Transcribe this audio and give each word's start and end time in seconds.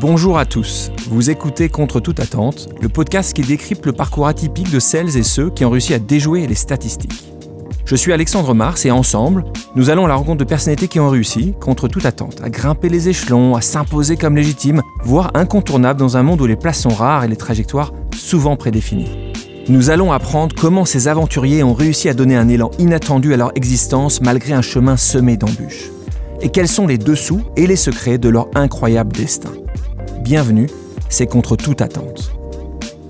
Bonjour 0.00 0.38
à 0.38 0.46
tous, 0.46 0.90
vous 1.10 1.28
écoutez 1.28 1.68
Contre 1.68 2.00
toute 2.00 2.20
attente, 2.20 2.70
le 2.80 2.88
podcast 2.88 3.34
qui 3.34 3.42
décrypte 3.42 3.84
le 3.84 3.92
parcours 3.92 4.28
atypique 4.28 4.70
de 4.70 4.80
celles 4.80 5.18
et 5.18 5.22
ceux 5.22 5.50
qui 5.50 5.62
ont 5.66 5.68
réussi 5.68 5.92
à 5.92 5.98
déjouer 5.98 6.46
les 6.46 6.54
statistiques. 6.54 7.30
Je 7.84 7.96
suis 7.96 8.10
Alexandre 8.10 8.54
Mars 8.54 8.86
et 8.86 8.90
ensemble, 8.90 9.44
nous 9.76 9.90
allons 9.90 10.06
à 10.06 10.08
la 10.08 10.14
rencontre 10.14 10.38
de 10.38 10.44
personnalités 10.44 10.88
qui 10.88 11.00
ont 11.00 11.10
réussi, 11.10 11.52
contre 11.60 11.86
toute 11.86 12.06
attente, 12.06 12.40
à 12.42 12.48
grimper 12.48 12.88
les 12.88 13.10
échelons, 13.10 13.56
à 13.56 13.60
s'imposer 13.60 14.16
comme 14.16 14.36
légitimes, 14.36 14.80
voire 15.04 15.32
incontournables 15.34 16.00
dans 16.00 16.16
un 16.16 16.22
monde 16.22 16.40
où 16.40 16.46
les 16.46 16.56
places 16.56 16.80
sont 16.80 16.88
rares 16.88 17.24
et 17.24 17.28
les 17.28 17.36
trajectoires 17.36 17.92
souvent 18.16 18.56
prédéfinies. 18.56 19.32
Nous 19.68 19.90
allons 19.90 20.12
apprendre 20.12 20.56
comment 20.58 20.86
ces 20.86 21.08
aventuriers 21.08 21.62
ont 21.62 21.74
réussi 21.74 22.08
à 22.08 22.14
donner 22.14 22.36
un 22.36 22.48
élan 22.48 22.70
inattendu 22.78 23.34
à 23.34 23.36
leur 23.36 23.52
existence 23.54 24.22
malgré 24.22 24.54
un 24.54 24.62
chemin 24.62 24.96
semé 24.96 25.36
d'embûches. 25.36 25.90
Et 26.40 26.48
quels 26.48 26.68
sont 26.68 26.86
les 26.86 26.96
dessous 26.96 27.42
et 27.56 27.66
les 27.66 27.76
secrets 27.76 28.16
de 28.16 28.30
leur 28.30 28.48
incroyable 28.54 29.12
destin? 29.12 29.50
Bienvenue, 30.20 30.68
c'est 31.08 31.26
contre 31.26 31.56
toute 31.56 31.80
attente. 31.80 32.30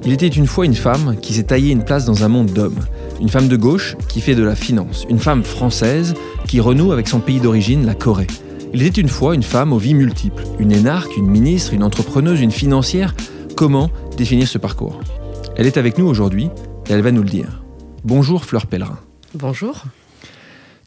Il 0.05 0.12
était 0.12 0.28
une 0.28 0.46
fois 0.46 0.64
une 0.64 0.77
femme 0.77 1.16
qui 1.20 1.34
s'est 1.34 1.42
taillée 1.42 1.73
une 1.73 1.84
place 1.84 2.05
dans 2.05 2.23
un 2.23 2.28
monde 2.28 2.52
d'hommes. 2.52 2.78
Une 3.20 3.28
femme 3.28 3.48
de 3.48 3.56
gauche 3.56 3.96
qui 4.09 4.20
fait 4.20 4.36
de 4.36 4.45
la 4.45 4.55
finance. 4.55 5.06
Une 5.10 5.19
femme 5.19 5.42
française 5.42 6.14
qui 6.46 6.60
renoue 6.60 6.92
avec 6.92 7.09
son 7.09 7.19
pays 7.19 7.41
d'origine, 7.41 7.84
la 7.84 7.95
Corée. 7.95 8.28
Il 8.73 8.83
était 8.83 9.00
une 9.00 9.09
fois 9.09 9.34
une 9.34 9.42
femme 9.42 9.73
aux 9.73 9.78
vies 9.78 9.95
multiples. 9.95 10.45
Une 10.60 10.70
énarque, 10.70 11.16
une 11.16 11.27
ministre, 11.27 11.74
une 11.74 11.83
entrepreneuse, 11.83 12.41
une 12.41 12.52
financière. 12.52 13.14
Comment 13.56 13.91
définir 14.16 14.47
ce 14.47 14.58
parcours? 14.58 15.00
Elle 15.56 15.66
est 15.66 15.78
avec 15.78 15.98
nous 15.98 16.06
aujourd'hui 16.06 16.48
et 16.88 16.92
elle 16.92 17.02
va 17.02 17.11
nous 17.11 17.22
le 17.22 17.28
dire. 17.28 17.62
Bonjour 18.05 18.45
Fleur 18.45 18.66
Pellerin. 18.66 19.00
Bonjour. 19.34 19.83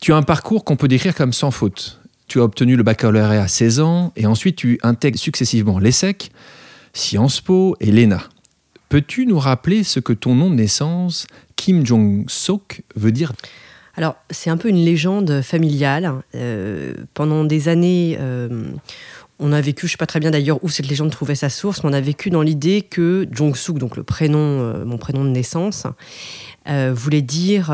Tu 0.01 0.13
as 0.13 0.17
un 0.17 0.23
parcours 0.23 0.63
qu'on 0.63 0.77
peut 0.77 0.87
décrire 0.87 1.15
comme 1.15 1.33
sans 1.33 1.51
faute. 1.51 1.99
Tu 2.33 2.39
as 2.39 2.45
obtenu 2.45 2.75
le 2.75 2.81
baccalauréat 2.81 3.43
à 3.43 3.47
16 3.47 3.79
ans 3.79 4.11
et 4.15 4.25
ensuite 4.25 4.55
tu 4.55 4.79
intègres 4.81 5.19
successivement 5.19 5.77
l'ESSEC, 5.77 6.31
Sciences 6.91 7.41
Po 7.41 7.75
et 7.79 7.91
l'ENA. 7.91 8.23
Peux-tu 8.89 9.27
nous 9.27 9.37
rappeler 9.37 9.83
ce 9.83 9.99
que 9.99 10.13
ton 10.13 10.33
nom 10.33 10.49
de 10.49 10.55
naissance, 10.55 11.27
Kim 11.55 11.85
Jong-sok, 11.85 12.81
veut 12.95 13.11
dire? 13.11 13.33
Alors, 13.95 14.15
c'est 14.31 14.49
un 14.49 14.57
peu 14.57 14.69
une 14.69 14.83
légende 14.83 15.43
familiale. 15.43 16.11
Euh, 16.33 16.95
pendant 17.13 17.43
des 17.43 17.69
années, 17.69 18.17
euh, 18.19 18.63
on 19.37 19.53
a 19.53 19.61
vécu, 19.61 19.81
je 19.81 19.85
ne 19.85 19.91
sais 19.91 19.97
pas 19.97 20.07
très 20.07 20.19
bien 20.19 20.31
d'ailleurs 20.31 20.57
où 20.63 20.69
cette 20.69 20.87
légende 20.87 21.11
trouvait 21.11 21.35
sa 21.35 21.49
source, 21.49 21.83
mais 21.83 21.91
on 21.91 21.93
a 21.93 22.01
vécu 22.01 22.31
dans 22.31 22.41
l'idée 22.41 22.81
que 22.81 23.27
Jong-suk, 23.31 23.77
donc 23.77 23.95
le 23.95 24.01
prénom, 24.01 24.39
euh, 24.39 24.85
mon 24.85 24.97
prénom 24.97 25.23
de 25.23 25.29
naissance, 25.29 25.85
voulait 26.65 27.21
dire 27.21 27.67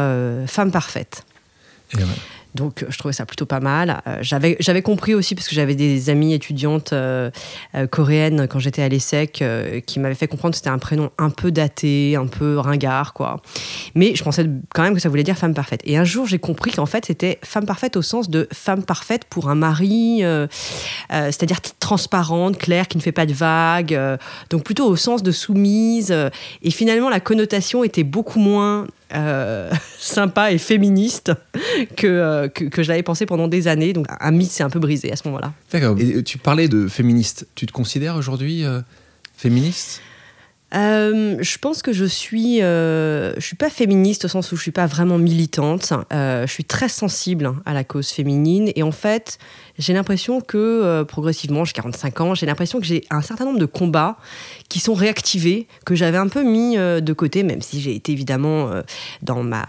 femme 0.48 0.72
parfaite. 0.74 1.24
Et 1.94 1.96
voilà. 1.96 2.12
Donc, 2.56 2.86
je 2.90 2.98
trouvais 2.98 3.14
ça 3.14 3.26
plutôt 3.26 3.46
pas 3.46 3.60
mal. 3.60 4.02
Euh, 4.08 4.18
j'avais, 4.22 4.58
j'avais 4.60 4.82
compris 4.82 5.14
aussi, 5.14 5.36
parce 5.36 5.48
que 5.48 5.54
j'avais 5.54 5.76
des 5.76 6.10
amies 6.10 6.34
étudiantes 6.34 6.94
euh, 6.94 7.30
euh, 7.76 7.86
coréennes 7.86 8.48
quand 8.48 8.60
j'étais 8.60 8.82
à 8.82 8.90
l'ESSEC, 8.90 9.44
qui 9.86 10.00
m'avaient 10.00 10.16
fait 10.16 10.28
comprendre 10.28 10.54
que 10.54 10.58
c'était 10.58 10.70
un 10.70 10.80
prénom 10.80 11.12
un 11.18 11.30
peu 11.30 11.52
daté, 11.52 12.16
un 12.16 12.26
peu 12.26 12.58
ringard, 12.58 13.14
quoi. 13.14 13.42
Mais 13.94 14.16
je 14.16 14.24
pensais 14.24 14.46
quand 14.74 14.82
même 14.82 14.96
que 14.96 15.00
ça 15.00 15.10
voulait 15.10 15.24
dire 15.24 15.38
femme 15.38 15.54
parfaite. 15.54 15.82
Et 15.84 15.98
un 15.98 16.04
jour, 16.04 16.26
j'ai 16.26 16.40
compris 16.40 16.72
qu'en 16.72 16.86
fait, 16.86 17.06
c'était 17.06 17.40
femme 17.44 17.66
parfaite 17.66 17.96
au 17.98 18.02
sens 18.02 18.30
de 18.30 18.48
femme 18.52 18.84
parfaite 18.84 19.26
pour 19.26 19.50
un 19.50 19.56
mari, 19.56 20.24
c'est-à-dire 21.10 21.62
transparente, 21.80 22.58
claire, 22.58 22.88
qui 22.88 22.98
ne 22.98 23.02
fait 23.02 23.12
pas 23.12 23.26
de 23.26 23.34
vagues. 23.34 24.00
donc, 24.50 24.64
plutôt 24.64 24.88
au 24.88 24.96
sens 24.96 25.24
de 25.24 25.32
soumise. 25.32 26.12
et 26.64 26.72
finalement, 26.72 27.10
la 27.10 27.20
connotation 27.20 27.84
était 27.84 28.04
beaucoup 28.04 28.40
moins 28.40 28.88
euh, 29.14 29.72
sympa 29.98 30.52
et 30.52 30.58
féministe 30.58 31.32
euh, 32.04 32.48
que, 32.48 32.70
que, 32.70 32.84
je 32.84 32.90
l'avais 32.90 33.04
pensé 33.04 33.26
pendant 33.26 33.48
des 33.48 33.68
années. 33.68 33.94
Donc 33.94 34.08
un 34.20 34.32
mythe 34.32 34.52
s'est 34.52 34.64
un 34.64 34.70
peu 34.70 34.80
brisé 34.80 35.12
à 35.12 35.16
ce 35.16 35.28
moment-là. 35.28 35.54
D'accord. 35.72 35.98
Et 36.00 36.24
tu 36.24 36.38
parlais 36.38 36.68
de 36.68 36.88
féministe. 36.88 37.48
Tu 37.56 37.66
te 37.66 37.72
considères 37.72 38.16
aujourd'hui 38.16 38.64
euh, 38.64 38.82
féministe? 39.36 40.02
Je 40.72 41.58
pense 41.58 41.82
que 41.82 41.94
je 41.94 42.06
suis, 42.06 42.60
je 42.60 43.40
suis 43.40 43.56
pas 43.56 43.72
féministe 43.72 44.26
au 44.26 44.28
sens 44.28 44.52
où 44.52 44.56
je 44.56 44.62
suis 44.62 44.72
pas 44.72 44.86
vraiment 44.86 45.18
militante. 45.18 45.94
je 46.12 46.46
suis 46.48 46.64
très 46.64 46.90
sensible 46.90 47.52
à 47.66 47.74
la 47.74 47.84
cause 47.84 48.10
féminine 48.10 48.72
et 48.76 48.84
en 48.84 48.92
fait, 48.92 49.40
j'ai 49.80 49.94
l'impression 49.94 50.42
que 50.42 51.04
progressivement, 51.04 51.66
j'ai 51.66 51.74
45 51.74 52.22
ans, 52.22 52.36
j'ai 52.36 52.46
l'impression 52.46 52.80
que 52.80 52.86
j'ai 52.86 53.04
un 53.10 53.22
certain 53.22 53.46
nombre 53.46 53.60
de 53.60 53.66
combats 53.66 54.18
qui 54.70 54.80
sont 54.80 54.94
réactivés, 54.94 55.68
que 55.86 55.96
j'avais 55.96 56.18
un 56.18 56.28
peu 56.28 56.44
mis 56.44 56.78
euh, 56.78 57.02
de 57.02 57.14
côté, 57.14 57.44
même 57.44 57.62
si 57.62 57.82
j'ai 57.82 57.96
été 57.96 58.12
évidemment 58.12 58.70
euh, 58.70 58.82
dans, 59.24 59.42
ma, 59.42 59.66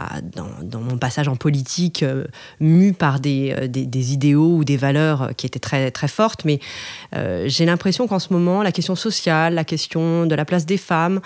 dans, 0.63 0.81
mon 0.81 0.99
passage 0.99 1.29
en 1.29 1.37
politique 1.37 2.03
euh, 2.03 2.25
mu 2.61 2.93
par 2.93 3.19
des, 3.19 3.69
des, 3.69 4.13
idéaux 4.13 4.57
ou 4.57 4.65
des 4.65 4.77
valeurs 4.77 5.31
qui 5.37 5.47
étaient 5.47 5.59
très, 5.59 5.91
très 5.91 6.09
fortes. 6.09 6.45
Mais 6.45 6.61
j'ai 7.47 7.65
l'impression 7.65 8.07
qu'en 8.07 8.19
ce 8.19 8.33
moment, 8.33 8.63
la 8.63 8.73
question 8.73 8.95
sociale, 8.95 9.55
la 9.55 9.65
question 9.65 10.27
de 10.27 10.35
la 10.35 10.45
place 10.45 10.67
des 10.67 10.77
femmes 10.77 11.21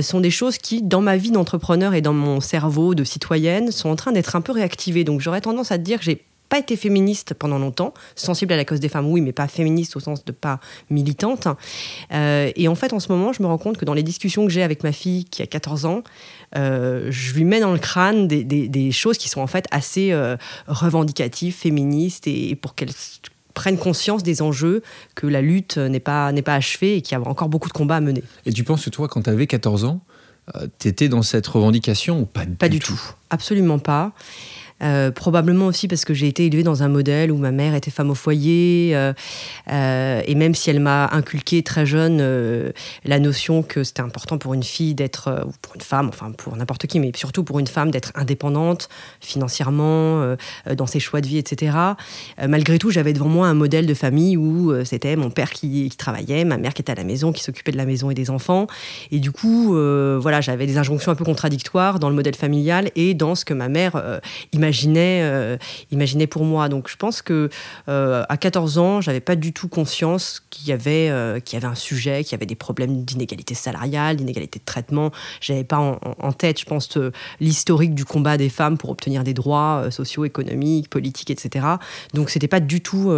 sont 0.00 0.20
des 0.20 0.30
choses 0.30 0.58
qui, 0.58 0.82
dans 0.82 1.00
ma 1.00 1.16
vie 1.16 1.30
d'entrepreneur 1.30 1.94
et 1.94 2.00
dans 2.00 2.12
mon 2.12 2.40
cerveau 2.40 2.94
de 2.94 3.04
citoyenne, 3.04 3.70
sont 3.70 3.88
en 3.88 3.96
train 3.96 4.12
d'être 4.12 4.36
un 4.36 4.40
peu 4.40 4.52
réactivées. 4.52 5.04
Donc 5.04 5.20
j'aurais 5.20 5.40
tendance 5.40 5.72
à 5.72 5.78
dire 5.78 5.98
que 5.98 6.04
j'ai 6.04 6.22
pas 6.52 6.58
été 6.58 6.76
féministe 6.76 7.32
pendant 7.32 7.58
longtemps, 7.58 7.94
sensible 8.14 8.52
à 8.52 8.58
la 8.58 8.66
cause 8.66 8.78
des 8.78 8.90
femmes, 8.90 9.06
oui, 9.06 9.22
mais 9.22 9.32
pas 9.32 9.48
féministe 9.48 9.96
au 9.96 10.00
sens 10.00 10.22
de 10.22 10.32
pas 10.32 10.60
militante. 10.90 11.48
Euh, 12.12 12.52
et 12.54 12.68
en 12.68 12.74
fait, 12.74 12.92
en 12.92 13.00
ce 13.00 13.10
moment, 13.10 13.32
je 13.32 13.42
me 13.42 13.48
rends 13.48 13.56
compte 13.56 13.78
que 13.78 13.86
dans 13.86 13.94
les 13.94 14.02
discussions 14.02 14.44
que 14.44 14.52
j'ai 14.52 14.62
avec 14.62 14.84
ma 14.84 14.92
fille 14.92 15.24
qui 15.24 15.40
a 15.40 15.46
14 15.46 15.86
ans, 15.86 16.02
euh, 16.54 17.06
je 17.08 17.32
lui 17.32 17.44
mets 17.44 17.60
dans 17.60 17.72
le 17.72 17.78
crâne 17.78 18.28
des, 18.28 18.92
choses 18.92 19.16
qui 19.16 19.30
sont 19.30 19.40
en 19.40 19.46
fait 19.46 19.64
assez 19.70 20.12
euh, 20.12 20.36
revendicatives, 20.66 21.54
féministes, 21.54 22.26
et, 22.26 22.54
pour 22.54 22.74
qu'elle 22.74 22.90
prenne 23.54 23.78
conscience 23.78 24.22
des 24.22 24.42
enjeux, 24.42 24.82
que 25.14 25.26
la 25.26 25.40
lutte 25.40 25.78
n'est 25.78 26.00
pas, 26.00 26.32
n'est 26.32 26.42
pas 26.42 26.56
achevée 26.56 26.96
et 26.98 27.00
qu'il 27.00 27.16
y 27.16 27.18
a 27.18 27.26
encore 27.26 27.48
beaucoup 27.48 27.68
de 27.68 27.72
combats 27.72 27.96
à 27.96 28.00
mener. 28.02 28.22
Et 28.44 28.52
tu 28.52 28.62
penses 28.62 28.84
que 28.84 28.90
toi, 28.90 29.08
quand 29.08 29.22
tu 29.22 29.30
avais 29.30 29.46
14 29.46 29.86
ans, 29.86 30.02
tu 30.78 30.88
étais 30.88 31.08
dans 31.08 31.22
cette 31.22 31.46
revendication 31.46 32.20
ou 32.20 32.26
pas, 32.26 32.44
pas 32.58 32.68
du 32.68 32.78
tout? 32.78 33.00
Absolument 33.30 33.78
pas. 33.78 34.12
Euh, 34.82 35.10
probablement 35.10 35.66
aussi 35.66 35.86
parce 35.86 36.04
que 36.04 36.12
j'ai 36.12 36.26
été 36.26 36.46
élevée 36.46 36.64
dans 36.64 36.82
un 36.82 36.88
modèle 36.88 37.30
où 37.30 37.36
ma 37.36 37.52
mère 37.52 37.74
était 37.74 37.90
femme 37.90 38.10
au 38.10 38.14
foyer, 38.14 38.92
euh, 38.94 39.12
euh, 39.70 40.22
et 40.26 40.34
même 40.34 40.54
si 40.54 40.70
elle 40.70 40.80
m'a 40.80 41.08
inculqué 41.12 41.62
très 41.62 41.86
jeune 41.86 42.72
la 43.04 43.18
notion 43.18 43.62
que 43.62 43.84
c'était 43.84 44.02
important 44.02 44.38
pour 44.38 44.54
une 44.54 44.62
fille 44.62 44.94
d'être, 44.94 45.44
ou 45.46 45.52
pour 45.62 45.74
une 45.76 45.80
femme, 45.80 46.08
enfin 46.08 46.32
pour 46.32 46.56
n'importe 46.56 46.86
qui, 46.86 46.98
mais 46.98 47.12
surtout 47.14 47.44
pour 47.44 47.58
une 47.58 47.66
femme 47.66 47.90
d'être 47.90 48.10
indépendante 48.14 48.88
financièrement, 49.20 50.36
dans 50.76 50.86
ses 50.86 51.00
choix 51.00 51.20
de 51.20 51.26
vie, 51.26 51.38
etc. 51.38 51.76
malgré 52.48 52.78
tout, 52.78 52.90
j'avais 52.90 53.12
devant 53.12 53.28
moi 53.28 53.46
un 53.46 53.54
modèle 53.54 53.86
de 53.86 53.94
famille 53.94 54.36
où 54.36 54.72
c'était 54.84 55.16
mon 55.16 55.30
père 55.30 55.50
qui, 55.50 55.88
qui, 55.88 55.96
travaillait, 55.96 56.44
ma 56.44 56.56
mère 56.56 56.74
qui 56.74 56.82
était 56.82 56.92
à 56.92 56.96
la 56.96 57.04
maison, 57.04 57.32
qui 57.32 57.42
s'occupait 57.42 57.72
de 57.72 57.76
la 57.76 57.86
maison 57.86 58.10
et 58.10 58.14
des 58.14 58.30
enfants, 58.30 58.66
et 59.10 59.18
du 59.18 59.30
coup, 59.30 59.74
voilà, 59.74 60.40
j'avais 60.40 60.66
des 60.66 60.78
injonctions 60.78 61.12
un 61.12 61.16
peu 61.16 61.24
contradictoires 61.24 61.98
dans 61.98 62.08
le 62.08 62.16
modèle 62.16 62.36
familial 62.36 62.90
et 62.96 63.14
dans 63.14 63.34
ce 63.34 63.44
que 63.44 63.54
ma 63.54 63.68
mère 63.68 64.20
imaginait 64.52 64.71
euh, 65.22 65.56
imaginait, 65.90 66.26
pour 66.26 66.44
moi. 66.44 66.68
Donc 66.68 66.88
je 66.88 66.96
pense 66.96 67.22
que 67.22 67.48
euh, 67.88 68.24
à 68.28 68.36
14 68.36 68.78
ans, 68.78 69.00
j'avais 69.00 69.20
pas 69.20 69.36
du 69.36 69.52
tout 69.52 69.68
conscience 69.68 70.42
qu'il 70.50 70.68
y 70.68 70.72
avait 70.72 71.08
euh, 71.10 71.40
qu'il 71.40 71.58
y 71.58 71.62
avait 71.62 71.70
un 71.70 71.74
sujet, 71.74 72.24
qu'il 72.24 72.32
y 72.32 72.34
avait 72.34 72.46
des 72.46 72.54
problèmes 72.54 73.04
d'inégalité 73.04 73.54
salariale, 73.54 74.16
d'inégalité 74.16 74.58
de 74.58 74.64
traitement. 74.64 75.10
J'avais 75.40 75.64
pas 75.64 75.78
en, 75.78 76.32
tête, 76.32 76.60
je 76.60 76.64
pense, 76.64 76.98
l'historique 77.40 77.94
du 77.94 78.04
combat 78.04 78.36
des 78.36 78.48
femmes 78.48 78.78
pour 78.78 78.90
obtenir 78.90 79.24
des 79.24 79.34
droits 79.34 79.90
sociaux, 79.90 80.24
économiques, 80.24 80.88
politiques, 80.88 81.30
etc. 81.30 81.66
Donc 82.14 82.30
c'était 82.30 82.48
pas 82.48 82.60
du 82.60 82.80
tout 82.80 83.12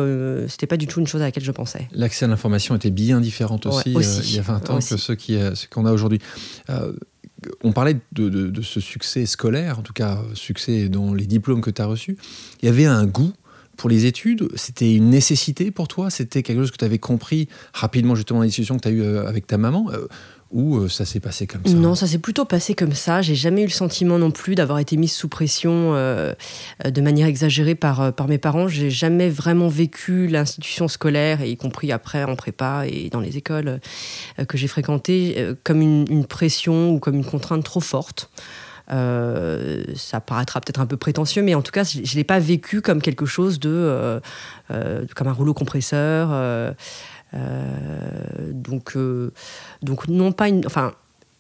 c'était 0.48 0.66
pas 0.66 0.76
du 0.76 0.86
tout 0.86 1.00
une 1.00 1.06
chose 1.06 1.22
à 1.22 1.26
laquelle 1.26 1.44
je 1.44 1.53
pensais. 1.53 1.88
L'accès 1.92 2.25
à 2.25 2.28
l'information 2.28 2.75
était 2.75 2.91
bien 2.91 3.21
différent 3.21 3.60
aussi, 3.65 3.92
il 3.92 4.34
y 4.34 4.38
a 4.38 4.42
20 4.42 4.71
ans 4.71 4.78
que 4.78 4.97
ce 4.97 5.66
qu'on 5.69 5.86
a 5.86 5.92
aujourd'hui 5.92 6.19
on 7.62 7.72
parlait 7.72 7.97
de, 8.12 8.62
ce 8.62 8.81
succès 8.81 9.27
scolaire, 9.27 9.78
en 9.78 9.82
tout 9.82 9.93
cas 9.93 10.21
succès 10.34 10.88
dans 10.88 11.15
les 11.15 11.27
diplômes 11.27 11.60
que 11.60 11.71
tu 11.71 11.82
as 11.82 11.87
reçus. 11.87 12.16
Il 12.62 12.66
y 12.66 12.69
avait 12.69 12.87
un 12.87 13.06
goût 13.06 13.32
pour 13.77 13.91
les 13.91 14.06
études? 14.06 14.49
C'était 14.55 14.94
une 14.94 15.10
nécessité 15.10 15.71
pour 15.71 15.88
toi? 15.88 16.10
C'était 16.10 16.43
quelque 16.43 16.60
chose 16.60 16.71
que 16.71 16.77
tu 16.77 16.84
avais 16.84 16.99
compris 16.99 17.48
rapidement 17.72 18.15
justement 18.15 18.39
dans 18.39 18.45
la 18.45 18.48
discussion 18.48 18.77
que 18.77 18.83
tu 18.83 18.89
as 18.89 18.92
eue 18.92 19.03
euh, 19.03 19.27
avec 19.27 19.47
ta 19.47 19.59
maman? 19.59 19.91
Euh, 19.92 20.07
ou 20.54 20.77
euh, 20.77 20.89
ça 20.89 21.04
s'est 21.04 21.18
passé 21.18 21.48
comme 21.48 21.62
ça 21.66 21.72
Non, 21.72 21.97
ça 21.97 22.06
s'est 22.06 22.18
plutôt 22.18 22.45
passé 22.45 22.74
comme 22.74 22.92
ça. 22.92 23.22
J'ai 23.22 23.34
jamais 23.34 23.62
eu 23.62 23.66
le 23.66 23.72
sentiment 23.72 24.18
non 24.18 24.30
plus 24.30 24.54
d'avoir 24.54 24.78
été 24.78 24.97
mise 24.97 25.12
sous 25.12 25.28
pression 25.28 25.95
euh, 25.95 26.33
euh, 26.84 26.91
de 26.91 27.01
manière 27.01 27.27
exagérée 27.27 27.74
par, 27.74 28.15
mes 28.28 28.39
parents. 28.39 28.68
J'ai 28.68 28.89
jamais 28.89 29.28
vraiment 29.28 29.68
vécu 29.68 30.28
l'institution 30.28 30.86
scolaire, 30.86 31.45
y 31.45 31.56
compris 31.56 31.91
après 31.91 32.22
en 32.22 32.36
prépa 32.36 32.84
et 32.86 33.10
dans 33.10 33.18
les 33.18 33.36
écoles 33.36 33.80
que 34.47 34.56
j'ai 34.56 34.68
fréquentées, 34.68 35.54
comme 35.65 35.83
une, 35.83 36.24
pression 36.24 36.92
ou 36.92 37.00
comme 37.00 37.16
une 37.16 37.24
contrainte 37.24 37.65
trop 37.65 37.80
forte. 37.80 38.30
ça 38.89 40.21
paraîtra 40.24 40.60
peut-être 40.60 40.80
un 40.80 40.86
peu 40.86 40.97
prétentieux, 40.97 41.42
mais 41.42 41.54
en 41.54 41.62
tout 41.62 41.72
cas, 41.72 41.83
je 41.83 41.98
ne 41.98 42.15
l'ai 42.15 42.24
pas 42.24 42.39
vécu 42.39 42.80
comme 42.80 43.03
quelque 43.03 43.27
chose 43.27 43.59
de. 43.59 44.21
comme 44.68 45.27
un 45.27 45.33
rouleau 45.33 45.54
compresseur. 45.54 46.74
Euh, 47.34 48.53
donc, 48.53 48.97
euh, 48.97 49.33
donc 49.83 50.09
non 50.09 50.33
pas 50.33 50.48
une, 50.48 50.66
enfin, 50.66 50.92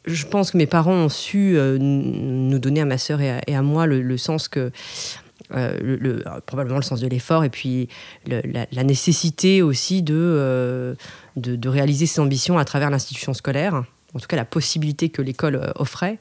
je 0.06 0.26
pense 0.26 0.50
que 0.50 0.56
mes 0.56 0.66
parents 0.66 0.94
ont 0.94 1.08
su 1.08 1.56
euh, 1.56 1.78
nous 1.78 2.58
donner 2.58 2.80
à 2.80 2.84
ma 2.84 2.98
sœur 2.98 3.20
et 3.20 3.54
à, 3.54 3.62
moi 3.62 3.86
le, 3.86 4.16
sens 4.16 4.48
que 4.48 4.70
le, 5.50 6.24
probablement 6.46 6.78
le 6.78 6.82
sens 6.82 7.00
de 7.00 7.06
l'effort 7.06 7.44
et 7.44 7.50
puis 7.50 7.88
la, 8.26 8.84
nécessité 8.84 9.62
aussi 9.62 10.02
de, 10.02 10.96
de, 11.36 11.56
de, 11.56 11.68
réaliser 11.68 12.06
ses 12.06 12.20
ambitions 12.20 12.58
à 12.58 12.64
travers 12.64 12.90
l'institution 12.90 13.34
scolaire, 13.34 13.84
en 14.14 14.18
tout 14.18 14.26
cas 14.26 14.36
la 14.36 14.44
possibilité 14.44 15.08
que 15.08 15.22
l'école 15.22 15.72
offrait. 15.76 16.18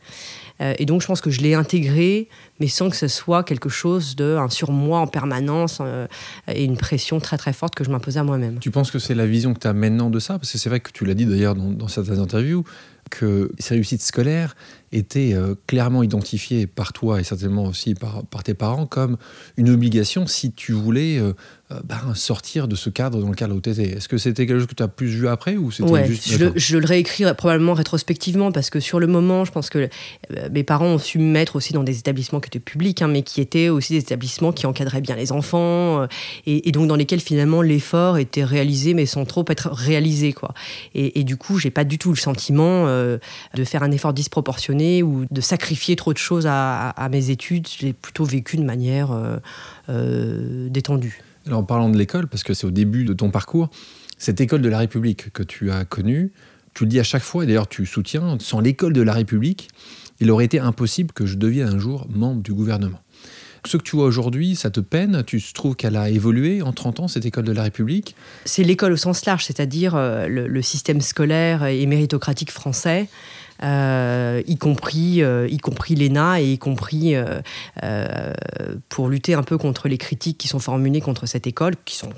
Et 0.77 0.85
donc 0.85 1.01
je 1.01 1.07
pense 1.07 1.21
que 1.21 1.29
je 1.29 1.41
l'ai 1.41 1.53
intégré 1.53 2.27
mais 2.59 2.67
sans 2.67 2.89
que 2.89 2.95
ce 2.95 3.07
soit 3.07 3.43
quelque 3.43 3.69
chose 3.69 4.15
de 4.15 4.37
un 4.37 4.49
surmoi 4.49 4.99
en 4.99 5.07
permanence 5.07 5.79
euh, 5.81 6.07
et 6.47 6.63
une 6.63 6.77
pression 6.77 7.19
très 7.19 7.37
très 7.37 7.53
forte 7.53 7.75
que 7.75 7.83
je 7.83 7.89
m'imposais 7.89 8.19
à 8.19 8.23
moi-même. 8.23 8.59
Tu 8.59 8.71
penses 8.71 8.91
que 8.91 8.99
c'est 8.99 9.15
la 9.15 9.25
vision 9.25 9.53
que 9.53 9.59
tu 9.59 9.67
as 9.67 9.73
maintenant 9.73 10.09
de 10.09 10.19
ça? 10.19 10.37
Parce 10.39 10.51
que 10.51 10.57
c'est 10.57 10.69
vrai 10.69 10.79
que 10.79 10.91
tu 10.91 11.05
l'as 11.05 11.13
dit 11.13 11.25
d'ailleurs 11.25 11.55
dans, 11.55 11.87
certaines 11.87 12.19
interviews, 12.19 12.63
que 13.09 13.51
ces 13.59 13.75
réussites 13.75 14.01
scolaires 14.01 14.55
étaient 14.91 15.33
euh, 15.33 15.55
clairement 15.67 16.03
identifiées 16.03 16.67
par 16.67 16.93
toi 16.93 17.19
et 17.19 17.23
certainement 17.23 17.65
aussi 17.65 17.95
par, 17.95 18.23
tes 18.43 18.53
parents 18.53 18.85
comme 18.85 19.17
une 19.57 19.69
obligation 19.69 20.27
si 20.27 20.51
tu 20.51 20.71
voulais 20.71 21.17
euh, 21.17 21.29
euh, 21.29 21.33
ben, 21.83 22.13
sortir 22.15 22.67
de 22.67 22.75
ce 22.75 22.89
cadre 22.89 23.19
dans 23.19 23.29
le 23.29 23.35
cadre 23.35 23.55
où 23.55 23.61
tu 23.61 23.69
étais. 23.69 23.83
Est-ce 23.97 24.07
que 24.07 24.17
c'était 24.17 24.45
quelque 24.45 24.59
chose 24.59 24.67
que 24.67 24.75
tu 24.75 24.83
as 24.83 24.87
plus 24.87 25.07
vu 25.07 25.27
après 25.27 25.57
ou 25.57 25.71
c'était 25.71 26.05
juste 26.05 26.29
je, 26.29 26.45
je, 26.55 26.77
le 26.77 26.85
réécris 26.85 27.23
probablement 27.37 27.73
rétrospectivement 27.73 28.51
parce 28.51 28.69
que 28.69 28.79
sur 28.79 28.99
le 28.99 29.07
moment, 29.07 29.45
je 29.45 29.51
pense 29.51 29.69
que 29.69 29.89
mes 30.51 30.63
parents 30.63 30.87
ont 30.87 30.97
su 30.97 31.19
me 31.19 31.31
mettre 31.31 31.55
aussi 31.55 31.73
dans 31.73 31.83
des 31.83 31.99
établissements 31.99 32.39
qui 32.39 32.47
étaient 32.47 32.59
publics, 32.59 33.01
hein, 33.01 33.07
mais 33.07 33.23
qui 33.23 33.41
étaient 33.41 33.69
aussi 33.69 33.93
des 33.93 33.99
établissements 33.99 34.51
qui 34.51 34.65
encadraient 34.65 35.01
bien 35.01 35.15
les 35.15 35.31
enfants 35.31 36.07
et, 36.45 36.71
donc 36.71 36.87
dans 36.87 36.95
lesquels 36.95 37.19
finalement 37.19 37.61
l'effort 37.61 38.17
était 38.17 38.43
réalisé 38.43 38.93
mais 38.93 39.05
sans 39.05 39.25
trop 39.25 39.45
être 39.49 39.69
réalisé. 39.69 40.33
Quoi. 40.33 40.53
Et, 40.95 41.19
et 41.19 41.23
du 41.23 41.37
coup, 41.37 41.59
j'ai 41.59 41.71
pas 41.71 41.83
du 41.83 41.97
tout 41.97 42.09
le 42.09 42.17
sentiment 42.17 42.87
euh, 42.87 43.17
de 43.53 43.63
faire 43.63 43.83
un 43.83 43.91
effort 43.91 44.13
disproportionné 44.13 45.03
ou 45.03 45.25
de 45.29 45.41
sacrifier 45.41 45.95
trop 45.95 46.13
de 46.13 46.17
choses 46.17 46.47
à, 46.47 46.93
mes 47.11 47.29
études. 47.29 47.67
J'ai 47.67 47.93
plutôt 47.93 48.25
vécu 48.25 48.57
de 48.57 48.63
manière 48.63 49.11
euh, 49.11 49.37
euh, 49.89 50.69
détendue. 50.69 51.21
Alors 51.45 51.59
en 51.59 51.63
parlant 51.63 51.89
de 51.89 51.97
l'école, 51.97 52.27
parce 52.27 52.43
que 52.43 52.53
c'est 52.53 52.65
au 52.65 52.71
début 52.71 53.03
de 53.03 53.13
ton 53.13 53.29
parcours, 53.29 53.69
cette 54.17 54.39
école 54.39 54.61
de 54.61 54.69
la 54.69 54.77
République 54.77 55.31
que 55.33 55.43
tu 55.43 55.71
as 55.71 55.85
connue, 55.85 56.31
tu 56.73 56.85
le 56.85 56.89
dis 56.89 56.99
à 56.99 57.03
chaque 57.03 57.23
fois, 57.23 57.43
et 57.43 57.47
d'ailleurs 57.47 57.67
tu 57.67 57.85
soutiens, 57.85 58.37
sans 58.39 58.59
l'école 58.59 58.93
de 58.93 59.01
la 59.01 59.13
République, 59.13 59.69
il 60.19 60.31
aurait 60.31 60.45
été 60.45 60.59
impossible 60.59 61.11
que 61.11 61.25
je 61.25 61.35
devienne 61.35 61.67
un 61.67 61.79
jour 61.79 62.07
membre 62.09 62.41
du 62.41 62.53
gouvernement. 62.53 62.99
Ce 63.65 63.77
que 63.77 63.83
tu 63.83 63.95
vois 63.95 64.05
aujourd'hui, 64.05 64.55
ça 64.57 64.69
te 64.69 64.81
peine? 64.81 65.23
Tu 65.25 65.41
trouves 65.53 65.75
qu'elle 65.75 65.95
a 65.95 66.09
évolué 66.09 66.61
en 66.61 66.73
30 66.73 66.99
ans, 66.99 67.07
cette 67.07 67.25
école 67.25 67.45
de 67.45 67.53
la 67.53 67.63
République? 67.63 68.13
C'est 68.43 68.63
l'école 68.63 68.91
au 68.91 68.97
sens 68.97 69.25
large, 69.25 69.45
c'est-à-dire 69.45 69.95
euh, 69.95 70.27
le, 70.27 70.61
système 70.61 70.99
scolaire 70.99 71.65
et 71.65 71.85
méritocratique 71.85 72.51
français. 72.51 73.07
Euh, 73.61 74.41
y 74.47 74.57
compris, 74.57 75.21
euh, 75.21 75.47
y 75.49 75.57
compris 75.57 75.95
l'ENA 75.95 76.41
et 76.41 76.53
y 76.53 76.57
compris 76.57 77.15
pour 78.89 79.09
lutter 79.09 79.33
un 79.33 79.43
peu 79.43 79.57
contre 79.57 79.87
les 79.87 79.97
critiques 79.97 80.37
qui 80.37 80.47
sont 80.47 80.59
formulées 80.59 81.01
contre 81.01 81.25
cette 81.25 81.47
école, 81.47 81.73
qui 81.85 81.95
sont 81.95 82.09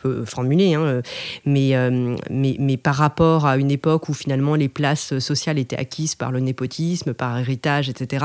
peut 0.00 0.24
formuler, 0.24 0.74
hein, 0.74 0.82
euh, 0.82 1.02
mais, 1.44 1.74
euh, 1.74 2.16
mais, 2.30 2.56
mais, 2.58 2.76
par 2.76 2.94
rapport 2.94 3.46
à 3.46 3.56
une 3.56 3.70
époque 3.70 4.08
où 4.08 4.14
finalement 4.14 4.54
les 4.54 4.68
places 4.68 5.18
sociales 5.18 5.58
étaient 5.58 5.76
acquises 5.76 6.14
par 6.14 6.32
le 6.32 6.40
népotisme, 6.40 7.14
par 7.14 7.38
héritage, 7.38 7.88
etc., 7.88 8.24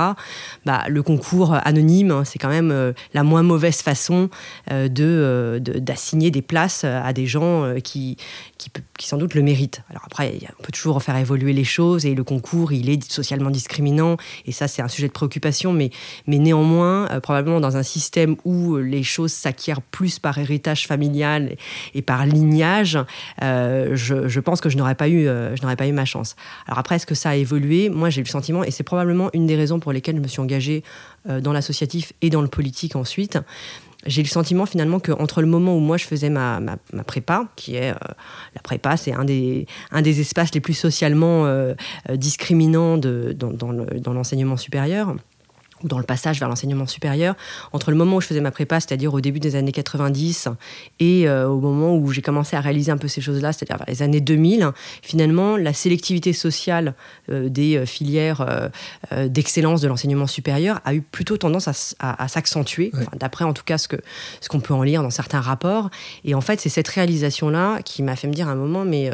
bah, 0.66 0.84
le 0.88 1.04
concours 1.04 1.54
anonyme, 1.64 2.12
hein, 2.12 2.24
c'est 2.26 2.40
quand 2.40 2.50
même 2.50 2.72
euh, 2.72 2.94
la 3.14 3.24
moins 3.24 3.44
mauvaise 3.44 3.82
façon 3.82 4.30
d'assigner 4.70 6.32
des 6.32 6.42
places 6.42 6.84
à 6.84 7.14
des 7.14 7.26
gens 7.26 7.74
qui, 7.84 8.18
qui, 8.98 9.08
sans 9.08 9.18
doute 9.18 9.34
le 9.34 9.42
méritent. 9.42 9.82
Alors 9.90 10.04
après, 10.06 10.38
on 10.60 10.64
peut 10.64 10.72
toujours 10.72 11.02
faire 11.02 11.18
évoluer 11.18 11.54
les 11.54 11.64
choses 11.64 12.06
et 12.06 12.16
le 12.16 12.24
concours, 12.24 12.72
il 12.72 12.90
est 12.90 13.12
socialement 13.12 13.50
discriminant 13.50 14.18
et 14.46 14.52
ça, 14.52 14.68
c'est 14.68 14.82
un 14.82 14.88
sujet 14.88 15.08
de 15.08 15.14
préoccupation, 15.14 15.74
mais, 15.74 15.92
mais 16.28 16.38
néanmoins, 16.38 17.08
probablement 17.22 17.60
dans 17.60 17.78
un 17.78 17.84
système 17.84 18.36
où 18.46 18.78
les 18.78 19.04
choses 19.04 19.32
s'acquièrent 19.32 19.82
plus 19.82 20.20
par 20.20 20.38
héritage 20.38 20.88
familial 20.88 21.56
et 21.94 22.02
par 22.02 22.26
lignage, 22.26 22.98
euh, 23.42 23.96
je, 23.96 24.40
pense 24.40 24.62
que 24.62 24.70
je 24.70 24.78
n'aurais 24.78 24.96
pas, 24.96 25.08
eu, 25.08 25.28
euh, 25.28 25.56
je 25.56 25.62
n'aurais 25.62 25.76
pas 25.76 25.88
eu 25.88 25.92
ma 25.92 26.06
chance. 26.06 26.36
Alors 26.68 26.80
après, 26.80 26.96
est-ce 26.96 27.06
que 27.06 27.16
ça 27.16 27.32
a 27.32 27.36
évolué? 27.36 27.90
Moi, 27.90 28.10
j'ai 28.10 28.22
le 28.22 28.28
sentiment, 28.28 28.64
et 28.64 28.72
c'est 28.72 28.84
probablement 28.84 29.30
une 29.34 29.48
des 29.48 29.56
raisons 29.56 29.80
pour 29.80 29.92
lesquelles 29.92 30.16
je 30.16 30.22
me 30.22 30.28
suis 30.28 30.42
engagée 30.42 30.84
euh, 31.30 31.42
dans 31.42 31.54
l'associatif 31.54 32.14
et 32.22 32.30
dans 32.30 32.42
le 32.42 32.48
politique 32.48 32.96
ensuite, 32.96 33.38
j'ai 34.06 34.24
le 34.24 34.28
sentiment 34.28 34.66
finalement 34.66 35.00
qu'entre 35.00 35.42
le 35.42 35.48
moment 35.48 35.76
où 35.76 35.80
moi 35.80 35.98
je 35.98 36.06
faisais 36.06 36.30
ma, 36.30 36.60
prépa, 37.06 37.48
qui 37.56 37.76
est 37.76 37.92
la 37.92 38.62
prépa, 38.62 38.98
c'est 38.98 39.14
un 39.14 39.26
des, 39.26 39.68
un 39.92 40.02
des 40.02 40.20
espaces 40.20 40.54
les 40.54 40.62
plus 40.62 40.74
socialement 40.74 41.48
discriminants 42.14 42.98
de, 42.98 43.36
dans, 43.38 43.52
dans 43.52 44.14
l'enseignement 44.14 44.58
supérieur, 44.58 45.16
dans 45.84 45.98
le 45.98 46.04
passage 46.04 46.40
vers 46.40 46.50
l'enseignement 46.50 46.88
supérieur, 46.88 47.36
entre 47.72 47.92
le 47.92 47.98
moment 47.98 48.18
où 48.18 48.22
je 48.22 48.28
faisais 48.28 48.42
ma 48.42 48.52
prépa, 48.52 48.80
c'est-à-dire 48.80 49.14
au 49.14 49.22
début 49.22 49.40
des 49.40 49.56
années 49.56 49.72
90, 49.72 50.50
et 51.00 51.28
euh, 51.28 51.48
au 51.48 51.60
moment 51.60 51.96
où 51.96 52.12
j'ai 52.12 52.22
commencé 52.22 52.56
à 52.56 52.62
réaliser 52.62 52.92
un 52.92 52.98
peu 52.98 53.08
ces 53.08 53.22
choses-là, 53.22 53.54
c'est-à-dire 53.54 53.78
vers 53.78 53.88
les 53.88 54.02
années 54.02 54.22
2000, 54.22 54.72
finalement, 55.02 55.58
la 55.58 55.74
sélectivité 55.74 56.34
sociale 56.34 56.96
euh, 57.30 57.50
des 57.50 57.78
euh, 57.78 57.86
filières 57.86 58.46
d'excellence 59.12 59.82
de 59.82 59.88
l'enseignement 59.88 60.28
supérieur 60.28 60.80
a 60.86 60.94
eu 60.94 61.02
plutôt 61.02 61.38
tendance 61.38 61.96
à, 62.00 62.28
s'accentuer, 62.28 62.92
d'après 63.20 63.46
en 63.46 63.54
tout 63.54 63.64
cas 63.64 63.78
ce 63.78 63.88
qu'on 63.88 63.98
ce 64.42 64.50
qu'on 64.50 64.60
peut 64.60 64.74
en 64.74 64.84
lire 64.84 65.04
dans 65.04 65.10
certains 65.10 65.42
rapports. 65.42 65.90
Et 66.24 66.36
en 66.36 66.42
fait, 66.42 66.60
c'est 66.60 66.70
cette 66.70 66.88
réalisation-là 66.88 67.80
qui 67.84 68.04
m'a 68.04 68.16
fait 68.16 68.28
me 68.28 68.34
dire 68.34 68.48
à 68.48 68.52
un 68.52 68.56
moment, 68.56 68.86
mais 68.86 69.12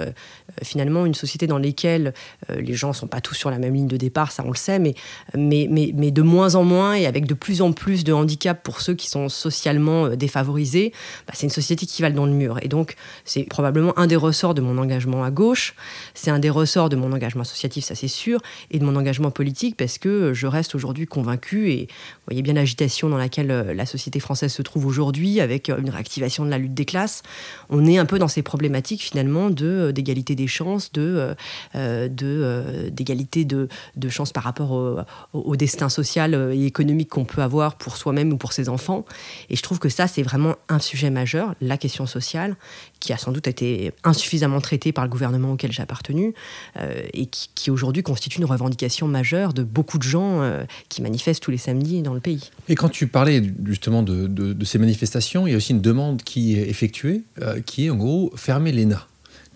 finalement, 0.64 1.06
une 1.06 1.14
société 1.14 1.48
dans 1.48 1.58
laquelle 1.58 2.14
les 2.50 2.74
gens 2.74 2.90
ne 2.90 2.94
sont 2.94 3.08
pas 3.08 3.22
tous 3.22 3.36
sur 3.36 3.50
la 3.50 3.60
même 3.60 3.74
ligne 3.74 3.88
de 3.88 3.98
départ, 3.98 4.32
ça 4.32 4.44
on 4.46 4.52
le 4.52 4.58
sait, 4.58 4.80
mais, 4.80 4.96
mais, 5.36 5.68
mais, 5.70 5.92
mais 5.96 6.12
de 6.12 6.22
moins 6.22 6.56
en 6.56 6.64
moins 6.64 6.94
et 6.94 7.06
avec 7.06 7.26
de 7.26 7.34
plus 7.34 7.62
en 7.62 7.72
plus 7.72 8.04
de 8.04 8.14
handicaps 8.14 8.62
pour 8.64 8.82
ceux 8.82 8.94
qui 8.94 9.10
sont 9.10 9.30
socialement 9.30 10.06
euh, 10.06 10.16
défavorisés, 10.16 10.94
bah, 11.28 11.34
c'est 11.36 11.46
une 11.46 11.52
société 11.52 11.86
qui 11.86 12.02
va 12.02 12.10
dans 12.10 12.26
le 12.26 12.32
mur. 12.32 12.60
Et 12.62 12.68
donc, 12.68 12.96
c'est 13.26 13.44
probablement 13.44 13.98
un 13.98 14.08
des 14.08 14.16
ressorts 14.16 14.54
de 14.54 14.62
mon 14.62 14.78
engagement 14.78 15.24
à 15.24 15.32
gauche, 15.32 15.76
c'est 16.14 16.32
un 16.32 16.40
des 16.40 16.50
ressorts 16.50 16.90
de 16.90 16.96
mon 16.96 17.12
engagement 17.12 17.42
associatif, 17.42 17.86
ça 17.86 17.96
c'est 17.96 18.08
sûr, 18.08 18.40
et 18.72 18.80
de 18.80 18.86
mon 18.86 18.96
engagement 18.96 19.32
politique 19.32 19.76
parce 19.78 19.98
que 19.98 20.34
je 20.34 20.48
reste 20.48 20.76
aujourd'hui 20.76 21.06
convaincu 21.06 21.72
et 21.72 21.88
vous 21.90 22.26
voyez 22.28 22.42
bien 22.42 22.54
l'agitation 22.54 23.10
dans 23.10 23.18
laquelle 23.18 23.52
euh, 23.52 23.74
la 23.74 23.86
société 23.86 24.20
française 24.20 24.52
se 24.52 24.62
trouve 24.62 24.86
aujourd'hui 24.86 25.40
avec 25.42 25.70
euh, 25.70 25.78
une 25.80 25.90
réactivation 25.90 26.46
de 26.46 26.50
la 26.50 26.58
lutte 26.58 26.74
des 26.74 26.86
classes. 26.86 27.24
On 27.70 27.86
est 27.86 27.98
un 27.98 28.06
peu 28.06 28.20
dans 28.20 28.28
ces 28.28 28.42
problématiques 28.42 29.02
finalement 29.02 29.50
de 29.50 29.92
d'égalité 29.92 30.36
des 30.40 30.48
chances, 30.48 30.92
de 30.92 31.36
d'égalité 31.76 33.46
de, 33.46 33.68
de, 33.96 34.10
chances 34.10 34.32
par 34.32 34.44
rapport 34.44 34.72
au, 35.34 35.56
destin 35.56 35.90
social 35.90 36.34
et 36.54 36.66
économique 36.66 37.10
qu'on 37.10 37.26
peut 37.26 37.42
avoir 37.42 37.76
pour 37.76 37.98
soi-même 37.98 38.32
ou 38.32 38.38
pour 38.38 38.54
ses 38.54 38.70
enfants. 38.70 39.06
Et 39.50 39.56
je 39.56 39.62
trouve 39.62 39.80
que 39.80 39.90
ça, 39.90 40.08
c'est 40.08 40.24
vraiment 40.24 40.56
un 40.70 40.80
sujet 40.80 41.10
majeur, 41.10 41.56
la 41.62 41.78
question 41.78 42.06
sociale, 42.06 42.56
qui 43.00 43.14
a 43.14 43.18
sans 43.18 43.32
doute 43.32 43.48
été 43.48 43.92
insuffisamment 44.04 44.62
traitée 44.62 44.92
par 44.92 45.04
le 45.04 45.10
gouvernement 45.10 45.54
auquel 45.54 45.72
j'ai 45.72 45.82
appartenu 45.82 46.34
euh, 46.78 47.02
et 47.14 47.26
qui, 47.28 47.72
aujourd'hui 47.72 48.04
constitue 48.04 48.40
une 48.40 48.46
revendication 48.46 49.08
majeure 49.08 49.54
de 49.54 49.64
beaucoup 49.64 49.98
de 49.98 50.04
gens 50.04 50.42
euh, 50.42 50.64
qui 50.90 51.02
manifestent 51.02 51.44
tous 51.44 51.52
les 51.52 51.58
samedis 51.58 52.02
dans 52.02 52.14
le 52.14 52.20
pays. 52.20 52.52
Et 52.68 52.76
quand 52.76 52.90
tu 52.90 53.08
parlais 53.08 53.42
justement 53.66 54.04
de, 54.04 54.66
ces 54.66 54.78
manifestations, 54.78 55.48
il 55.48 55.52
y 55.52 55.54
a 55.54 55.58
aussi 55.58 55.74
une 55.74 55.82
demande 55.82 56.24
qui 56.24 56.58
est 56.58 56.70
effectuée, 56.70 57.24
euh, 57.42 57.62
qui 57.62 57.86
est 57.86 57.90
en 57.90 57.96
gros 57.96 58.32
fermer 58.36 58.72
l'ENA 58.72 59.09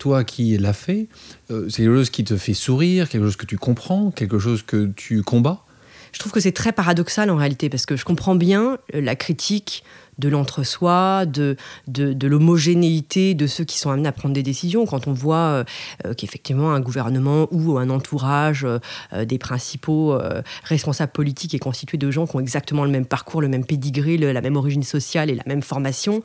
toi 0.04 0.22
qui 0.22 0.58
l'as 0.58 0.74
fait, 0.74 1.08
c'est 1.48 1.76
quelque 1.76 1.96
chose 1.96 2.10
qui 2.10 2.24
te 2.24 2.36
fait 2.36 2.52
sourire, 2.52 3.08
quelque 3.08 3.24
chose 3.24 3.36
que 3.36 3.46
tu 3.46 3.56
comprends, 3.56 4.10
quelque 4.10 4.38
chose 4.38 4.62
que 4.62 4.92
tu 4.94 5.22
combats? 5.22 5.64
Je 6.12 6.18
trouve 6.18 6.30
que 6.30 6.40
c'est 6.40 6.52
très 6.52 6.72
paradoxal 6.72 7.30
en 7.30 7.36
réalité, 7.36 7.70
parce 7.70 7.86
que 7.86 7.96
je 7.96 8.04
comprends 8.04 8.34
bien 8.34 8.76
la 8.92 9.16
critique 9.16 9.82
de 10.18 10.28
l'entre-soi, 10.28 11.26
de, 11.26 11.56
de, 11.88 12.26
l'homogénéité 12.26 13.34
de 13.34 13.46
ceux 13.46 13.64
qui 13.64 13.78
sont 13.78 13.90
amenés 13.90 14.08
à 14.08 14.12
prendre 14.12 14.34
des 14.34 14.42
décisions. 14.42 14.86
Quand 14.86 15.06
on 15.06 15.12
voit 15.12 15.36
euh, 15.36 15.64
euh, 16.06 16.14
qu'effectivement 16.14 16.72
un 16.72 16.80
gouvernement 16.80 17.48
ou 17.50 17.78
un 17.78 17.90
entourage 17.90 18.64
euh, 18.64 19.24
des 19.24 19.38
principaux 19.38 20.18
responsables 20.64 21.12
politiques 21.12 21.54
est 21.54 21.58
constitué 21.58 21.98
de 21.98 22.10
gens 22.10 22.26
qui 22.26 22.36
ont 22.36 22.40
exactement 22.40 22.84
le 22.84 22.90
même 22.90 23.06
parcours, 23.06 23.40
le 23.40 23.48
même 23.48 23.64
pédigré, 23.64 24.16
la 24.16 24.40
même 24.40 24.56
origine 24.56 24.82
sociale 24.82 25.30
et 25.30 25.34
la 25.34 25.42
même 25.46 25.62
formation, 25.62 26.22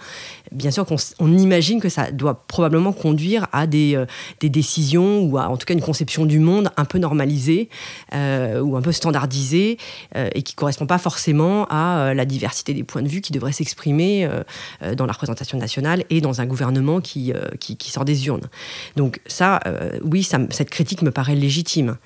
bien 0.51 0.71
sûr 0.71 0.85
qu'on 0.85 0.95
on 1.19 1.37
imagine 1.37 1.81
que 1.81 1.89
ça 1.89 2.11
doit 2.11 2.45
probablement 2.47 2.93
conduire 2.93 3.47
à 3.51 3.67
des, 3.67 4.03
des 4.39 4.49
décisions 4.49 5.21
ou 5.21 5.37
en 5.37 5.57
tout 5.57 5.65
cas 5.65 5.73
une 5.73 5.81
conception 5.81 6.25
du 6.25 6.39
monde 6.39 6.69
un 6.77 6.85
peu 6.85 6.97
normalisée 6.97 7.69
ou 8.13 8.75
un 8.75 8.81
peu 8.81 8.91
standardisée 8.91 9.77
et 10.15 10.41
qui 10.41 10.53
ne 10.53 10.57
correspond 10.57 10.85
pas 10.85 10.97
forcément 10.97 11.65
à 11.65 12.13
la 12.13 12.25
diversité 12.25 12.73
des 12.73 12.83
points 12.83 13.01
de 13.01 13.07
vue 13.07 13.21
qui 13.21 13.31
devraient 13.31 13.51
s'exprimer 13.51 13.78
euh, 13.87 14.43
euh, 14.83 14.95
dans 14.95 15.05
la 15.05 15.13
représentation 15.13 15.57
nationale 15.57 16.03
et 16.09 16.21
dans 16.21 16.41
un 16.41 16.45
gouvernement 16.45 17.01
qui, 17.01 17.33
euh, 17.33 17.49
qui, 17.59 17.91
sort 17.91 18.05
des 18.05 18.27
urnes. 18.27 18.47
Donc 18.95 19.19
ça, 19.25 19.59
oui, 20.03 20.23
cette 20.23 20.69
critique 20.69 21.01
me 21.01 21.11
paraît 21.11 21.35
légitime. 21.35 21.97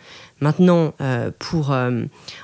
Maintenant, 0.44 0.94
pour, 1.40 1.74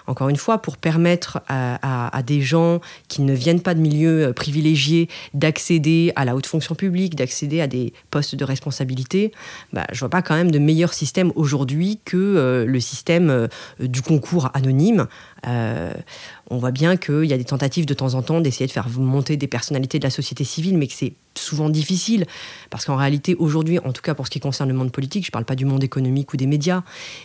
encore 0.07 0.29
une 0.29 0.37
fois, 0.37 0.61
pour 0.61 0.77
permettre 0.77 1.41
à, 1.49 2.21
des 2.25 2.41
gens 2.41 2.79
qui 3.09 3.21
ne 3.21 3.33
viennent 3.33 3.61
pas 3.61 3.73
de 3.73 3.81
milieux 3.81 4.31
privilégiés 4.33 5.09
d'accéder 5.33 6.13
à 6.15 6.23
la 6.23 6.35
haute 6.35 6.45
fonction 6.45 6.75
publique, 6.75 7.15
d'accéder 7.15 7.59
à 7.59 7.67
des 7.67 7.91
postes 8.09 8.35
de 8.35 8.45
responsabilité, 8.45 9.33
bah, 9.73 9.85
je 9.91 9.99
vois 9.99 10.09
pas 10.09 10.21
quand 10.21 10.35
même 10.35 10.51
de 10.51 10.59
meilleur 10.59 10.93
système 10.93 11.33
aujourd'hui 11.35 11.99
que 12.05 12.65
le 12.65 12.79
système 12.79 13.49
du 13.79 14.01
concours 14.01 14.49
anonyme. 14.53 15.07
on 15.45 16.57
voit 16.57 16.71
bien 16.71 16.95
qu'il 16.95 17.25
y 17.25 17.33
a 17.33 17.37
des 17.37 17.43
tentatives 17.43 17.85
de 17.85 17.93
temps 17.93 18.13
en 18.13 18.21
temps 18.21 18.39
d'essayer 18.39 18.67
de 18.67 18.71
faire 18.71 18.87
monter 18.89 19.35
des 19.35 19.47
personnalités 19.47 19.99
de 19.99 20.05
la 20.05 20.09
société 20.09 20.45
civile, 20.45 20.77
mais 20.77 20.87
que 20.87 20.93
c'est 20.93 21.13
souvent 21.39 21.69
difficile, 21.69 22.25
parce 22.69 22.85
qu'en 22.85 22.95
réalité, 22.95 23.35
aujourd'hui, 23.35 23.79
en 23.79 23.91
tout 23.91 24.01
cas 24.01 24.13
pour 24.13 24.25
ce 24.25 24.31
qui 24.31 24.39
concerne 24.39 24.69
le 24.69 24.75
monde 24.75 24.91
politique, 24.91 25.23
je 25.25 25.29
ne 25.29 25.33
parle 25.33 25.45
pas 25.45 25.55
du 25.55 25.65
monde 25.65 25.83
économique 25.83 26.33
ou 26.33 26.37
des 26.37 26.47
médias, 26.47 26.83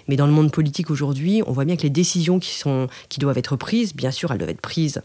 mais 0.08 0.16
dans 0.16 0.26
le 0.26 0.32
monde 0.32 0.50
politique 0.50 0.90
aujourd'hui, 0.90 1.42
on 1.46 1.52
voit 1.52 1.64
bien 1.64 1.76
que 1.76 1.82
les 1.82 1.90
décisions 1.90 2.38
qui, 2.38 2.54
sont, 2.54 2.88
qui 3.08 3.20
doivent 3.20 3.38
être 3.38 3.56
prises, 3.56 3.94
bien 3.94 4.10
sûr, 4.10 4.30
elles 4.32 4.38
doivent 4.38 4.50
être 4.50 4.60
prises 4.60 5.02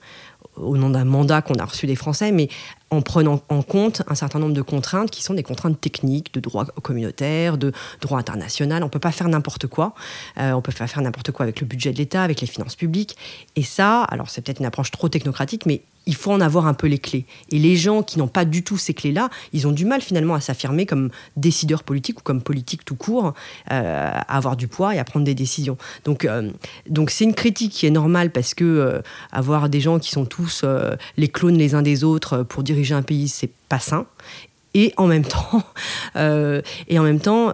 au 0.56 0.78
nom 0.78 0.90
d'un 0.90 1.06
mandat 1.06 1.42
qu'on 1.42 1.56
a 1.56 1.66
reçu 1.66 1.88
des 1.88 1.96
Français, 1.96 2.32
mais 2.32 2.50
en 2.92 3.02
prenant 3.02 3.42
en 3.50 3.62
compte 3.62 4.02
un 4.08 4.16
certain 4.16 4.40
nombre 4.40 4.54
de 4.54 4.62
contraintes 4.62 5.12
qui 5.12 5.24
sont 5.24 5.34
des 5.34 5.44
contraintes 5.44 5.80
techniques, 5.80 6.34
de 6.34 6.40
droit 6.40 6.66
communautaire, 6.66 7.58
de 7.58 7.72
droit 8.02 8.20
international. 8.20 8.84
On 8.84 8.88
ne 8.88 8.92
peut 8.92 9.00
pas 9.00 9.12
faire 9.12 9.30
n'importe 9.30 9.68
quoi. 9.68 9.94
Euh, 10.38 10.54
on 10.54 10.62
peut 10.62 10.72
pas 10.72 10.88
faire 10.88 11.02
n'importe 11.02 11.32
quoi 11.32 11.44
avec 11.44 11.60
le 11.62 11.68
budget 11.68 11.92
de 11.92 11.98
l'État, 11.98 12.24
avec 12.24 12.42
les 12.42 12.48
finances 12.48 12.76
publiques. 12.76 13.16
Et 13.56 13.64
ça, 13.64 14.04
alors 14.04 14.30
c'est 14.30 14.42
peut-être 14.42 14.60
une 14.60 14.66
approche 14.66 14.92
trop 14.92 15.10
technocratique, 15.10 15.66
mais 15.66 15.82
il 16.10 16.16
faut 16.16 16.32
en 16.32 16.42
avoir 16.42 16.66
un 16.66 16.74
peu 16.74 16.88
les 16.88 16.98
clés. 16.98 17.26
Et 17.52 17.60
les 17.60 17.76
gens 17.76 18.02
qui 18.02 18.18
n'ont 18.18 18.28
pas 18.28 18.44
du 18.44 18.64
tout 18.64 18.78
ces 18.78 18.96
clés-là, 18.96 19.30
ils 19.54 19.68
ont 19.68 19.72
du 19.72 19.86
mal 19.86 20.02
finalement 20.02 20.34
à 20.34 20.42
s'affirmer 20.42 20.88
comme 20.88 21.12
décideurs 21.38 21.84
politiques 21.84 22.20
ou 22.20 22.24
comme 22.24 22.42
politiques 22.42 22.84
tout 22.84 22.96
court, 22.96 23.36
euh, 23.72 24.12
à 24.16 24.36
avoir 24.36 24.58
du 24.58 24.68
poids 24.68 24.96
et 24.96 24.98
à 24.98 25.04
prendre 25.04 25.24
des 25.24 25.36
décisions. 25.36 25.78
Donc, 26.06 26.26
euh, 26.26 26.50
donc 26.90 27.12
c'est 27.12 27.26
une 27.26 27.36
critique 27.36 27.72
qui 27.72 27.86
est 27.86 27.92
normale 27.92 28.32
parce 28.32 28.56
que 28.56 28.64
euh, 28.64 29.02
avoir 29.32 29.70
des 29.70 29.82
gens 29.82 30.00
qui 30.00 30.10
sont 30.10 30.26
tous 30.26 30.66
les 31.16 31.28
clones 31.28 31.58
les 31.58 31.76
uns 31.76 31.84
des 31.84 32.04
autres 32.04 32.42
pour 32.42 32.64
diriger 32.64 32.96
un 32.96 33.04
pays, 33.04 33.28
c'est 33.28 33.52
pas 33.70 33.80
sain. 33.80 34.08
Et 34.74 34.94
en 34.98 35.06
même 35.06 35.26
temps, 35.26 35.64
et 36.16 37.00
en 37.00 37.04
même 37.04 37.20
temps, 37.20 37.54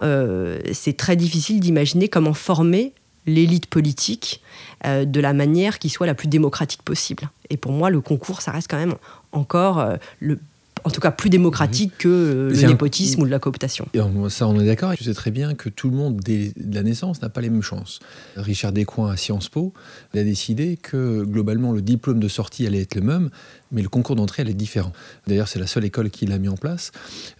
c'est 0.72 0.96
très 0.96 1.16
difficile 1.16 1.60
d'imaginer 1.60 2.08
comment 2.08 2.32
former 2.34 2.94
l'élite 3.26 3.66
politique 3.66 4.40
euh, 4.84 5.04
de 5.04 5.20
la 5.20 5.32
manière 5.32 5.78
qui 5.78 5.88
soit 5.88 6.06
la 6.06 6.14
plus 6.14 6.28
démocratique 6.28 6.82
possible. 6.82 7.28
Et 7.50 7.56
pour 7.56 7.72
moi, 7.72 7.90
le 7.90 8.00
concours, 8.00 8.40
ça 8.40 8.52
reste 8.52 8.68
quand 8.70 8.78
même 8.78 8.94
encore 9.32 9.78
euh, 9.78 9.96
le 10.20 10.38
en 10.84 10.90
tout 10.90 11.00
cas 11.00 11.10
plus 11.10 11.30
démocratique 11.30 11.92
que 11.98 12.08
euh, 12.08 12.50
le 12.50 12.68
népotisme 12.68 13.22
ou 13.22 13.26
de 13.26 13.30
la 13.30 13.40
cooptation. 13.40 13.88
Et 13.92 14.00
ça, 14.28 14.46
on 14.46 14.60
est 14.60 14.66
d'accord. 14.66 14.94
Tu 14.94 15.02
sais 15.02 15.14
très 15.14 15.32
bien 15.32 15.54
que 15.54 15.68
tout 15.68 15.90
le 15.90 15.96
monde, 15.96 16.20
dès 16.20 16.52
la 16.56 16.84
naissance, 16.84 17.20
n'a 17.20 17.28
pas 17.28 17.40
les 17.40 17.50
mêmes 17.50 17.62
chances. 17.62 17.98
Richard 18.36 18.70
Descoings 18.70 19.10
à 19.10 19.16
Sciences 19.16 19.48
Po 19.48 19.74
a 20.14 20.22
décidé 20.22 20.78
que 20.80 21.24
globalement, 21.24 21.72
le 21.72 21.82
diplôme 21.82 22.20
de 22.20 22.28
sortie 22.28 22.66
allait 22.68 22.82
être 22.82 22.94
le 22.94 23.00
même, 23.00 23.30
mais 23.72 23.82
le 23.82 23.88
concours 23.88 24.16
d'entrée 24.16 24.42
allait 24.42 24.52
être 24.52 24.56
différent. 24.56 24.92
D'ailleurs, 25.26 25.48
c'est 25.48 25.58
la 25.58 25.66
seule 25.66 25.84
école 25.84 26.10
qui 26.10 26.26
l'a 26.26 26.38
mis 26.38 26.48
en 26.48 26.56
place. 26.56 26.92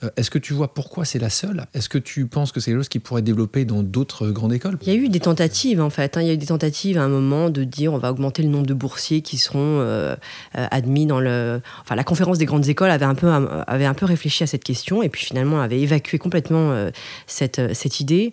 Euh, 0.02 0.10
est-ce 0.16 0.30
que 0.30 0.38
tu 0.38 0.52
vois 0.52 0.74
pourquoi 0.74 1.04
c'est 1.04 1.18
la 1.18 1.30
seule? 1.30 1.66
Est-ce 1.74 1.88
que 1.88 1.98
tu 1.98 2.26
penses 2.26 2.52
que 2.52 2.60
c'est 2.60 2.70
quelque 2.70 2.80
chose 2.80 2.88
qui 2.88 2.98
pourrait 2.98 3.22
développer 3.22 3.64
dans 3.64 3.82
d'autres 3.82 4.30
grandes 4.30 4.52
écoles? 4.52 4.78
Il 4.82 4.88
y 4.88 4.96
a 4.96 4.98
eu 4.98 5.08
des 5.08 5.20
tentatives, 5.20 5.80
en 5.80 5.90
fait. 5.90 6.16
Hein. 6.16 6.22
Il 6.22 6.26
y 6.26 6.30
a 6.30 6.34
eu 6.34 6.38
des 6.38 6.46
tentatives 6.46 6.98
à 6.98 7.02
un 7.02 7.08
moment 7.08 7.50
de 7.50 7.64
dire 7.64 7.92
on 7.92 7.98
va 7.98 8.10
augmenter 8.10 8.42
le 8.42 8.48
nombre 8.48 8.66
de 8.66 8.74
boursiers 8.74 9.22
qui 9.22 9.38
seront 9.38 9.80
euh, 9.80 10.16
admis 10.52 11.06
dans 11.06 11.20
le. 11.20 11.60
Enfin, 11.82 11.94
la 11.94 12.04
conférence 12.04 12.38
des 12.38 12.46
grandes 12.46 12.68
écoles 12.68 12.90
avait 12.90 13.04
un 13.04 13.14
peu 13.14 13.30
avait 13.66 13.86
un 13.86 13.94
peu 13.94 14.06
réfléchi 14.06 14.44
à 14.44 14.46
cette 14.46 14.64
question 14.64 15.02
et 15.02 15.08
puis 15.08 15.24
finalement 15.24 15.60
avait 15.60 15.80
évacué 15.80 16.18
complètement 16.18 16.72
euh, 16.72 16.90
cette, 17.26 17.58
euh, 17.58 17.70
cette 17.74 18.00
idée. 18.00 18.32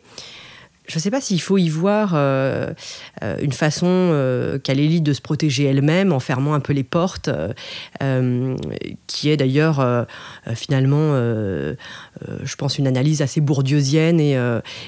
Je 0.87 0.97
ne 0.97 1.01
sais 1.01 1.11
pas 1.11 1.21
s'il 1.21 1.41
faut 1.41 1.57
y 1.57 1.69
voir 1.69 2.11
euh, 2.13 2.73
une 3.41 3.51
façon 3.53 4.59
qu'a 4.63 4.73
l'élite 4.73 5.03
de 5.03 5.13
se 5.13 5.21
protéger 5.21 5.63
elle-même 5.65 6.11
en 6.11 6.19
fermant 6.19 6.53
un 6.53 6.59
peu 6.59 6.73
les 6.73 6.83
portes, 6.83 7.29
qui 9.07 9.29
est 9.29 9.37
d'ailleurs 9.37 10.07
finalement, 10.55 11.13
je 11.15 12.55
pense, 12.57 12.77
une 12.77 12.87
analyse 12.87 13.21
assez 13.21 13.39
bourdieusienne 13.39 14.19
et, 14.19 14.37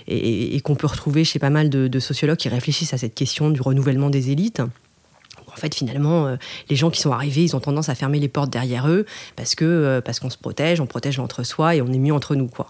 et, 0.08 0.60
qu'on 0.62 0.75
peut 0.75 0.88
retrouver 0.88 1.24
chez 1.24 1.40
pas 1.40 1.50
mal 1.50 1.70
de, 1.70 1.88
de 1.88 2.00
sociologues 2.00 2.38
qui 2.38 2.50
réfléchissent 2.50 2.94
à 2.94 2.98
cette 2.98 3.16
question 3.16 3.50
du 3.50 3.62
renouvellement 3.62 4.10
des 4.10 4.32
élites 4.32 4.62
en 5.56 5.60
fait, 5.60 5.74
finalement, 5.74 6.28
euh, 6.28 6.36
les 6.70 6.76
gens 6.76 6.90
qui 6.90 7.00
sont 7.00 7.12
arrivés, 7.12 7.44
ils 7.44 7.56
ont 7.56 7.60
tendance 7.60 7.88
à 7.88 7.96
fermer 7.96 8.20
les 8.20 8.28
portes 8.28 8.50
derrière 8.50 8.90
eux 8.90 9.06
parce 9.36 9.56
que 9.56 9.64
euh, 9.66 10.02
parce 10.02 10.20
qu'on 10.20 10.30
se 10.30 10.38
protège, 10.38 10.82
on 10.82 10.86
protège 10.86 11.18
l'entre-soi 11.18 11.76
et 11.76 11.82
on 11.82 11.92
est 11.92 11.98
mieux 11.98 12.14
entre 12.14 12.36
nous, 12.36 12.48
quoi. 12.48 12.68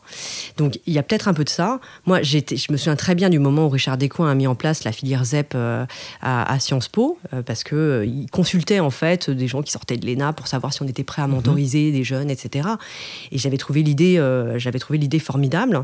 Donc, 0.58 0.80
il 0.86 0.94
y 0.94 1.00
a 1.00 1.04
peut-être 1.04 1.28
un 1.28 1.34
peu 1.34 1.44
de 1.44 1.50
ça. 1.50 1.80
Moi, 2.06 2.22
j'étais, 2.22 2.58
je 2.58 2.72
me 2.72 2.78
souviens 2.78 2.96
très 2.96 3.16
bien 3.16 3.30
du 3.30 3.40
moment 3.40 3.66
où 3.66 3.70
Richard 3.70 3.98
Descoings 3.98 4.30
a 4.30 4.36
mis 4.36 4.46
en 4.46 4.56
place 4.56 4.84
la 4.84 4.92
filière 4.92 5.26
ZEP 5.26 5.54
euh, 5.56 5.86
à, 6.22 6.60
Sciences 6.60 6.88
Po 6.88 7.18
parce 7.46 7.64
que 7.64 8.06
il 8.08 8.30
consultait 8.30 8.80
en 8.80 8.90
fait 8.90 9.30
des 9.30 9.48
gens 9.48 9.62
qui 9.62 9.72
sortaient 9.72 9.98
de 9.98 10.06
l'ENA 10.06 10.34
pour 10.34 10.48
savoir 10.48 10.74
si 10.74 10.82
on 10.82 10.88
était 10.88 11.04
prêt 11.04 11.22
à 11.22 11.28
mhm. 11.28 11.36
mentoriser 11.36 11.92
des 11.92 12.04
jeunes, 12.04 12.30
etc. 12.30 12.70
Et 13.32 13.38
j'avais 13.38 13.58
trouvé 13.58 13.84
l'idée, 13.84 14.16
j'avais 14.58 14.80
trouvé 14.80 14.98
l'idée 15.00 15.20
formidable. 15.20 15.84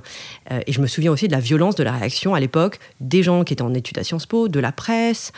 et 0.50 0.72
je 0.72 0.82
me 0.82 0.88
souviens 0.88 1.12
aussi 1.12 1.28
de 1.28 1.34
la 1.34 1.40
violence 1.40 1.76
de 1.76 1.84
la 1.84 1.92
réaction 1.92 2.34
à 2.34 2.40
l'époque 2.40 2.80
des 3.00 3.22
gens 3.22 3.44
qui 3.44 3.54
étaient 3.54 3.62
en 3.62 3.74
études 3.74 3.98
à 4.00 4.04
Sciences 4.04 4.26
Po, 4.26 4.48
de 4.48 4.60
la 4.60 4.72
presse. 4.72 5.32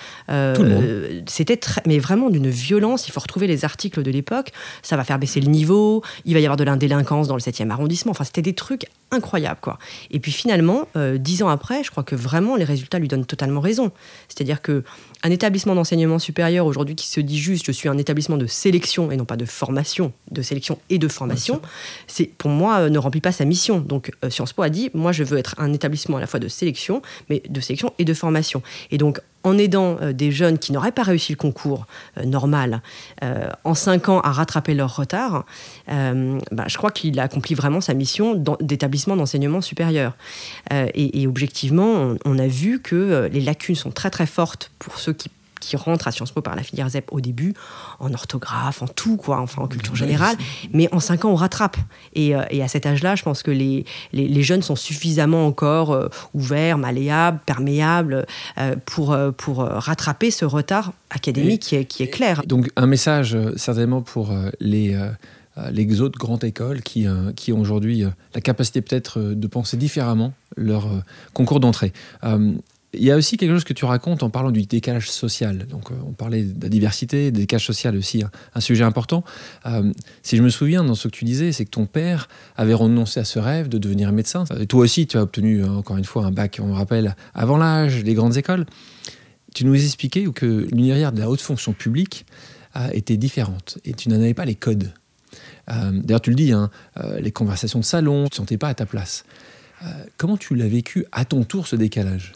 C'était 1.25 1.52
mais 1.85 1.99
vraiment 1.99 2.29
d'une 2.29 2.49
violence. 2.49 3.07
Il 3.07 3.11
faut 3.11 3.19
retrouver 3.19 3.47
les 3.47 3.65
articles 3.65 4.01
de 4.01 4.11
l'époque. 4.11 4.51
Ça 4.81 4.97
va 4.97 5.03
faire 5.03 5.19
baisser 5.19 5.39
le 5.41 5.47
niveau. 5.47 6.03
Il 6.25 6.33
va 6.33 6.39
y 6.39 6.45
avoir 6.45 6.57
de 6.57 6.63
l'indélinquance 6.63 7.27
dans 7.27 7.35
le 7.35 7.41
7e 7.41 7.69
arrondissement. 7.69 8.11
Enfin, 8.11 8.23
c'était 8.23 8.41
des 8.41 8.53
trucs 8.53 8.87
incroyables, 9.11 9.59
quoi. 9.61 9.77
Et 10.11 10.19
puis 10.19 10.31
finalement, 10.31 10.87
euh, 10.95 11.17
dix 11.17 11.43
ans 11.43 11.49
après, 11.49 11.83
je 11.83 11.91
crois 11.91 12.03
que 12.03 12.15
vraiment 12.15 12.55
les 12.55 12.63
résultats 12.63 12.99
lui 12.99 13.07
donnent 13.07 13.25
totalement 13.25 13.61
raison. 13.61 13.91
C'est-à-dire 14.27 14.61
que 14.61 14.83
un 15.23 15.31
établissement 15.31 15.75
d'enseignement 15.75 16.19
supérieur 16.19 16.65
aujourd'hui 16.65 16.95
qui 16.95 17.07
se 17.07 17.21
dit 17.21 17.37
juste 17.37 17.65
je 17.65 17.71
suis 17.71 17.87
un 17.87 17.97
établissement 17.97 18.37
de 18.37 18.45
sélection 18.45 19.11
et 19.11 19.15
non 19.15 19.25
pas 19.25 19.37
de 19.37 19.45
formation, 19.45 20.11
de 20.31 20.41
sélection 20.41 20.79
et 20.89 20.97
de 20.97 21.07
formation, 21.07 21.61
c'est 22.07 22.25
pour 22.25 22.49
moi 22.49 22.79
euh, 22.79 22.89
ne 22.89 22.97
remplit 22.97 23.21
pas 23.21 23.31
sa 23.31 23.45
mission. 23.45 23.79
Donc 23.79 24.11
euh, 24.23 24.29
Sciences 24.29 24.53
Po 24.53 24.63
a 24.63 24.69
dit 24.69 24.89
moi 24.93 25.11
je 25.11 25.23
veux 25.23 25.37
être 25.37 25.55
un 25.57 25.71
établissement 25.71 26.17
à 26.17 26.19
la 26.19 26.27
fois 26.27 26.39
de 26.39 26.47
sélection, 26.47 27.01
mais 27.29 27.41
de 27.47 27.61
sélection 27.61 27.93
et 27.99 28.05
de 28.05 28.13
formation. 28.13 28.61
Et 28.91 28.97
donc 28.97 29.21
en 29.43 29.57
aidant 29.57 29.97
euh, 30.01 30.13
des 30.13 30.31
jeunes 30.31 30.57
qui 30.57 30.71
n'auraient 30.71 30.91
pas 30.91 31.03
réussi 31.03 31.31
le 31.31 31.37
concours 31.37 31.85
normal 32.25 32.81
en 33.63 33.73
cinq 33.73 34.09
ans 34.09 34.19
à 34.21 34.31
rattraper 34.31 34.73
leur 34.73 34.95
retard, 34.95 35.45
bah, 35.87 36.65
je 36.67 36.77
crois 36.77 36.91
qu'il 36.91 37.19
a 37.19 37.23
accompli 37.23 37.55
vraiment 37.55 37.81
sa 37.81 37.93
mission 37.93 38.35
d'établissement 38.59 39.15
d'enseignement 39.15 39.61
supérieur. 39.61 40.15
Et, 40.71 41.27
objectivement, 41.27 42.15
on, 42.25 42.39
a 42.39 42.47
vu 42.47 42.81
que 42.81 43.29
les 43.31 43.41
lacunes 43.41 43.75
sont 43.75 43.91
très 43.91 44.09
très 44.09 44.25
fortes 44.25 44.71
pour 44.79 44.97
ceux 44.99 45.13
qui, 45.13 45.29
rentrent 45.75 46.07
à 46.07 46.11
Sciences 46.11 46.31
Po 46.31 46.41
par 46.41 46.55
la 46.55 46.63
filière 46.63 46.89
ZEP 46.89 47.11
au 47.11 47.21
début, 47.21 47.53
en 47.99 48.13
orthographe, 48.13 48.81
en 48.81 48.87
tout, 48.87 49.17
quoi, 49.17 49.39
enfin 49.39 49.61
en 49.61 49.67
culture 49.67 49.95
générale. 49.95 50.35
Mais 50.73 50.93
en 50.93 50.99
cinq 50.99 51.25
ans, 51.25 51.31
on 51.31 51.35
rattrape. 51.35 51.77
Et, 52.13 52.35
euh, 52.35 52.41
à 52.63 52.67
cet 52.67 52.85
âge-là, 52.85 53.15
je 53.15 53.23
pense 53.23 53.43
que 53.43 53.51
les, 53.51 53.85
les, 54.13 54.43
jeunes 54.43 54.61
sont 54.61 54.75
suffisamment 54.75 55.45
encore 55.45 55.91
euh, 55.91 56.07
ouverts, 56.33 56.77
malléables, 56.77 57.39
perméables 57.45 58.25
euh, 58.57 58.75
pour, 58.85 59.17
pour 59.37 59.57
rattraper 59.57 60.31
ce 60.31 60.45
retard 60.45 60.93
académique 61.09 61.61
qui, 61.61 61.75
est, 61.75 61.85
qui 61.85 62.03
est 62.03 62.07
clair. 62.07 62.43
Donc 62.45 62.69
un 62.75 62.87
message 62.87 63.37
certainement 63.55 64.01
pour 64.01 64.33
les 64.59 64.97
les 65.71 66.01
autres 66.01 66.17
grandes 66.17 66.43
écoles 66.43 66.81
qui, 66.81 67.05
qui 67.35 67.53
ont 67.53 67.59
aujourd'hui 67.59 68.03
la 68.33 68.41
capacité 68.41 68.81
peut-être 68.81 69.19
de 69.19 69.47
penser 69.47 69.77
différemment 69.77 70.33
leur 70.57 70.87
concours 71.33 71.59
d'entrée. 71.59 71.93
Il 72.95 73.03
y 73.03 73.11
a 73.11 73.17
aussi 73.17 73.37
quelque 73.37 73.51
chose 73.51 73.63
que 73.63 73.73
tu 73.73 73.85
racontes 73.85 74.21
en 74.21 74.29
parlant 74.29 74.51
du 74.51 74.63
décalage 74.63 75.09
social. 75.09 75.65
Donc, 75.67 75.89
euh, 75.89 75.95
on 76.05 76.11
parlait 76.11 76.43
de 76.43 76.61
la 76.61 76.69
diversité, 76.69 77.31
du 77.31 77.41
décalage 77.41 77.65
social 77.65 77.97
aussi, 77.97 78.23
un, 78.53 78.59
sujet 78.59 78.83
important. 78.83 79.23
Euh, 79.65 79.91
si 80.21 80.37
je 80.37 80.43
me 80.43 80.49
souviens, 80.49 80.83
dans 80.83 80.93
ce 80.93 81.07
que 81.07 81.13
tu 81.13 81.25
disais, 81.25 81.51
c'est 81.51 81.65
que 81.65 81.71
ton 81.71 81.87
père 81.87 82.27
avait 82.55 82.75
renoncé 82.75 83.19
à 83.19 83.23
ce 83.23 83.39
rêve 83.39 83.67
de 83.67 83.79
devenir 83.79 84.11
médecin. 84.11 84.43
Toi 84.69 84.81
aussi, 84.81 85.07
tu 85.07 85.17
as 85.17 85.23
obtenu, 85.23 85.63
euh, 85.63 85.69
encore 85.69 85.97
une 85.97 86.05
fois, 86.05 86.25
un 86.25 86.31
bac, 86.31 86.59
on 86.61 86.73
rappelle, 86.73 87.15
avant 87.33 87.57
l'âge 87.57 88.03
des 88.03 88.13
grandes 88.13 88.37
écoles. 88.37 88.65
Tu 89.55 89.65
nous 89.65 89.75
expliquais 89.75 90.25
que 90.33 90.67
l'univers 90.71 91.11
de 91.11 91.19
la 91.19 91.29
haute 91.29 91.41
fonction 91.41 91.73
publique 91.73 92.25
était 92.91 93.17
différente 93.17 93.77
et 93.85 93.93
tu 93.93 94.09
n'en 94.09 94.15
avais 94.15 94.33
pas 94.33 94.45
les 94.45 94.55
codes. 94.55 94.91
D'ailleurs, 95.67 96.21
tu 96.21 96.31
le 96.31 96.35
dis, 96.35 96.51
hein, 96.51 96.71
les 97.19 97.31
conversations 97.31 97.77
de 97.77 97.85
salon, 97.85 98.21
tu 98.21 98.23
ne 98.23 98.29
te 98.29 98.35
sentais 98.37 98.57
pas 98.57 98.69
à 98.69 98.73
ta 98.73 98.87
place. 98.87 99.25
comment 100.17 100.37
tu 100.37 100.55
l'as 100.55 100.67
vécu 100.67 101.05
à 101.11 101.23
ton 101.23 101.43
tour 101.43 101.67
ce 101.67 101.75
décalage? 101.75 102.33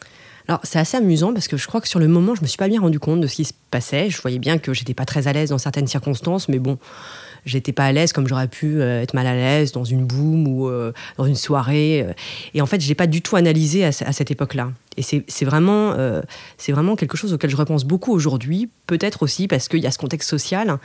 Alors 0.47 0.61
c'est 0.63 0.79
assez 0.79 0.97
amusant 0.97 1.33
parce 1.33 1.47
que 1.47 1.57
je 1.57 1.67
crois 1.67 1.81
que 1.81 1.87
sur 1.87 1.99
le 1.99 2.07
moment, 2.07 2.35
je 2.35 2.41
me 2.41 2.47
suis 2.47 2.57
pas 2.57 2.67
bien 2.67 2.81
rendu 2.81 2.99
compte 2.99 3.21
de 3.21 3.27
ce 3.27 3.35
qui 3.35 3.45
se 3.45 3.53
passait. 3.71 4.09
Je 4.09 4.21
voyais 4.21 4.39
bien 4.39 4.57
que 4.57 4.73
j'étais 4.73 4.93
pas 4.93 5.05
très 5.05 5.27
à 5.27 5.33
l'aise 5.33 5.49
dans 5.49 5.57
certaines 5.57 5.87
circonstances, 5.87 6.47
mais 6.49 6.59
bon, 6.59 6.77
j'étais 7.45 7.73
pas 7.73 7.85
à 7.85 7.91
l'aise 7.91 8.13
comme 8.13 8.27
j'aurais 8.27 8.47
pu 8.47 8.81
être 8.81 9.13
mal 9.13 9.27
à 9.27 9.35
l'aise 9.35 9.71
dans 9.71 9.83
une 9.83 10.05
boom 10.05 10.47
ou 10.47 10.69
dans 11.17 11.25
une 11.25 11.35
soirée. 11.35 12.05
Et 12.53 12.61
en 12.61 12.65
fait, 12.65 12.81
je 12.81 12.87
l'ai 12.87 12.95
pas 12.95 13.07
du 13.07 13.21
tout 13.21 13.35
analysé 13.35 13.83
à, 13.85 13.91
cette 13.91 14.31
époque-là. 14.31 14.71
Et 14.97 15.03
c'est 15.03 15.45
vraiment, 15.45 15.91
euh, 15.91 16.21
vraiment 16.69 16.95
quelque 16.95 17.17
chose 17.17 17.31
auquel 17.31 17.51
je 17.51 17.55
repense 17.55 17.85
beaucoup 17.85 18.11
aujourd'hui, 18.11 18.69
peut-être 18.87 19.21
aussi 19.21 19.47
parce 19.47 19.67
qu'il 19.67 19.79
y 19.79 19.85
a 19.85 19.91
ce 19.91 19.99
contexte 19.99 20.27
social 20.27 20.79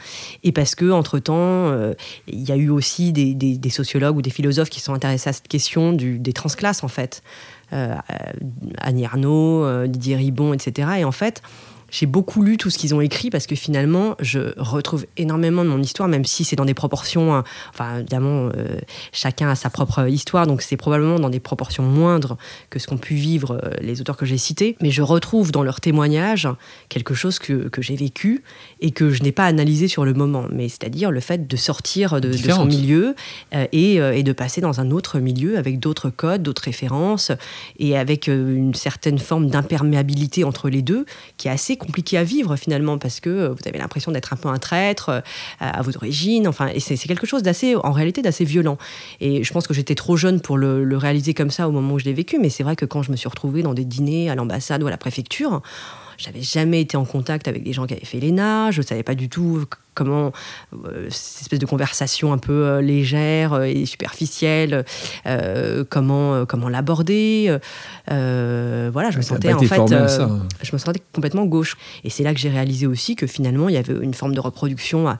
et 0.45 0.53
parce 0.53 0.75
que 0.75 0.91
entre 0.91 1.19
temps, 1.19 1.35
euh, 1.71 1.95
il 2.29 2.47
y 2.47 2.53
a 2.53 2.57
eu 2.57 2.69
aussi 2.69 3.13
des, 3.13 3.35
des, 3.35 3.71
sociologues 3.71 4.17
ou 4.19 4.23
des 4.23 4.31
philosophes 4.31 4.69
qui 4.69 4.81
sont 4.81 4.93
intéressés 4.93 5.31
à 5.31 5.33
cette 5.33 5.49
question 5.49 5.95
du, 5.95 6.19
des 6.19 6.35
transclasses 6.35 6.85
en 6.85 6.89
fait. 6.89 7.23
Euh, 7.73 7.97
Annie 8.79 9.07
Arnaud, 9.07 9.87
Didier 9.87 10.17
Ribon, 10.17 10.53
etc. 10.53 10.89
Et 10.99 11.05
en 11.05 11.13
fait, 11.13 11.43
j'ai 11.93 12.07
beaucoup 12.07 12.43
lu 12.43 12.57
tout 12.57 12.71
ce 12.71 12.79
qu'ils 12.79 12.95
ont 12.95 13.01
écrit 13.01 13.31
parce 13.31 13.47
que 13.47 13.55
finalement, 13.55 14.17
je 14.19 14.59
retrouve 14.59 15.07
énormément 15.19 15.63
de 15.63 15.69
mon 15.69 15.81
histoire, 15.81 16.09
même 16.09 16.25
si 16.25 16.43
c'est 16.43 16.57
dans 16.57 16.65
des 16.65 16.75
proportions. 16.75 17.35
Hein, 17.35 17.45
enfin, 17.73 17.99
évidemment, 17.99 18.49
euh, 18.57 18.79
chacun 19.13 19.51
a 19.51 19.55
sa 19.55 19.69
propre 19.69 20.09
histoire, 20.09 20.47
donc 20.47 20.63
c'est 20.63 20.79
probablement 20.79 21.21
dans 21.21 21.29
des 21.29 21.39
proportions 21.39 21.85
moindres 21.85 22.39
que 22.71 22.79
ce 22.79 22.87
qu'ont 22.87 22.97
pu 22.97 23.15
vivre 23.15 23.61
euh, 23.63 23.71
les 23.81 24.01
auteurs 24.01 24.17
que 24.17 24.25
j'ai 24.25 24.39
cités. 24.39 24.77
Mais 24.81 24.91
je 24.91 25.03
retrouve 25.03 25.53
dans 25.53 25.63
leurs 25.63 25.81
témoignages 25.83 26.49
quelque 26.89 27.13
chose 27.13 27.39
que, 27.39 27.69
que 27.69 27.83
j'ai 27.83 27.95
vécu 27.95 28.43
et 28.81 28.91
que 28.91 29.11
je 29.11 29.23
n'ai 29.23 29.33
pas 29.33 29.45
analysé 29.45 29.87
sur 29.87 30.07
le 30.07 30.15
moment. 30.15 30.47
Mais 30.51 30.71
c'est-à-dire 30.71 31.11
le 31.11 31.21
fait 31.21 31.47
de 31.47 31.57
sortir 31.57 32.23
de, 32.23 32.31
de 32.31 32.37
son 32.37 32.65
milieu 32.65 33.15
euh, 33.55 33.67
et, 33.73 33.97
et, 33.97 34.23
de 34.23 34.33
passer 34.33 34.63
dans 34.63 34.81
un 34.81 34.91
autre 34.93 35.19
milieu 35.19 35.59
avec 35.59 35.79
d'autres 35.79 36.09
codes, 36.09 36.43
d'autres 36.43 36.63
références 36.63 37.33
et 37.79 37.99
avec 37.99 38.29
une 38.29 38.73
certaine 38.73 39.19
forme 39.19 39.49
d'imperméabilité 39.49 40.45
entre 40.45 40.71
les 40.71 40.81
deux 40.81 41.05
qui 41.37 41.49
est 41.49 41.51
assez 41.51 41.77
compliqué 41.85 42.19
à 42.19 42.25
vivre 42.25 42.57
finalement 42.57 42.99
parce 42.99 43.21
que 43.21 43.31
euh, 43.31 43.49
vous 43.51 43.67
avez 43.67 43.79
l'impression 43.79 44.13
d'être 44.13 44.33
un 44.33 44.37
peu 44.37 44.49
un 44.49 44.59
traître 44.59 45.09
euh, 45.09 45.21
à 45.61 45.83
vos 45.83 45.97
origines. 45.97 46.49
Enfin, 46.49 46.69
et 46.69 46.81
c'est 46.81 46.97
quelque 46.97 47.27
chose 47.27 47.43
d'assez, 47.43 47.77
en 47.77 47.93
réalité, 47.93 48.23
d'assez 48.23 48.45
violent. 48.45 48.79
Et 49.21 49.45
je 49.45 49.53
pense 49.53 49.67
que 49.67 49.75
j'étais 49.75 49.95
trop 49.95 50.17
jeune 50.17 50.41
pour 50.41 50.57
le, 50.57 50.97
réaliser 50.97 51.35
comme 51.35 51.51
ça 51.51 51.69
au 51.69 51.73
moment 51.73 51.95
où 51.95 51.99
je 51.99 52.05
l'ai 52.05 52.13
vécu. 52.13 52.39
Mais 52.39 52.51
c'est 52.51 52.63
vrai 52.63 52.77
que 52.77 52.85
quand 52.85 53.03
je 53.03 53.11
me 53.11 53.17
suis 53.17 53.29
retrouvée 53.29 53.63
dans 53.63 53.75
des 53.75 53.85
dîners 53.85 54.31
à 54.31 54.35
l'ambassade 54.35 54.83
ou 54.83 54.87
à 54.87 54.91
la 54.91 54.97
préfecture, 54.97 55.63
j'avais 56.19 56.43
jamais 56.43 56.81
été 56.81 56.97
en 56.97 57.05
contact 57.05 57.49
avec 57.49 57.63
des 57.63 57.73
gens 57.73 57.87
qui 57.87 57.95
avaient 57.95 58.05
fait 58.05 58.21
l'ENA, 58.21 58.71
je 58.71 58.83
savais 58.83 59.03
pas 59.03 59.15
du 59.15 59.29
tout 59.29 59.65
comment 59.95 60.33
euh, 60.73 61.07
cette 61.11 61.43
espèce 61.43 61.59
de 61.59 61.67
conversation 61.67 62.33
un 62.33 62.39
peu 62.39 62.65
euh, 62.65 62.81
légère 62.81 63.53
euh, 63.53 63.65
et 63.65 63.87
superficielle, 63.87 64.85
comment 65.91 66.47
comment 66.47 66.69
l'aborder. 66.69 67.57
voilà, 68.09 69.11
je 69.11 69.17
me 69.17 69.23
sentais 69.23 69.53
en 69.53 69.59
fait, 69.59 69.81
je 70.63 70.73
me 70.73 70.79
sentais 70.79 71.03
complètement 71.13 71.45
gauche. 71.45 71.77
Et 72.05 72.11
c'est 72.11 72.23
là 72.23 72.33
que 72.33 72.41
j'ai 72.41 72.49
réalisé 72.49 72.87
aussi 72.87 73.17
que 73.17 73.27
finalement 73.27 73.69
il 73.69 73.75
y 73.75 73.79
avait 73.79 73.95
une 74.01 74.15
forme 74.15 74.35
de 74.35 74.41
reproduction 74.41 75.17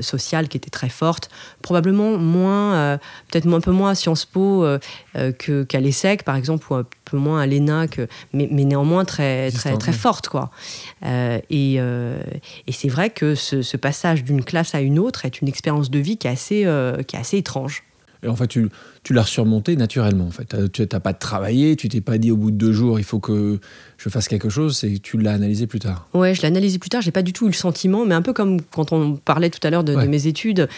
sociale 0.00 0.48
qui 0.48 0.56
était 0.56 0.70
très 0.70 0.88
forte, 0.88 1.30
probablement 1.62 2.16
moins, 2.18 2.98
peut-être 3.30 3.52
un 3.52 3.60
peu 3.60 3.72
moins 3.72 3.90
à 3.90 3.94
Sciences 3.94 4.24
Po 4.24 4.66
qu'à 5.14 5.80
l'ESSEC 5.80 6.24
par 6.24 6.36
exemple, 6.36 6.66
ou 6.70 6.76
un 6.76 6.84
peu 7.04 7.16
moins 7.16 7.40
à 7.40 7.46
l'ENA, 7.46 7.86
mais, 8.32 8.48
mais 8.50 8.64
néanmoins 8.64 9.04
très 9.04 9.50
très 9.50 9.76
très 9.76 9.92
forte 9.92 10.28
quoi. 10.28 10.50
et, 11.02 11.74
et 11.74 12.72
c'est 12.72 12.88
vrai 12.88 13.10
que 13.10 13.34
ce, 13.34 13.62
ce 13.62 13.76
passage 13.76 13.93
passage 13.94 14.24
d'une 14.24 14.44
classe 14.44 14.74
à 14.74 14.80
une 14.80 14.98
autre 14.98 15.24
est 15.24 15.40
une 15.40 15.46
expérience 15.46 15.88
de 15.88 16.00
vie 16.00 16.16
qui 16.16 16.26
est 16.26 16.30
assez, 16.30 16.66
euh, 16.66 17.04
qui 17.04 17.14
est 17.14 17.18
assez 17.20 17.38
étrange. 17.38 17.84
Et 18.24 18.28
en 18.28 18.34
fait, 18.34 18.58
tu 19.04 19.12
l'as 19.12 19.24
surmonté 19.24 19.76
naturellement. 19.76 20.26
En 20.26 20.30
fait, 20.30 20.72
tu 20.72 20.82
n'as 20.90 21.00
pas 21.00 21.12
travaillé, 21.12 21.76
tu 21.76 21.90
t'es 21.90 22.00
pas 22.00 22.16
dit 22.16 22.30
au 22.30 22.36
bout 22.36 22.50
de 22.50 22.56
deux 22.56 22.72
jours, 22.72 22.98
il 22.98 23.04
faut 23.04 23.20
que 23.20 23.60
je 23.98 24.08
fasse 24.08 24.28
quelque 24.28 24.48
chose. 24.48 24.78
C'est 24.78 24.98
tu 24.98 25.18
l'as 25.18 25.32
analysé 25.32 25.66
plus 25.66 25.78
tard. 25.78 26.08
Ouais, 26.14 26.34
je 26.34 26.40
l'ai 26.40 26.48
analysé 26.48 26.78
plus 26.78 26.88
tard. 26.88 27.02
J'ai 27.02 27.10
pas 27.10 27.22
du 27.22 27.34
tout 27.34 27.44
eu 27.44 27.50
le 27.50 27.54
sentiment, 27.54 28.06
mais 28.06 28.14
un 28.14 28.22
peu 28.22 28.32
comme 28.32 28.62
quand 28.62 28.92
on 28.92 29.16
parlait 29.16 29.50
tout 29.50 29.60
à 29.62 29.68
l'heure 29.68 29.84
de, 29.84 29.94
mes 29.94 30.26
études, 30.26 30.68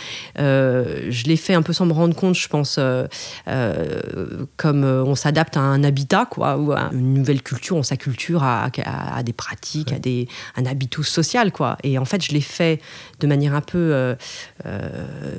euh, 0.41 1.07
je 1.09 1.25
l'ai 1.25 1.37
fait 1.37 1.55
un 1.55 1.63
peu 1.63 1.73
sans 1.73 1.87
me 1.87 1.93
rendre 1.93 2.17
compte. 2.17 2.35
Je 2.35 2.49
pense 2.49 2.77
euh, 2.79 3.07
euh, 3.47 4.45
comme 4.57 4.83
on 4.83 5.15
s'adapte 5.15 5.57
à 5.57 5.61
un 5.61 5.85
habitat, 5.85 6.27
quoi, 6.29 6.59
ou 6.59 6.73
à 6.73 6.91
une 6.93 7.15
nouvelle 7.15 7.43
culture, 7.43 7.77
on 7.77 7.85
s'acculture 7.85 8.43
à, 8.43 8.69
à, 8.85 9.23
des 9.23 9.33
pratiques, 9.33 9.93
à 9.93 10.01
des 10.01 10.27
un 10.57 10.67
habitus 10.67 11.07
social, 11.07 11.53
quoi. 11.53 11.79
Et 11.85 11.97
en 11.97 12.05
fait, 12.05 12.25
je 12.25 12.33
l'ai 12.33 12.41
fait 12.41 12.81
de 13.21 13.29
manière 13.29 13.55
un 13.55 13.61
peu 13.61 14.17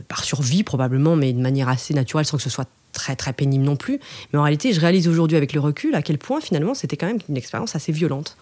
par 0.08 0.24
survie 0.24 0.64
probablement, 0.64 1.18
mais 1.18 1.34
de 1.34 1.42
manière 1.42 1.68
assez 1.68 1.94
naturelle, 1.94 2.26
sans 2.26 2.38
que 2.38 2.44
ce 2.44 2.50
soit 2.50 2.70
très 2.98 3.16
très 3.16 3.32
pénible 3.32 3.64
non 3.64 3.76
plus. 3.76 4.00
Mais 4.34 4.40
en 4.40 4.44
réalité, 4.44 4.74
je 4.74 4.82
réalise 4.82 5.08
aujourd'hui 5.08 5.38
avec 5.38 5.54
le 5.54 5.62
recul 5.62 5.96
à 5.96 6.02
quel 6.02 6.18
point 6.18 6.42
finalement 6.42 6.74
c'était 6.74 6.98
quand 6.98 7.08
même 7.08 7.20
une 7.30 7.38
expérience 7.38 7.76
assez 7.76 7.92
violente. 7.92 8.36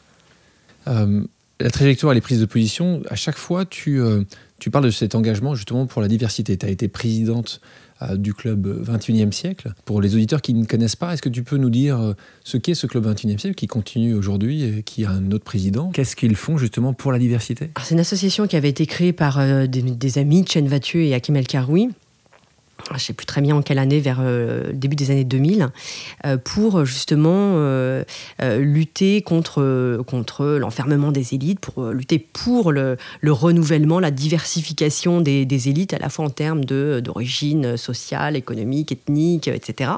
Euh, 0.88 1.22
la 1.60 1.70
trajectoire 1.70 2.12
et 2.14 2.16
les 2.16 2.22
prises 2.22 2.42
de 2.42 2.46
position, 2.46 3.02
à 3.10 3.16
chaque 3.16 3.38
fois, 3.38 3.66
tu, 3.66 4.02
euh, 4.02 4.24
tu 4.60 4.72
parles 4.72 4.86
de 4.86 4.90
cet 4.90 5.16
engagement 5.16 5.56
justement 5.56 5.86
pour 5.86 6.02
la 6.02 6.08
diversité. 6.08 6.58
Tu 6.58 6.66
as 6.66 6.70
été 6.70 6.88
présidente 6.88 7.62
euh, 8.02 8.18
du 8.18 8.34
club 8.34 8.68
21e 8.86 9.32
siècle. 9.32 9.74
Pour 9.86 10.02
les 10.02 10.16
auditeurs 10.16 10.42
qui 10.42 10.54
ne 10.54 10.66
connaissent 10.66 10.98
pas, 10.98 11.14
est-ce 11.14 11.22
que 11.22 11.30
tu 11.30 11.44
peux 11.44 11.58
nous 11.58 11.70
dire 11.70 12.14
ce 12.44 12.58
qu'est 12.58 12.76
ce 12.76 12.88
club 12.88 13.08
21e 13.08 13.40
siècle 13.40 13.56
qui 13.56 13.68
continue 13.68 14.14
aujourd'hui 14.14 14.64
et 14.64 14.84
qui 14.84 15.06
a 15.06 15.12
un 15.12 15.32
autre 15.32 15.46
président? 15.46 15.92
Qu'est-ce 15.92 16.16
qu'ils 16.16 16.36
font 16.36 16.58
justement 16.58 16.94
pour 16.94 17.12
la 17.12 17.20
diversité? 17.20 17.72
C'est 17.82 17.96
une 17.96 18.02
association 18.02 18.48
qui 18.48 18.58
avait 18.58 18.70
été 18.70 18.86
créée 18.86 19.14
par 19.14 19.40
des, 19.68 19.82
des, 19.82 20.18
amis, 20.18 20.46
Chen 20.46 20.68
Vathieu 20.68 21.02
et 21.02 21.14
Hakim 21.14 21.38
El 21.38 21.48
Karoui, 21.48 21.90
je 22.89 22.94
ne 22.94 23.00
sais 23.00 23.13
plus 23.13 23.25
très 23.25 23.42
bien 23.42 23.56
en 23.56 23.62
quelle 23.62 23.80
année, 23.80 24.00
vers 24.00 24.22
le 24.22 24.27
euh, 24.27 24.72
début 24.74 24.96
des 24.96 25.12
années 25.12 25.24
2000, 25.24 25.70
euh, 26.25 26.38
pour 26.38 26.86
justement 26.86 27.34
euh, 27.34 28.04
lutter 28.39 29.22
contre, 29.22 30.02
contre 30.06 30.45
l'enfermement 30.45 31.12
des 31.12 31.34
élites, 31.34 31.60
pour 31.60 31.86
lutter 31.88 32.19
pour 32.19 32.71
le, 32.71 32.98
renouvellement, 33.26 34.00
la 34.00 34.12
diversification 34.12 35.21
des, 35.21 35.69
élites, 35.69 35.93
à 35.93 36.00
la 36.00 36.10
fois 36.10 36.26
en 36.26 36.30
termes 36.30 36.63
d'origine 36.65 37.78
sociale, 37.78 38.36
économique, 38.36 38.91
ethnique, 38.91 39.48
etc. 39.48 39.91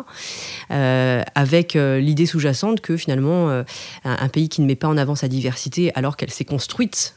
avec 0.69 1.73
l'idée 1.73 2.25
sous-jacente 2.25 2.81
que 2.81 2.97
finalement, 2.97 3.63
un, 4.03 4.29
pays 4.29 4.49
qui 4.49 4.61
ne 4.61 4.67
met 4.67 4.75
pas 4.75 4.87
en 4.87 4.97
avant 4.97 5.15
sa 5.15 5.27
diversité 5.27 5.91
alors 5.95 6.17
qu'elle 6.17 6.31
s'est 6.31 6.45
construite 6.45 7.15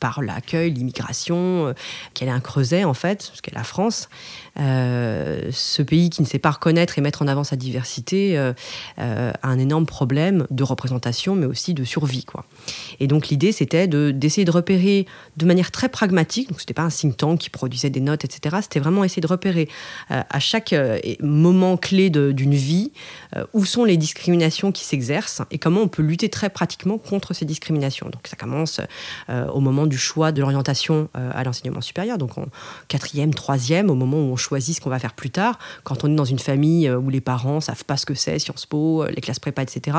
par 0.00 0.20
l'accueil, 0.22 0.70
l'immigration, 0.72 1.74
qu'elle 2.14 2.28
est 2.28 2.32
un 2.32 2.40
creuset 2.40 2.84
en 2.84 2.94
fait, 2.94 3.26
parce 3.28 3.40
qu'elle 3.40 3.54
est 3.54 3.58
la 3.58 3.64
France. 3.64 4.08
Euh, 4.60 5.50
ce 5.52 5.82
pays 5.82 6.10
qui 6.10 6.22
ne 6.22 6.26
sait 6.26 6.38
pas 6.38 6.50
reconnaître 6.50 6.98
et 6.98 7.00
mettre 7.00 7.22
en 7.22 7.28
avant 7.28 7.44
sa 7.44 7.56
diversité 7.56 8.36
a 8.38 8.54
un 9.42 9.58
énorme 9.58 9.86
problème 9.86 10.46
de 10.50 10.62
représentation, 10.62 11.34
mais 11.34 11.46
aussi 11.46 11.74
de 11.74 11.84
survie. 11.84 12.24
Et 13.00 13.06
donc 13.06 13.28
l'idée, 13.28 13.52
c'était 13.52 13.86
d'essayer 13.86 14.44
de, 14.44 14.50
repérer 14.50 15.06
de 15.36 15.46
manière 15.46 15.70
très 15.70 15.88
pragmatique, 15.88 16.48
donc 16.48 16.60
ce 16.60 16.64
n'était 16.64 16.74
pas 16.74 16.82
un 16.82 16.88
think 16.88 17.16
tank 17.16 17.38
qui 17.38 17.50
produisait 17.50 17.90
des 17.90 18.00
notes, 18.00 18.24
etc., 18.24 18.56
c'était 18.62 18.80
vraiment 18.80 19.04
essayer 19.04 19.20
de 19.20 19.26
repérer 19.26 19.68
à 20.08 20.40
chaque 20.40 20.74
moment 21.20 21.76
clé 21.76 22.10
d'une 22.10 22.54
vie 22.54 22.92
où 23.52 23.64
sont 23.64 23.84
les 23.84 23.96
discriminations 23.96 24.72
qui 24.72 24.84
s'exercent 24.84 25.42
et 25.50 25.58
comment 25.58 25.80
on 25.80 25.88
peut 25.88 26.02
lutter 26.02 26.28
très 26.28 26.50
pratiquement 26.50 26.98
contre 26.98 27.34
ces 27.34 27.44
discriminations. 27.44 28.08
Donc 28.08 28.26
ça 28.26 28.36
commence 28.36 28.80
euh, 29.28 29.46
au 29.48 29.60
moment 29.60 29.86
du 29.86 29.98
choix 29.98 30.32
de 30.32 30.40
l'orientation 30.40 31.08
euh, 31.16 31.30
à 31.32 31.44
l'enseignement 31.44 31.80
supérieur, 31.80 32.18
donc 32.18 32.38
en 32.38 32.46
quatrième, 32.88 33.34
troisième, 33.34 33.90
au 33.90 33.94
moment 33.94 34.16
où 34.16 34.32
on 34.32 34.36
choisit 34.36 34.47
ce 34.58 34.80
qu'on 34.80 34.90
va 34.90 34.98
faire 34.98 35.12
plus 35.12 35.30
tard. 35.30 35.58
Quand 35.84 36.04
on 36.04 36.12
est 36.12 36.14
dans 36.14 36.24
une 36.24 36.38
famille 36.38 36.88
euh, 36.88 36.98
où 36.98 37.10
les 37.10 37.20
parents 37.20 37.60
savent 37.60 37.84
pas 37.84 37.96
ce 37.96 38.06
que 38.06 38.14
c'est, 38.14 38.38
Sciences 38.38 38.66
Po, 38.66 39.04
les 39.06 39.20
classes 39.20 39.38
prépa, 39.38 39.62
etc., 39.62 39.96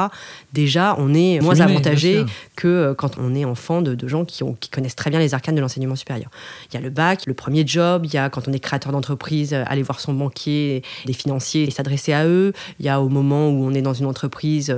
déjà, 0.54 0.96
on 0.98 1.14
est 1.14 1.40
moins 1.42 1.60
avantagé 1.60 2.26
que 2.56 2.94
quand 2.98 3.18
on 3.18 3.36
est 3.36 3.46
enfant 3.46 3.82
de, 3.82 4.08
gens 4.08 4.26
qui, 4.26 4.44
qui, 4.60 4.70
connaissent 4.70 4.96
très 4.96 5.10
bien 5.10 5.20
les 5.20 5.34
arcanes 5.34 5.56
de 5.56 5.62
l'enseignement 5.62 5.96
supérieur. 5.96 6.30
Il 6.72 6.76
y 6.76 6.78
a 6.78 6.82
le 6.82 6.90
bac, 6.90 7.26
le 7.26 7.34
premier 7.34 7.66
job, 7.66 8.06
il 8.06 8.14
y 8.14 8.18
a 8.18 8.30
quand 8.30 8.48
on 8.48 8.54
est 8.54 8.60
créateur 8.60 8.92
d'entreprise, 8.92 9.54
aller 9.54 9.84
voir 9.84 10.00
son 10.00 10.14
banquier, 10.14 10.84
des 11.06 11.14
financiers 11.14 11.64
et 11.64 11.72
s'adresser 11.72 12.14
à 12.14 12.26
eux. 12.26 12.54
Il 12.80 12.86
y 12.86 12.90
a 12.90 13.02
au 13.02 13.10
moment 13.10 13.50
où 13.50 13.66
on 13.66 13.74
est 13.74 13.82
dans 13.82 13.94
une 13.94 14.06
entreprise, 14.06 14.76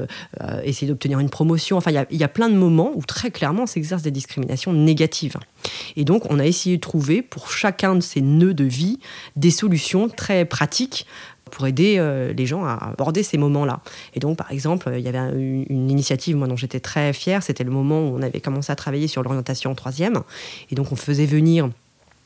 essayer 0.64 0.88
d'obtenir 0.88 1.20
une 1.20 1.30
promotion. 1.30 1.78
Enfin, 1.78 1.92
il 1.92 1.96
y, 1.96 1.98
a, 1.98 2.06
il 2.12 2.18
y 2.18 2.24
a 2.24 2.28
plein 2.28 2.50
de 2.50 2.56
moments 2.56 2.92
où 2.96 3.04
très 3.04 3.32
clairement 3.32 3.66
s'exercent 3.66 4.04
des 4.04 4.12
discriminations 4.12 4.74
négative. 4.74 5.38
Et 5.96 6.06
donc, 6.06 6.30
on 6.30 6.40
a 6.40 6.46
essayé 6.46 6.78
de 6.78 6.82
trouver 6.82 7.22
pour 7.22 7.52
chacun 7.52 7.96
de 7.96 8.02
ces 8.02 8.22
nœuds 8.22 8.54
de 8.54 8.64
vie 8.64 9.00
des 9.36 9.52
solutions 9.52 10.10
très 10.10 10.46
pratiques 10.46 11.06
pour 11.52 11.68
aider 11.68 11.96
euh, 11.98 12.34
les 12.34 12.46
gens 12.46 12.64
à 12.64 12.92
aborder 12.92 13.24
ces 13.24 13.38
moments-là. 13.38 13.82
Et 14.16 14.20
donc, 14.20 14.38
par 14.38 14.52
exemple, 14.52 14.92
il 14.98 15.02
y 15.02 15.08
avait 15.08 15.18
une, 15.18 15.66
une 15.70 15.92
initiative 15.92 16.36
moi, 16.38 16.48
dont 16.48 16.56
j'étais 16.56 16.80
très 16.80 17.14
fière, 17.14 17.44
c'était 17.44 17.64
le 17.64 17.72
moment 17.72 18.00
où 18.00 18.18
on 18.18 18.22
avait 18.22 18.40
commencé 18.40 18.72
à 18.72 18.76
travailler 18.76 19.08
sur 19.08 19.22
l'orientation 19.22 19.72
en 19.72 19.76
troisième. 19.76 20.22
Et 20.72 20.76
donc, 20.76 20.92
on 20.92 20.96
faisait 20.96 21.26
venir 21.26 21.70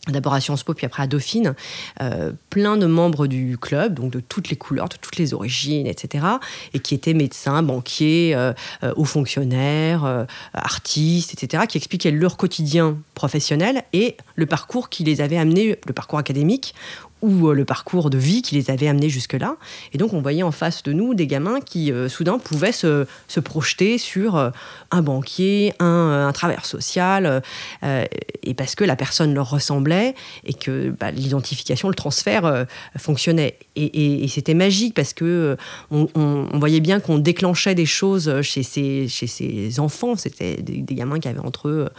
d'abord 0.07 0.33
à 0.33 0.41
Sciences 0.41 0.63
Po, 0.63 0.73
puis 0.73 0.85
après 0.85 1.03
à 1.03 1.07
Dauphine, 1.07 1.55
euh, 2.01 2.31
plein 2.49 2.77
de 2.77 2.85
membres 2.85 3.27
du 3.27 3.57
club, 3.57 3.95
donc 3.95 4.11
de 4.11 4.19
toutes 4.19 4.49
les 4.49 4.55
couleurs, 4.55 4.89
de 4.89 4.97
toutes 4.97 5.17
les 5.17 5.33
origines, 5.33 5.87
etc., 5.87 6.25
et 6.73 6.79
qui 6.79 6.95
étaient 6.95 7.13
médecins, 7.13 7.63
banquiers, 7.63 8.33
euh, 8.35 8.53
euh, 8.83 8.93
hauts 8.95 9.05
fonctionnaires, 9.05 10.25
artistes, 10.53 11.33
etc., 11.33 11.63
qui 11.67 11.77
expliquaient 11.77 12.11
leur 12.11 12.37
quotidien 12.37 12.97
professionnel 13.13 13.83
et 13.93 14.17
le 14.35 14.45
parcours 14.45 14.89
qui 14.89 15.03
les 15.03 15.21
avait 15.21 15.37
amenés, 15.37 15.79
le 15.85 15.93
parcours 15.93 16.19
académique, 16.19 16.73
ou 17.21 17.51
le 17.51 17.65
parcours 17.65 18.09
de 18.09 18.17
vie 18.17 18.41
qui 18.41 18.55
les 18.55 18.69
avait 18.69 18.87
amenés 18.87 19.09
jusque-là. 19.09 19.55
Et 19.93 19.97
donc 19.97 20.13
on 20.13 20.21
voyait 20.21 20.43
en 20.43 20.51
face 20.51 20.83
de 20.83 20.93
nous 20.93 21.13
des 21.13 21.27
gamins 21.27 21.59
qui 21.61 21.91
soudain 22.07 22.37
pouvaient 22.37 22.71
se, 22.71 23.05
projeter 23.43 23.97
sur 23.97 24.51
un 24.91 25.01
banquier, 25.01 25.73
un, 25.79 26.27
un 26.27 26.31
travailleur 26.33 26.65
social, 26.65 27.41
et 27.83 28.53
parce 28.53 28.75
que 28.75 28.83
la 28.83 28.95
personne 28.95 29.33
leur 29.33 29.49
ressemblait 29.49 30.15
et 30.43 30.53
que 30.53 30.89
bah, 30.89 31.11
l'identification, 31.11 31.89
le 31.89 31.95
transfert 31.95 32.65
fonctionnait. 32.97 33.57
Et, 33.75 34.27
c'était 34.27 34.53
magique 34.53 34.93
parce 34.93 35.13
que 35.13 35.57
on, 35.91 36.47
voyait 36.53 36.79
bien 36.79 36.99
qu'on 36.99 37.17
déclenchait 37.17 37.75
des 37.75 37.85
choses 37.85 38.41
chez 38.41 38.63
ces, 38.63 39.79
enfants. 39.79 40.15
C'était 40.15 40.61
des, 40.61 40.95
gamins 40.95 41.19
qui 41.19 41.27
avaient 41.27 41.39
entre 41.39 41.91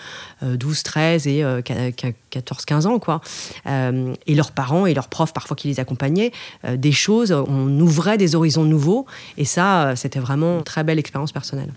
12, 0.43 0.83
13 0.83 1.27
et 1.27 1.43
14-15 1.43 2.87
ans, 2.87 2.99
quoi. 2.99 3.21
Euh, 3.67 4.15
et 4.27 4.35
leurs 4.35 4.53
parents 4.53 4.87
et 4.87 4.95
leurs 4.95 5.06
profs, 5.09 5.33
parfois 5.33 5.57
qui 5.57 5.69
les 5.69 5.81
accompagnaient, 5.81 6.33
euh, 6.65 6.77
des 6.77 6.93
choses, 6.93 7.33
on 7.33 7.81
ouvrait 7.81 8.19
des 8.19 8.35
horizons 8.35 8.65
nouveaux. 8.65 9.07
Et 9.37 9.45
ça, 9.45 9.89
euh, 9.89 9.97
c'était 9.97 10.19
vraiment 10.19 10.59
une 10.59 10.65
très 10.65 10.85
belle 10.85 10.99
expérience 10.99 11.33
personnelle. 11.33 11.73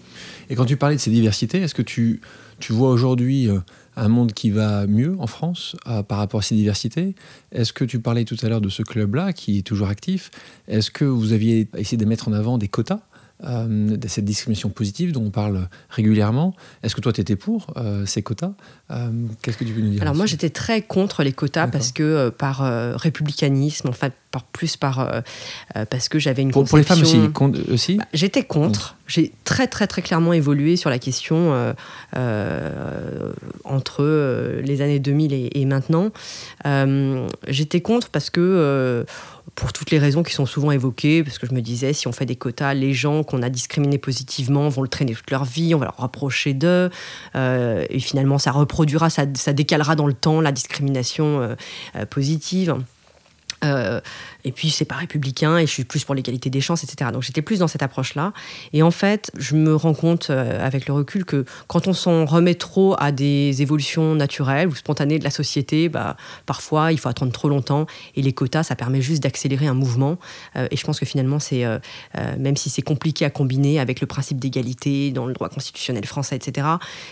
Et 0.50 0.56
quand 0.56 0.66
tu 0.66 0.78
parlais 0.78 0.96
de 0.96 1.02
ces 1.02 1.12
diversités, 1.12 1.62
est-ce 1.62 1.76
que 1.76 1.82
tu, 1.82 2.22
tu 2.60 2.74
vois 2.74 2.90
aujourd'hui 2.90 3.50
un 3.96 4.08
monde 4.08 4.34
qui 4.34 4.50
va 4.50 4.88
mieux 4.88 5.16
en 5.20 5.28
France 5.28 5.76
par 6.08 6.18
rapport 6.18 6.40
à 6.40 6.44
ces 6.44 6.56
diversités? 6.56 7.14
Est-ce 7.52 7.72
que 7.72 7.86
tu 7.86 8.00
parlais 8.00 8.26
tout 8.26 8.38
à 8.42 8.50
l'heure 8.50 8.62
de 8.62 8.70
ce 8.70 8.82
club-là 8.82 9.32
qui 9.34 9.60
est 9.60 9.62
toujours 9.62 9.90
actif? 9.90 10.32
Est-ce 10.68 10.90
que 10.90 11.06
vous 11.06 11.34
aviez 11.34 11.68
essayé 11.78 11.98
de 11.98 12.06
mettre 12.06 12.28
en 12.28 12.34
avant 12.34 12.58
des 12.58 12.68
quotas? 12.68 13.02
Euh, 13.46 13.96
de 13.96 14.08
cette 14.10 14.26
discrimination 14.26 14.70
positive 14.70 15.14
dont 15.14 15.24
on 15.24 15.30
parle 15.30 15.70
régulièrement. 15.90 16.54
Est-ce 16.84 16.94
que 16.94 17.00
toi, 17.00 17.14
tu 17.14 17.22
étais 17.22 17.38
pour 17.38 17.68
euh, 17.78 18.06
ces 18.06 18.22
quotas? 18.22 18.52
Euh, 18.92 19.10
Qu'est-ce 19.42 19.56
que 19.56 19.64
tu 19.64 19.72
veux 19.72 19.82
nous 19.82 19.92
dire 19.92 20.02
Alors 20.02 20.14
moi, 20.14 20.26
j'étais 20.26 20.50
très 20.50 20.82
contre 20.82 21.24
les 21.24 21.32
quotas 21.32 21.68
parce 21.68 21.94
que 21.94 22.28
par 22.30 22.60
républicanisme, 23.00 23.88
en 23.88 23.94
fait, 23.94 24.12
par, 24.32 24.44
plus 24.44 24.76
par, 24.76 25.24
parce 25.90 26.10
que 26.10 26.20
j'avais 26.20 26.42
une 26.42 26.52
pour, 26.52 26.64
conception... 26.68 27.30
Pour 27.32 27.48
les 27.48 27.54
femmes 27.54 27.64
aussi, 27.68 27.72
aussi? 27.72 27.96
Bah, 27.96 28.06
J'étais 28.14 28.44
contre. 28.44 28.98
J'ai 29.08 29.32
très, 29.46 29.68
très, 29.68 29.88
très 29.88 30.02
clairement 30.02 30.34
évolué 30.34 30.76
sur 30.76 30.90
la 30.90 31.00
question 31.00 31.74
entre 33.64 34.62
les 34.62 34.82
années 34.82 35.00
2000 35.00 35.34
et, 35.34 35.62
et 35.62 35.66
maintenant. 35.66 36.12
j'étais 37.48 37.80
contre 37.80 38.10
parce 38.10 38.30
que 38.30 39.06
pour 39.60 39.74
toutes 39.74 39.92
les 39.92 40.00
raisons 40.00 40.24
qui 40.24 40.34
sont 40.34 40.46
souvent 40.46 40.72
évoquées, 40.72 41.22
parce 41.22 41.38
que 41.38 41.46
je 41.46 41.54
me 41.54 41.62
disais, 41.62 41.92
si 41.92 42.08
on 42.08 42.14
fait 42.14 42.26
des 42.26 42.38
quotas, 42.38 42.74
les 42.74 42.94
gens 42.94 43.24
qu'on 43.24 43.44
a 43.44 43.50
discriminés 43.50 43.98
positivement 43.98 44.70
vont 44.70 44.82
le 44.82 44.88
traîner 44.88 45.14
toute 45.14 45.30
leur 45.30 45.44
vie, 45.44 45.76
on 45.76 45.80
va 45.80 45.86
leur 45.86 45.98
rapprocher 45.98 46.54
d'eux, 46.54 46.90
euh, 47.36 47.86
et 47.90 48.00
finalement 48.00 48.38
ça 48.38 48.52
reproduira, 48.52 49.10
ça, 49.10 49.26
décalera 49.26 49.96
dans 49.96 50.08
le 50.08 50.14
temps 50.14 50.40
la 50.40 50.54
discrimination 50.54 51.42
euh, 51.42 51.56
euh, 51.98 52.06
positive. 52.06 52.78
Et 54.50 54.52
puis, 54.52 54.72
c'est 54.72 54.84
pas 54.84 54.96
républicain 54.96 55.60
et 55.60 55.68
je 55.68 55.72
suis 55.72 55.84
plus 55.84 56.04
pour 56.04 56.16
l'égalité 56.16 56.50
des 56.50 56.60
chances, 56.60 56.84
etc. 56.84 57.12
Donc, 57.14 57.22
j'étais 57.22 57.44
plus 57.44 57.60
dans 57.60 57.68
cette 57.68 57.84
approche-là. 57.84 58.34
Et 58.74 58.82
en 58.82 58.90
fait, 58.90 59.30
je 59.38 59.56
me 59.56 59.76
rends 59.76 59.94
compte 59.94 60.32
euh, 60.32 60.66
avec 60.66 60.88
le 60.88 60.94
recul 60.96 61.24
que 61.24 61.46
quand 61.68 61.86
on 61.86 61.94
s'en 61.94 62.26
remet 62.26 62.56
trop 62.56 62.96
à 62.98 63.12
des 63.12 63.62
évolutions 63.62 64.16
naturelles 64.16 64.68
ou 64.68 64.74
spontanées 64.74 65.20
de 65.20 65.24
la 65.24 65.30
société, 65.30 65.88
bah, 65.88 66.18
parfois, 66.48 66.92
il 66.92 66.98
faut 66.98 67.10
attendre 67.10 67.32
trop 67.32 67.48
longtemps. 67.48 67.86
Et 68.16 68.24
les 68.24 68.34
quotas, 68.34 68.64
ça 68.64 68.76
permet 68.76 69.04
juste 69.04 69.22
d'accélérer 69.22 69.68
un 69.68 69.76
mouvement. 69.76 70.18
Euh, 70.56 70.68
et 70.72 70.78
je 70.78 70.84
pense 70.84 71.00
que 71.00 71.06
finalement, 71.06 71.38
c'est, 71.38 71.64
euh, 71.64 71.78
même 72.40 72.58
si 72.58 72.72
c'est 72.72 72.82
compliqué 72.82 73.26
à 73.26 73.30
combiner 73.30 73.80
avec 73.80 74.02
le 74.02 74.08
principe 74.08 74.40
d'égalité 74.40 75.12
dans 75.12 75.28
le 75.28 75.34
droit 75.34 75.50
constitutionnel 75.50 76.08
français, 76.08 76.36
etc., 76.36 76.68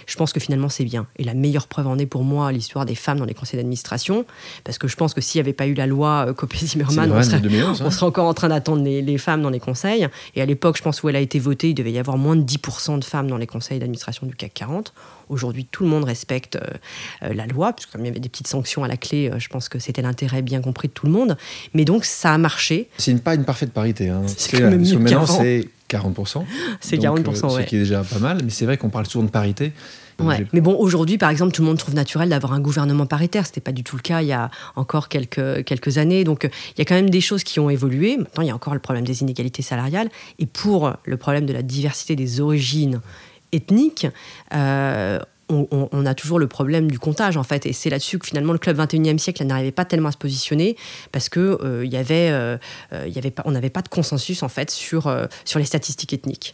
je 0.07 0.15
pense 0.15 0.33
que 0.33 0.39
finalement, 0.39 0.69
c'est 0.69 0.85
bien. 0.85 1.05
Et 1.17 1.23
la 1.23 1.35
meilleure 1.35 1.67
preuve 1.67 1.85
en 1.85 1.99
est 1.99 2.07
pour 2.07 2.23
moi 2.23 2.51
l'histoire 2.51 2.87
des 2.87 2.95
femmes 2.95 3.19
dans 3.19 3.25
les 3.25 3.35
conseils 3.35 3.57
d'administration. 3.57 4.25
Parce 4.63 4.79
que 4.79 4.87
je 4.87 4.95
pense 4.95 5.13
que 5.13 5.21
s'il 5.21 5.37
n'y 5.37 5.45
avait 5.45 5.53
pas 5.53 5.67
eu 5.67 5.75
la 5.75 5.85
loi 5.85 6.33
Copé-Zimmermann, 6.35 7.11
on 7.11 7.21
serait, 7.27 8.05
encore 8.05 8.27
en 8.27 8.33
train 8.33 8.49
d'attendre 8.49 8.83
les, 8.83 9.17
femmes 9.17 9.41
dans 9.41 9.49
les 9.49 9.59
conseils. 9.59 10.07
Et 10.35 10.41
à 10.41 10.45
l'époque, 10.45 10.77
je 10.77 10.83
pense 10.83 11.03
où 11.03 11.09
elle 11.09 11.15
a 11.15 11.19
été 11.19 11.39
votée, 11.39 11.69
il 11.69 11.73
devait 11.73 11.91
y 11.91 11.99
avoir 11.99 12.17
moins 12.17 12.35
de 12.35 12.43
10% 12.43 12.99
de 12.99 13.03
femmes 13.03 13.27
dans 13.27 13.37
les 13.37 13.47
conseils 13.47 13.79
d'administration 13.79 14.27
du 14.27 14.35
CAC 14.35 14.53
40. 14.53 14.93
Aujourd'hui, 15.29 15.65
tout 15.65 15.83
le 15.83 15.89
monde 15.89 16.05
respecte 16.05 16.55
euh, 16.55 16.59
euh, 17.23 17.33
la 17.33 17.47
loi, 17.47 17.73
puisque 17.73 17.91
comme 17.91 18.01
il 18.01 18.07
y 18.07 18.09
avait 18.09 18.19
des 18.19 18.29
petites 18.29 18.47
sanctions 18.47 18.83
à 18.83 18.87
la 18.87 18.97
clé, 18.97 19.29
euh, 19.29 19.39
je 19.39 19.49
pense 19.49 19.67
que 19.67 19.79
c'était 19.79 20.01
l'intérêt 20.01 20.41
bien 20.41 20.61
compris 20.61 20.87
de 20.87 20.93
tout 20.93 21.05
le 21.05 21.11
monde. 21.11 21.37
Mais 21.73 21.83
donc, 21.83 22.05
ça 22.05 22.33
a 22.33 22.37
marché. 22.37 22.89
C'est 22.97 23.21
pas 23.21 23.35
une 23.35 23.45
parfaite 23.45 23.71
parité. 23.73 24.09
Hein. 24.09 24.21
C'est 24.25 24.59
maintenant, 24.61 25.25
c'est 25.25 25.67
40%. 25.89 26.43
C'est 26.79 26.97
40%, 26.97 27.61
Ce 27.61 27.61
qui 27.67 27.75
est 27.75 27.79
déjà 27.79 28.03
pas 28.03 28.19
mal. 28.19 28.39
Mais 28.43 28.49
c'est 28.49 28.65
vrai 28.65 28.77
qu'on 28.77 28.89
parle 28.89 29.05
souvent 29.05 29.25
de 29.25 29.29
parité. 29.29 29.73
Mais 30.53 30.61
bon, 30.61 30.75
aujourd'hui, 30.75 31.17
par 31.17 31.29
exemple, 31.29 31.53
tout 31.53 31.61
le 31.61 31.67
monde 31.67 31.77
trouve 31.77 31.95
naturel 31.95 32.29
d'avoir 32.29 32.53
un 32.53 32.59
gouvernement 32.59 33.05
paritaire. 33.05 33.45
Ce 33.45 33.51
n'était 33.51 33.61
pas 33.61 33.71
du 33.71 33.83
tout 33.83 33.95
le 33.95 34.01
cas 34.01 34.21
il 34.21 34.27
y 34.27 34.33
a 34.33 34.49
encore 34.75 35.09
quelques, 35.09 35.63
quelques 35.63 35.97
années. 35.97 36.23
Donc, 36.23 36.43
il 36.43 36.79
y 36.79 36.81
a 36.81 36.85
quand 36.85 36.95
même 36.95 37.09
des 37.09 37.21
choses 37.21 37.43
qui 37.43 37.59
ont 37.59 37.69
évolué. 37.69 38.17
Maintenant, 38.17 38.43
il 38.43 38.47
y 38.47 38.51
a 38.51 38.55
encore 38.55 38.73
le 38.73 38.79
problème 38.79 39.05
des 39.05 39.21
inégalités 39.21 39.61
salariales. 39.61 40.09
Et 40.39 40.45
pour 40.45 40.93
le 41.03 41.17
problème 41.17 41.45
de 41.45 41.53
la 41.53 41.61
diversité 41.61 42.15
des 42.15 42.41
origines 42.41 43.01
ethniques, 43.51 44.07
euh, 44.53 45.19
on, 45.49 46.05
a 46.05 46.13
toujours 46.13 46.39
le 46.39 46.47
problème 46.47 46.91
du 46.91 46.99
comptage 46.99 47.37
en 47.37 47.43
fait 47.43 47.65
et 47.65 47.71
c'est 47.71 47.89
là-dessus 47.89 48.19
que 48.19 48.27
finalement 48.27 48.51
le 48.51 48.59
club 48.59 48.77
21e 48.77 49.17
siècle 49.17 49.45
n'arrivait 49.45 49.71
pas 49.71 49.85
tellement 49.85 50.09
à 50.09 50.11
se 50.11 50.17
positionner 50.17 50.75
parce 51.13 51.29
que 51.29 51.57
euh, 51.63 51.85
y 51.85 51.95
avait, 51.95 52.31
euh, 52.31 52.57
y 52.91 53.17
avait 53.17 53.31
pas, 53.31 53.43
on 53.45 53.51
n'avait 53.51 53.69
pas 53.69 53.81
de 53.81 53.87
consensus 53.87 54.43
en 54.43 54.49
fait 54.49 54.69
sur, 54.69 55.09
sur 55.45 55.59
les 55.59 55.65
statistiques 55.65 56.11
ethniques. 56.11 56.53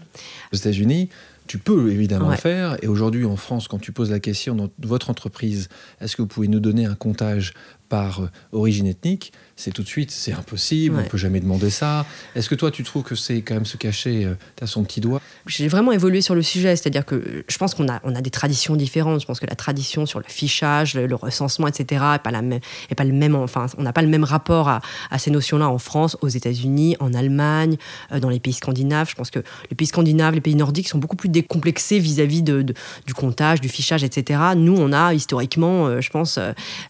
Aux 0.54 0.58
États-Unis, 0.58 1.10
tu 1.48 1.58
peux 1.58 1.92
évidemment 1.92 2.32
faire. 2.32 2.78
Et 2.84 2.88
aujourd'hui, 2.88 3.26
en 3.26 3.36
France, 3.36 3.68
quand 3.68 3.80
tu 3.80 3.92
poses 3.92 4.12
la 4.12 4.20
question 4.20 4.56
dans 4.56 4.70
votre 4.80 5.10
entreprise, 5.10 5.70
est-ce 6.02 6.16
que 6.16 6.22
vous 6.22 6.28
pouvez 6.28 6.48
nous 6.48 6.60
donner 6.60 6.86
un 6.86 6.96
comptage 6.96 7.54
par 7.90 8.22
euh, 8.22 8.30
origine 8.52 8.88
ethnique? 8.88 9.34
C'est 9.64 9.72
tout 9.72 9.84
de 9.84 9.88
suite, 9.88 10.12
c'est 10.12 10.34
impossible, 10.34 10.98
on 11.00 11.08
peut 11.08 11.18
jamais 11.18 11.40
demander 11.40 11.70
ça. 11.70 12.06
Est-ce 12.36 12.50
que 12.50 12.56
toi, 12.56 12.70
tu 12.70 12.84
trouves 12.84 13.04
que 13.04 13.16
c'est 13.16 13.42
quand 13.44 13.54
même 13.54 13.66
se 13.66 13.78
cacher 13.78 14.26
euh, 14.26 14.36
à 14.62 14.68
son 14.68 14.84
petit 14.84 15.00
doigt? 15.00 15.22
J'ai 15.48 15.70
vraiment 15.70 15.94
évolué 15.94 16.20
sur 16.22 16.36
le 16.36 16.42
sujet, 16.42 16.76
c'est-à-dire 16.76 17.06
que 17.06 17.46
je 17.48 17.58
pense 17.58 17.74
qu'on 17.74 17.88
a, 17.88 18.02
on 18.04 18.14
a 18.14 18.22
des 18.22 18.30
traditions 18.30 18.76
différentes. 18.76 19.22
Je 19.22 19.26
pense 19.26 19.40
que 19.40 19.46
la 19.46 19.56
tradition 19.56 20.06
sur 20.06 20.20
le 20.20 20.26
fichage, 20.28 20.96
le, 20.96 21.16
recensement, 21.16 21.68
etc., 21.68 22.04
n'est 22.14 22.20
pas, 22.20 22.32
la 22.32 22.42
même, 22.42 22.60
est 22.90 22.96
pas 22.96 23.06
le 23.06 23.14
même, 23.14 23.36
enfin, 23.36 23.68
on 23.78 23.84
n'a 23.84 23.94
pas 23.94 24.02
le 24.02 24.10
même 24.10 24.26
rapport 24.26 24.68
à, 24.68 24.82
ces 25.18 25.32
notions-là 25.32 25.70
en 25.70 25.78
France, 25.78 26.18
aux 26.22 26.28
États-Unis, 26.28 26.98
en 27.00 27.14
Allemagne, 27.14 27.78
euh, 28.12 28.20
dans 28.20 28.30
les 28.30 28.42
pays 28.42 28.52
scandinaves. 28.52 29.10
Je 29.10 29.16
pense 29.16 29.32
que 29.32 29.40
les 29.70 29.76
pays 29.78 29.88
scandinaves, 29.88 30.34
les 30.34 30.42
pays 30.42 30.56
nordiques 30.56 30.90
sont 30.90 30.98
beaucoup 30.98 31.16
plus 31.16 31.30
décomplexés 31.30 32.00
vis-à-vis 32.00 32.42
de, 32.42 32.64
du 33.06 33.14
comptage, 33.14 33.62
du 33.62 33.70
fichage, 33.70 34.04
etc. 34.04 34.42
Nous, 34.58 34.76
on 34.78 34.92
a 34.92 35.14
historiquement, 35.14 35.88
euh, 35.88 36.02
je 36.02 36.10
pense, 36.10 36.38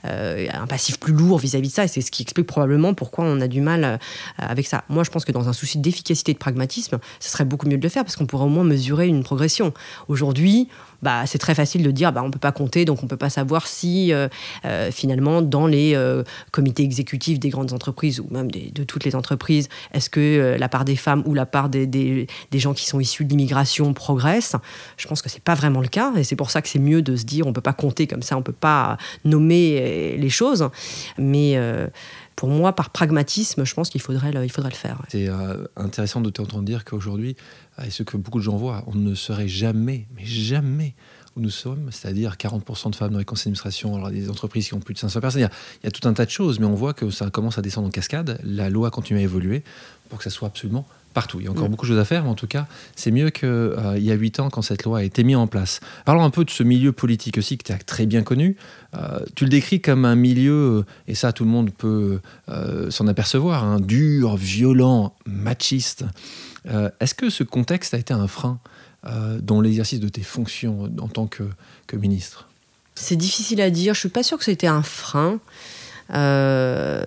un 0.04 0.68
passif 0.68 1.00
plus 1.00 1.14
lourd 1.14 1.38
vis-à-vis 1.38 1.68
de 1.68 1.74
ça, 1.74 1.84
et 1.84 1.88
c'est 1.88 2.02
ce 2.02 2.10
qui 2.10 2.24
explique 2.24 2.48
probablement 2.48 2.63
pourquoi 2.96 3.26
on 3.26 3.42
a 3.42 3.48
du 3.48 3.62
mal 3.62 3.84
euh, 3.84 3.98
avec 4.38 4.68
ça. 4.68 4.84
Moi, 4.90 5.04
je 5.04 5.12
pense 5.12 5.26
que 5.26 5.32
dans 5.32 5.50
un 5.50 5.54
souci 5.54 5.78
d'efficacité 5.78 6.32
et 6.32 6.34
de 6.34 6.40
pragmatisme, 6.40 7.00
ce 7.20 7.30
serait 7.30 7.46
beaucoup 7.46 7.68
mieux 7.68 7.78
de 7.78 7.84
le 7.84 7.90
faire 7.90 8.04
parce 8.04 8.16
qu'on 8.16 8.26
pourrait 8.26 8.46
au 8.46 8.50
moins 8.50 8.64
mesurer 8.64 9.08
une 9.08 9.24
progression. 9.24 9.74
Aujourd'hui, 10.08 10.68
bah, 11.02 11.26
c'est 11.26 11.38
très 11.38 11.56
facile 11.56 11.84
de 11.84 11.92
dire 11.92 12.14
bah, 12.14 12.22
on 12.24 12.28
ne 12.28 12.32
peut 12.32 12.40
pas 12.40 12.52
compter, 12.52 12.86
donc 12.86 13.00
on 13.02 13.06
ne 13.06 13.10
peut 13.10 13.18
pas 13.18 13.30
savoir 13.30 13.68
si 13.68 14.14
euh, 14.14 14.28
euh, 14.66 14.90
finalement 14.92 15.42
dans 15.42 15.68
les 15.68 15.98
comités 16.52 16.84
exécutifs 16.84 17.40
des 17.40 17.50
grandes 17.50 17.74
entreprises 17.74 18.20
ou 18.20 18.28
même 18.32 18.50
de 18.50 18.84
toutes 18.84 19.04
les 19.04 19.16
entreprises, 19.16 19.70
est-ce 19.94 20.10
que 20.10 20.56
la 20.58 20.70
part 20.70 20.86
des 20.86 20.96
femmes 20.96 21.24
ou 21.26 21.34
la 21.34 21.46
part 21.46 21.70
des, 21.70 21.86
des, 21.86 22.28
gens 22.54 22.74
qui 22.74 22.86
sont 22.86 23.00
issus 23.00 23.26
de 23.26 23.30
l'immigration 23.30 23.94
progresse? 23.94 24.56
Je 24.98 25.08
pense 25.08 25.22
que 25.22 25.30
ce 25.30 25.36
n'est 25.36 25.42
pas 25.42 25.56
vraiment 25.56 25.82
le 25.82 25.88
cas 25.88 26.14
et 26.16 26.24
c'est 26.24 26.36
pour 26.36 26.52
ça 26.52 26.62
que 26.62 26.70
c'est 26.70 26.80
mieux 26.80 27.02
de 27.02 27.16
se 27.16 27.26
dire 27.26 27.46
on 27.46 27.50
ne 27.50 27.54
peut 27.54 27.62
pas 27.62 27.74
compter 27.74 28.08
comme 28.08 28.22
ça, 28.22 28.36
on 28.36 28.40
ne 28.40 28.44
peut 28.44 28.52
pas 28.54 28.98
nommer 29.26 30.16
les 30.18 30.30
choses. 30.30 30.70
Mais 31.18 31.58
pour 32.36 32.50
moi, 32.50 32.74
par 32.74 32.90
pragmatisme, 32.90 33.66
je 33.66 33.74
pense 33.74 33.90
qu'il 33.90 34.02
faudrait, 34.02 34.32
le, 34.32 34.48
faudrait 34.48 34.72
le 34.72 34.76
faire. 34.76 35.02
C'est 35.10 35.30
euh, 35.30 35.66
intéressant 35.76 36.22
de 36.22 36.30
t'entendre 36.30 36.64
dire 36.64 36.86
qu'aujourd'hui, 36.86 37.36
et 37.84 37.90
ce 37.90 38.04
que 38.04 38.18
beaucoup 38.18 38.40
de 38.40 38.44
gens 38.44 38.58
voient, 38.58 38.84
on 38.88 38.96
ne 38.96 39.16
serait 39.16 39.48
jamais, 39.48 40.08
mais 40.16 40.26
jamais 40.26 40.96
où 41.36 41.42
nous 41.42 41.50
sommes, 41.50 41.90
c'est-à-dire 41.92 42.36
40% 42.36 42.92
de 42.92 42.96
femmes 42.96 43.12
dans 43.12 43.20
les 43.20 43.26
conseils 43.26 43.46
d'administration, 43.46 43.96
alors 43.96 44.12
des 44.12 44.30
entreprises 44.30 44.68
qui 44.68 44.74
ont 44.74 44.80
plus 44.80 44.94
de 44.94 45.00
500 45.00 45.20
personnes. 45.20 45.42
Il 45.42 45.86
y, 45.86 45.88
a, 45.88 45.92
tout 45.92 46.08
un 46.08 46.14
tas 46.14 46.26
de 46.26 46.30
choses, 46.30 46.60
mais 46.60 46.66
on 46.66 46.76
voit 46.76 46.94
que 46.94 47.10
ça 47.10 47.30
commence 47.30 47.58
à 47.58 47.62
descendre 47.62 47.88
en 47.88 47.92
cascade. 47.92 48.40
La 48.44 48.70
loi 48.70 48.92
continue 48.92 49.20
à 49.20 49.24
évoluer 49.24 49.64
pour 50.10 50.20
que 50.20 50.24
ça 50.24 50.30
soit 50.30 50.48
absolument 50.48 50.86
partout. 51.14 51.40
Il 51.40 51.46
y 51.46 51.48
a 51.48 51.52
encore 51.52 51.68
mm. 51.68 51.72
beaucoup 51.72 51.86
de 51.86 51.92
choses 51.92 52.00
à 52.00 52.06
faire, 52.06 52.24
mais 52.24 52.30
en 52.30 52.36
tout 52.36 52.48
cas, 52.48 52.68
c'est 52.96 53.12
mieux 53.12 53.30
qu'il 53.30 53.48
euh, 53.48 53.98
y 53.98 54.12
a 54.12 54.16
huit 54.16 54.40
ans 54.40 54.50
quand 54.50 54.62
cette 54.62 54.84
loi 54.84 55.00
a 55.00 55.04
été 55.04 55.24
mise 55.24 55.36
en 55.36 55.48
place. 55.48 55.80
Parlons 56.06 56.24
un 56.24 56.30
peu 56.30 56.44
de 56.44 56.50
ce 56.50 56.64
milieu 56.64 56.92
politique 56.92 57.38
aussi 57.38 57.58
que 57.58 57.64
tu 57.64 57.72
as 57.72 57.78
très 57.78 58.06
bien 58.06 58.24
connu. 58.24 58.58
Euh, 58.96 59.20
tu 59.36 59.46
le 59.46 59.50
décris 59.50 59.82
comme 59.82 60.06
un 60.06 60.16
milieu, 60.16 60.54
euh, 60.54 60.86
et 61.08 61.16
ça 61.16 61.32
tout 61.32 61.46
le 61.46 61.50
monde 61.50 61.72
peut 61.72 62.20
s'en 62.90 63.08
apercevoir, 63.08 63.64
un 63.64 63.76
hein, 63.76 63.80
dur, 63.80 64.36
violent, 64.36 65.16
machiste. 65.26 66.06
Est-ce 66.66 67.14
que 67.14 67.30
ce 67.30 67.44
contexte 67.44 67.94
a 67.94 67.98
été 67.98 68.14
un 68.14 68.28
frein 68.28 68.60
dans 69.42 69.60
l'exercice 69.62 70.00
de 70.00 70.08
tes 70.08 70.22
fonctions 70.22 70.90
en 71.00 71.08
tant 71.08 71.28
que, 71.28 71.44
que 71.88 71.98
ministre? 71.98 72.48
C'est 72.96 73.16
difficile 73.16 73.62
à 73.62 73.70
dire. 73.70 73.94
Je 73.94 74.00
suis 74.00 74.10
pas 74.10 74.24
sûre 74.24 74.38
que 74.38 74.46
c'était 74.46 74.68
un 74.68 74.84
frein. 74.84 75.40
Euh, 76.14 77.04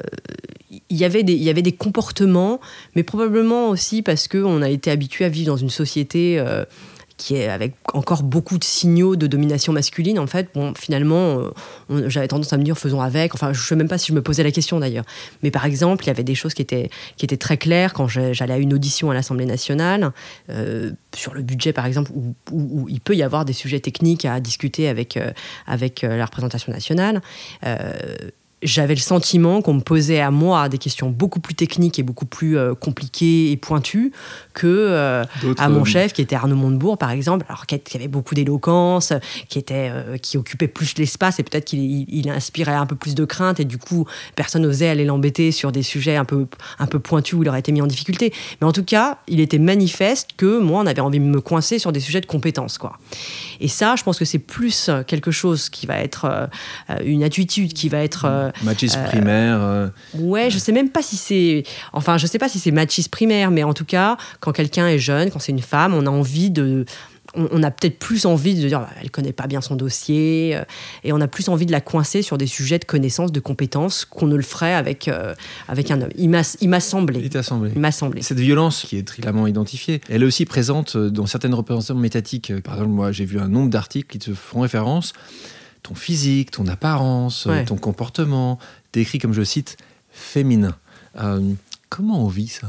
y 0.91 1.05
avait 1.05 1.23
des, 1.23 1.35
il 1.35 1.43
y 1.43 1.51
avait 1.51 1.63
des 1.63 1.73
comportements, 1.73 2.61
mais 2.95 3.03
probablement 3.03 3.69
aussi 3.71 4.03
parce 4.03 4.29
qu'on 4.29 4.63
a 4.63 4.69
été 4.69 4.91
habitué 4.91 5.25
à 5.25 5.29
vivre 5.29 5.49
dans 5.49 5.57
une 5.57 5.71
société 5.71 6.39
euh, 6.39 6.65
qui 7.17 7.35
est 7.35 7.49
avec 7.49 7.75
encore 7.95 8.23
beaucoup 8.23 8.59
de 8.59 8.65
signaux 8.65 9.17
de 9.17 9.27
domination 9.27 9.73
masculine, 9.73 10.19
en 10.19 10.27
fait, 10.27 10.51
bon, 10.55 10.75
finalement, 10.75 11.41
j'avais 11.89 12.29
tendance 12.29 12.53
à 12.53 12.59
me 12.59 12.63
dire 12.63 12.77
faisons 12.77 13.01
avec. 13.01 13.35
Enfin, 13.35 13.55
je 13.55 13.61
ne 13.61 13.65
sais 13.65 13.75
même 13.75 13.89
pas 13.89 13.97
si 13.97 14.09
je 14.09 14.13
me 14.13 14.21
posais 14.21 14.43
la 14.43 14.51
question 14.51 14.79
d'ailleurs. 14.79 15.07
Mais 15.43 15.51
par 15.51 15.65
exemple, 15.65 16.05
il 16.05 16.09
y 16.09 16.11
avait 16.11 16.25
des 16.25 16.35
choses 16.35 16.53
qui 16.53 16.61
étaient, 16.61 16.91
qui 17.17 17.25
étaient 17.25 17.39
très 17.39 17.57
claires 17.57 17.95
quand 17.95 18.07
j'allais 18.07 18.53
à 18.53 18.59
une 18.59 18.75
audition 18.75 19.11
à 19.11 19.15
l'Assemblée 19.15 19.47
nationale, 19.47 20.13
sur 21.15 21.33
le 21.33 21.41
budget 21.41 21.73
par 21.73 21.87
exemple, 21.87 22.11
où, 22.53 22.87
il 22.91 23.01
peut 23.01 23.17
y 23.17 23.23
avoir 23.23 23.47
des 23.47 23.55
sujets 23.55 23.81
techniques 23.81 24.27
à 24.27 24.39
discuter 24.39 24.87
avec, 24.87 25.19
avec 25.67 26.03
la 26.03 26.27
représentation 26.27 26.71
nationale 26.71 27.23
j'avais 28.63 28.95
le 28.95 29.01
sentiment 29.01 29.61
qu'on 29.61 29.75
me 29.75 29.81
posait 29.81 30.21
à 30.21 30.31
moi 30.31 30.71
des 30.71 30.79
questions 30.79 31.11
beaucoup 31.11 31.41
plus 31.41 31.55
techniques 31.55 31.99
et 31.99 32.03
beaucoup 32.03 32.25
plus 32.25 32.57
euh, 32.57 32.75
compliquées 32.75 33.51
et 33.51 33.57
pointues 33.59 34.13
que 34.55 34.67
euh, 34.67 35.25
à 35.59 35.69
mon 35.69 35.83
euh, 35.83 35.85
chef 35.85 36.15
qui 36.15 36.23
était 36.23 36.37
Arnaud 36.37 36.57
Montebourg 36.57 36.97
par 36.97 37.11
exemple, 37.11 37.45
alors 37.51 37.67
qui 37.67 37.79
avait 37.95 38.09
beaucoup 38.09 38.35
d'éloquence, 38.35 39.13
qui 39.51 39.59
était 39.59 39.91
qui 40.23 40.39
occupait 40.39 40.69
plus 40.69 40.97
l'espace 40.97 41.39
et 41.39 41.43
peut-être 41.43 41.67
qu'il 41.67 42.07
il 42.09 42.31
inspirait 42.31 42.73
un 42.73 42.87
peu 42.87 42.97
plus 42.97 43.15
de 43.15 43.27
crainte 43.27 43.61
et 43.61 43.67
du 43.67 43.77
coup 43.77 44.07
personne 44.37 44.63
n'osait 44.63 44.89
aller 44.89 45.05
l'embêter 45.05 45.53
sur 45.53 45.71
des 45.71 45.83
sujets 45.83 46.17
un 46.17 46.25
peu 46.25 46.47
un 46.79 46.87
peu 46.87 46.99
pointus 46.99 47.35
où 47.35 47.43
il 47.43 47.49
aurait 47.51 47.61
été 47.61 47.73
mis 47.73 47.83
en 47.83 47.87
difficulté. 47.87 48.33
Mais 48.61 48.67
en 48.67 48.73
tout 48.73 48.85
cas, 48.85 49.19
il 49.29 49.41
était 49.41 49.59
manifeste 49.59 50.31
que 50.39 50.59
moi 50.59 50.81
on 50.81 50.87
avait 50.87 51.01
envie 51.01 51.21
de 51.21 51.25
me 51.25 51.43
coincer 51.43 51.79
sur 51.79 51.93
des 51.93 52.01
sujets 52.01 52.23
de 52.23 52.27
compétences 52.27 52.79
quoi. 52.79 52.99
Et 53.61 53.69
ça, 53.69 53.97
je 53.97 54.03
pense 54.03 54.19
que 54.19 54.25
c'est 54.25 54.39
plus 54.39 54.91
quelque 55.07 55.31
chose 55.31 55.69
qui 55.69 55.87
va 55.87 55.99
être 55.99 56.49
une 57.05 57.23
attitude 57.23 57.73
qui 57.73 57.89
va 57.89 57.99
être 57.99 58.46
Machis 58.63 58.93
euh, 58.97 59.05
primaire. 59.05 59.59
Euh. 59.61 59.89
Ouais, 60.15 60.51
je 60.51 60.59
sais 60.59 60.73
même 60.73 60.91
pas 60.91 61.03
si 61.03 61.17
c'est. 61.17 61.65
Enfin, 61.93 62.19
je 62.19 62.27
sais 62.27 62.39
pas 62.39 62.49
si 62.49 62.59
c'est 62.59 62.71
machis 62.71 63.09
primaire, 63.09 63.51
mais 63.51 63.63
en 63.63 63.75
tout 63.75 63.85
cas, 63.85 64.17
quand 64.41 64.53
quelqu'un 64.53 64.89
est 64.89 64.99
jeune, 64.99 65.31
quand 65.31 65.39
c'est 65.39 65.53
une 65.53 65.61
femme, 65.61 65.95
on 65.95 66.07
a 66.07 66.11
envie 66.11 66.51
de 66.51 66.85
on 67.35 67.63
a 67.65 67.71
peut-être 67.71 67.99
plus 67.99 68.25
envie 68.25 68.55
de 68.55 68.67
dire 68.67 68.81
bah, 68.81 68.89
elle 69.03 69.11
connaît 69.11 69.33
pas 69.33 69.47
bien 69.47 69.61
son 69.61 69.75
dossier 69.75 70.57
euh, 70.57 70.63
et 71.05 71.13
on 71.13 71.21
a 71.21 71.27
plus 71.29 71.51
envie 71.51 71.67
de 71.67 71.73
la 71.73 71.83
coincer 71.83 72.23
sur 72.23 72.39
des 72.39 72.47
sujets 72.47 72.79
de 72.79 72.85
connaissances, 72.85 73.31
de 73.31 73.41
compétences 73.41 74.07
qu'on 74.07 74.27
ne 74.27 74.37
le 74.37 74.43
ferait 74.43 74.73
avec, 74.73 75.11
avec 75.69 75.91
un 75.91 76.01
homme. 76.01 76.11
Il 76.17 76.31
m'a 76.31 76.81
semblé. 76.81 77.21
Il 77.21 77.29
t'a 77.29 77.43
semblé. 77.43 77.73
Il 77.75 77.81
m'a 77.81 77.93
semblé. 77.93 78.23
Cette 78.23 78.41
violence 78.41 78.87
qui 78.89 78.97
est 78.97 79.03
tristement 79.03 79.47
identifiée, 79.47 80.01
elle 80.09 80.23
est 80.23 80.27
aussi 80.27 80.47
présente 80.47 80.97
dans 80.97 81.27
certaines 81.27 81.53
représentations 81.53 81.97
métatiques. 81.97 82.53
Par 82.63 82.75
exemple, 82.75 82.93
moi 82.93 83.13
j'ai 83.13 83.27
vu 83.27 83.39
un 83.39 83.49
nombre 83.49 83.71
d'articles 83.71 84.07
qui 84.09 84.19
te 84.19 84.33
font 84.33 84.61
référence 84.61 85.13
ton 85.87 85.95
physique, 85.95 86.51
ton 86.51 86.67
apparence, 86.67 87.47
ton 87.67 87.77
comportement, 87.77 88.59
décrit 88.93 89.19
comme 89.19 89.33
je 89.33 89.43
cite 89.43 89.77
féminin. 90.11 90.77
Euh, 91.17 91.55
comment 91.89 92.25
on 92.25 92.29
vit 92.29 92.49
ça? 92.49 92.67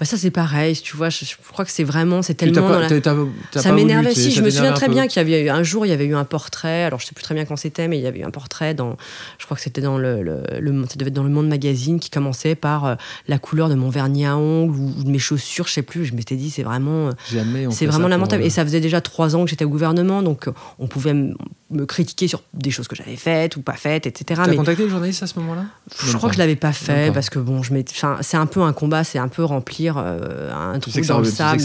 Bah 0.00 0.06
ça 0.06 0.16
c'est 0.16 0.30
pareil, 0.30 0.74
tu 0.80 0.96
vois, 0.96 1.10
je, 1.10 1.26
crois 1.52 1.66
que 1.66 1.70
c'est 1.70 1.84
vraiment, 1.84 2.22
c'est 2.22 2.32
tellement... 2.32 2.70
ça 3.52 3.72
m'énervait, 3.72 4.14
si, 4.14 4.30
je 4.30 4.40
me 4.40 4.48
souviens 4.48 4.72
très 4.72 4.88
bien 4.88 5.06
qu'il 5.06 5.18
y 5.18 5.20
avait 5.20 5.44
eu 5.44 5.50
un 5.50 5.62
jour, 5.62 5.84
il 5.84 5.90
y 5.90 5.92
avait 5.92 6.06
eu 6.06 6.14
un 6.14 6.24
portrait, 6.24 6.84
alors 6.84 7.00
je 7.00 7.06
sais 7.06 7.12
plus 7.12 7.22
très 7.22 7.34
bien 7.34 7.44
quand 7.44 7.56
c'était, 7.56 7.86
mais 7.86 7.98
il 7.98 8.02
y 8.02 8.06
avait 8.06 8.20
eu 8.20 8.24
un 8.24 8.30
portrait 8.30 8.72
dans, 8.72 8.96
je 9.38 9.44
crois 9.44 9.58
que 9.58 9.62
c'était 9.62 9.82
dans 9.82 9.98
le, 9.98 10.22
le, 10.22 10.42
ça 10.88 10.96
devait 10.96 11.08
être 11.08 11.14
dans 11.14 11.22
le 11.22 11.28
Monde 11.28 11.48
Magazine, 11.48 12.00
qui 12.00 12.08
commençait 12.08 12.54
par 12.54 12.86
euh, 12.86 12.94
la 13.28 13.38
couleur 13.38 13.68
de 13.68 13.74
mon 13.74 13.90
vernis 13.90 14.24
à 14.24 14.38
ongles 14.38 14.74
ou, 14.74 15.04
de 15.04 15.10
mes 15.10 15.18
chaussures, 15.18 15.66
je 15.66 15.74
sais 15.74 15.82
plus, 15.82 16.06
je 16.06 16.14
m'étais 16.14 16.36
dit, 16.36 16.48
c'est 16.48 16.62
vraiment... 16.62 17.10
C'est 17.70 17.84
vraiment 17.84 18.08
lamentable. 18.08 18.42
Et 18.42 18.48
ça 18.48 18.64
faisait 18.64 18.80
déjà 18.80 19.02
trois 19.02 19.36
ans 19.36 19.44
que 19.44 19.50
j'étais 19.50 19.66
au 19.66 19.70
gouvernement, 19.70 20.22
donc 20.22 20.48
euh, 20.48 20.52
on 20.78 20.86
pouvait 20.86 21.12
me 21.12 21.84
critiquer 21.84 22.26
sur 22.26 22.42
des 22.54 22.70
choses 22.70 22.88
que 22.88 22.96
j'avais 22.96 23.16
faites 23.16 23.56
ou 23.56 23.60
pas 23.60 23.74
faites, 23.74 24.06
etc. 24.06 24.40
Tu 24.44 24.50
as 24.50 24.56
contacté 24.56 24.84
le 24.84 24.88
journaliste 24.88 25.22
à 25.22 25.26
ce 25.26 25.38
moment-là? 25.40 25.66
Je 26.04 26.16
crois 26.16 26.30
que 26.30 26.36
je 26.36 26.40
l'avais 26.40 26.56
pas 26.56 26.72
fait, 26.72 27.12
parce 27.12 27.28
que 27.28 27.38
bon, 27.38 27.62
je 27.62 27.74
c'est 28.22 28.36
un 28.36 28.46
peu 28.46 28.62
un 28.62 28.72
combat, 28.72 29.04
c'est 29.04 29.18
un 29.18 29.28
peu 29.28 29.44
remplir 29.44 29.89
euh, 29.98 30.52
un 30.52 30.78
trou 30.78 30.90
dans 31.06 31.18
le 31.18 31.24
sable 31.24 31.62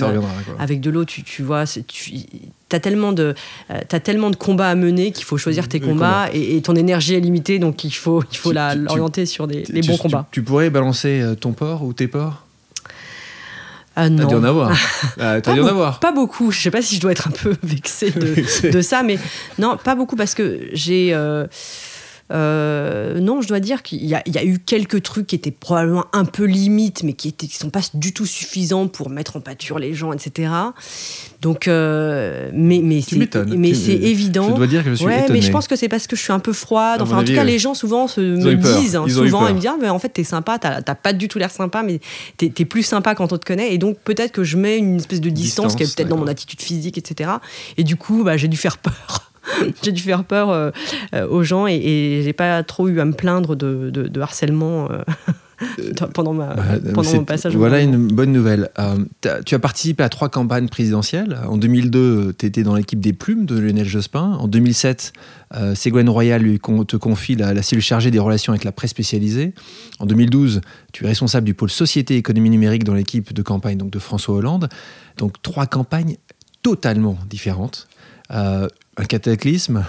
avec 0.60 0.82
de 0.82 0.90
l'eau. 0.90 1.06
Tu, 1.06 1.24
tu 1.24 1.44
vois, 1.44 1.66
tu 1.66 2.76
as 2.76 2.80
tellement 2.80 3.12
de 3.12 3.36
euh, 3.72 3.82
as 3.92 4.00
tellement 4.00 4.30
de 4.30 4.36
combats 4.36 4.70
à 4.70 4.76
mener 4.76 5.12
qu'il 5.12 5.26
faut 5.26 5.38
choisir 5.38 5.68
tes 5.68 5.80
combats 5.80 6.30
et, 6.34 6.62
ton 6.62 6.76
énergie 6.76 7.14
est 7.14 7.20
limitée, 7.20 7.60
donc 7.60 7.84
il 7.84 7.92
faut 7.92 8.24
il 8.32 8.38
faut 8.38 8.52
l'orienter 8.52 9.26
sur 9.26 9.48
des, 9.48 9.64
les 9.70 9.82
bons 9.82 9.98
combats. 9.98 10.28
Tu, 10.32 10.42
pourrais 10.42 10.70
balancer 10.70 11.22
euh, 11.22 11.36
ton 11.36 11.54
porc 11.54 11.84
ou 11.84 11.94
tes 11.94 12.08
porcs? 12.08 12.46
Ah 13.96 14.10
non. 14.10 14.24
T'as 14.24 14.26
dû 14.26 14.36
en 14.36 14.44
avoir. 14.44 14.72
Ah, 15.20 15.40
dû 15.40 15.62
en 15.62 15.68
avoir. 15.68 16.00
Pas 16.00 16.12
beaucoup. 16.12 16.52
Je 16.52 16.60
sais 16.60 16.72
pas 16.72 16.82
si 16.82 16.96
je 16.96 17.02
dois 17.02 17.12
être 17.12 17.30
un 17.30 17.32
peu 17.32 17.56
vexée 17.64 18.12
de, 18.12 18.70
de 18.72 18.82
ça, 18.82 19.04
mais 19.04 19.18
non, 19.60 19.78
pas 19.78 19.96
beaucoup 19.96 20.16
parce 20.16 20.34
que 20.34 20.62
j'ai. 20.74 21.14
Euh, 21.14 21.48
non, 22.30 23.42
je 23.42 23.48
dois 23.48 23.60
dire 23.60 23.84
qu'il 23.84 24.04
y, 24.04 24.10
y, 24.10 24.38
a 24.38 24.46
eu 24.46 24.60
quelques 24.60 25.04
trucs 25.04 25.28
qui 25.28 25.36
étaient 25.36 25.52
probablement 25.52 26.06
un 26.14 26.26
peu 26.26 26.46
limites, 26.46 27.04
mais 27.04 27.14
qui 27.14 27.36
ne 27.42 27.48
sont 27.48 27.70
pas 27.70 27.82
du 27.94 28.14
tout 28.14 28.26
suffisants 28.26 28.88
pour 28.88 29.10
mettre 29.10 29.38
en 29.38 29.42
pâture 29.42 29.80
les 29.80 29.94
gens, 29.94 30.14
etc. 30.14 30.50
Donc, 31.42 31.68
euh, 31.68 32.50
mais, 32.54 32.82
mais 32.84 33.02
c'est, 33.02 33.18
mais 33.48 33.74
c'est 33.74 33.94
évident. 33.94 34.50
Je 34.50 34.56
dois 34.56 34.68
dire 34.68 34.84
que 34.84 34.90
je 34.90 34.96
suis 34.96 35.06
ouais, 35.06 35.28
mais 35.30 35.42
je 35.42 35.52
pense 35.52 35.68
que 35.68 35.76
c'est 35.76 35.90
parce 35.90 36.08
que 36.08 36.16
je 36.16 36.22
suis 36.22 36.34
un 36.34 36.40
peu 36.40 36.54
froide. 36.54 37.02
Enfin, 37.02 37.20
en 37.20 37.24
tout 37.24 37.34
cas, 37.34 37.44
les 37.44 37.60
gens 37.60 37.74
souvent 37.74 38.08
se, 38.08 38.22
me 38.22 38.56
disent, 38.56 38.96
hein, 38.96 39.06
souvent, 39.08 39.48
ils 39.48 39.56
me 39.56 39.60
disent, 39.60 39.70
ah, 39.72 39.78
mais 39.80 39.90
en 39.90 40.00
fait, 40.00 40.10
t'es 40.10 40.24
sympa, 40.24 40.58
t'as, 40.58 40.82
pas 40.96 41.14
du 41.14 41.28
tout 41.28 41.38
l'air 41.38 41.52
sympa, 41.52 41.84
mais 41.84 42.00
t'es, 42.38 42.52
es 42.58 42.66
plus 42.66 42.84
sympa 42.84 43.16
quand 43.16 43.32
on 43.32 43.38
te 43.38 43.46
connaît. 43.46 43.74
Et 43.74 43.78
donc, 43.78 43.98
peut-être 44.00 44.32
que 44.32 44.44
je 44.44 44.58
mets 44.58 44.78
une 44.78 44.98
espèce 44.98 45.22
de 45.22 45.30
distance, 45.30 45.76
qui 45.76 45.84
est 45.84 45.96
peut-être 45.96 46.10
dans 46.10 46.18
mon 46.18 46.28
attitude 46.28 46.62
physique, 46.62 46.98
etc. 46.98 47.30
Et 47.78 47.84
du 47.84 47.96
coup, 47.96 48.24
bah, 48.24 48.38
j'ai 48.38 48.48
dû 48.48 48.58
faire 48.58 48.78
peur. 48.78 49.32
j'ai 49.84 49.92
dû 49.92 50.02
faire 50.02 50.24
peur 50.24 50.50
euh, 50.50 50.72
euh, 51.14 51.28
aux 51.28 51.44
gens 51.44 51.68
et, 51.68 51.76
et 51.76 52.24
j'ai 52.24 52.34
pas 52.34 52.64
trop 52.64 52.88
eu 52.88 53.00
à 53.00 53.06
me 53.06 53.14
plaindre 53.14 53.56
de, 53.56 53.90
de, 53.90 54.22
harcèlement. 54.22 54.90
Euh, 54.92 55.02
pendant, 56.14 56.34
ma, 56.34 56.54
bah, 56.54 56.64
pendant 56.94 57.14
mon 57.14 57.24
passage. 57.24 57.56
Voilà 57.56 57.80
une 57.80 58.08
bonne 58.08 58.34
nouvelle. 58.34 58.70
tu 59.46 59.56
as 59.56 59.60
participé 59.60 60.04
à 60.04 60.10
trois 60.10 60.28
campagnes 60.28 60.68
présidentielles. 60.68 61.40
En 61.48 61.56
2002, 61.56 62.34
tu 62.38 62.46
étais 62.46 62.64
dans 62.64 62.76
l'équipe 62.76 63.00
des 63.00 63.14
plumes 63.14 63.46
de 63.46 63.58
Lionel 63.58 63.88
Jospin. 63.88 64.34
En 64.34 64.50
2007, 64.50 65.14
Ségolène 65.74 66.10
Royal 66.10 66.42
lui 66.42 66.60
te 66.60 66.98
confie 66.98 67.36
la, 67.36 67.54
la, 67.54 67.62
cellule 67.62 67.82
chargée 67.82 68.12
des 68.12 68.20
relations 68.20 68.52
avec 68.52 68.66
la 68.66 68.74
presse 68.74 68.92
spécialisée. 68.92 69.54
En 70.00 70.06
2012, 70.06 70.60
tu 70.92 71.06
es 71.06 71.08
responsable 71.08 71.46
du 71.46 71.54
pôle 71.54 71.70
société 71.70 72.16
et 72.16 72.18
économie 72.18 72.50
numérique 72.50 72.84
dans 72.84 72.94
l'équipe 72.94 73.32
de 73.32 73.42
campagne 73.42 73.78
donc 73.78 73.92
de 73.92 74.00
François 74.00 74.36
Hollande. 74.36 74.68
Donc 75.18 75.42
trois 75.42 75.68
campagnes 75.68 76.18
totalement 76.64 77.18
différentes 77.30 77.88
un 78.98 79.06
cataclysme, 79.06 79.86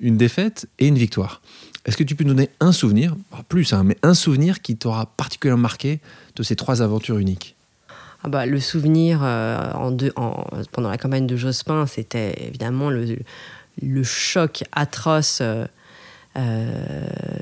une 0.00 0.16
défaite 0.16 0.66
et 0.78 0.86
une 0.86 0.98
victoire. 0.98 1.40
Est-ce 1.84 1.96
que 1.96 2.04
tu 2.04 2.16
peux 2.16 2.24
nous 2.24 2.34
donner 2.34 2.50
un 2.60 2.72
souvenir, 2.72 3.14
plus, 3.48 3.72
hein, 3.72 3.84
mais 3.84 3.96
un 4.02 4.14
souvenir 4.14 4.60
qui 4.60 4.76
t'aura 4.76 5.06
particulièrement 5.16 5.62
marqué 5.62 6.00
de 6.34 6.42
ces 6.42 6.56
trois 6.56 6.82
aventures 6.82 7.18
uniques? 7.18 7.54
Ah 8.24 8.28
bah, 8.28 8.44
Le 8.44 8.58
souvenir 8.58 9.20
euh, 9.22 9.72
en 9.72 9.96
pendant 10.72 10.88
la 10.88 10.98
campagne 10.98 11.26
de 11.26 11.36
Jospin, 11.36 11.86
c'était 11.86 12.34
évidemment 12.44 12.90
le, 12.90 13.18
le, 13.80 14.02
choc 14.02 14.64
atroce 14.72 15.38
euh, 15.42 15.64
euh, 16.36 16.84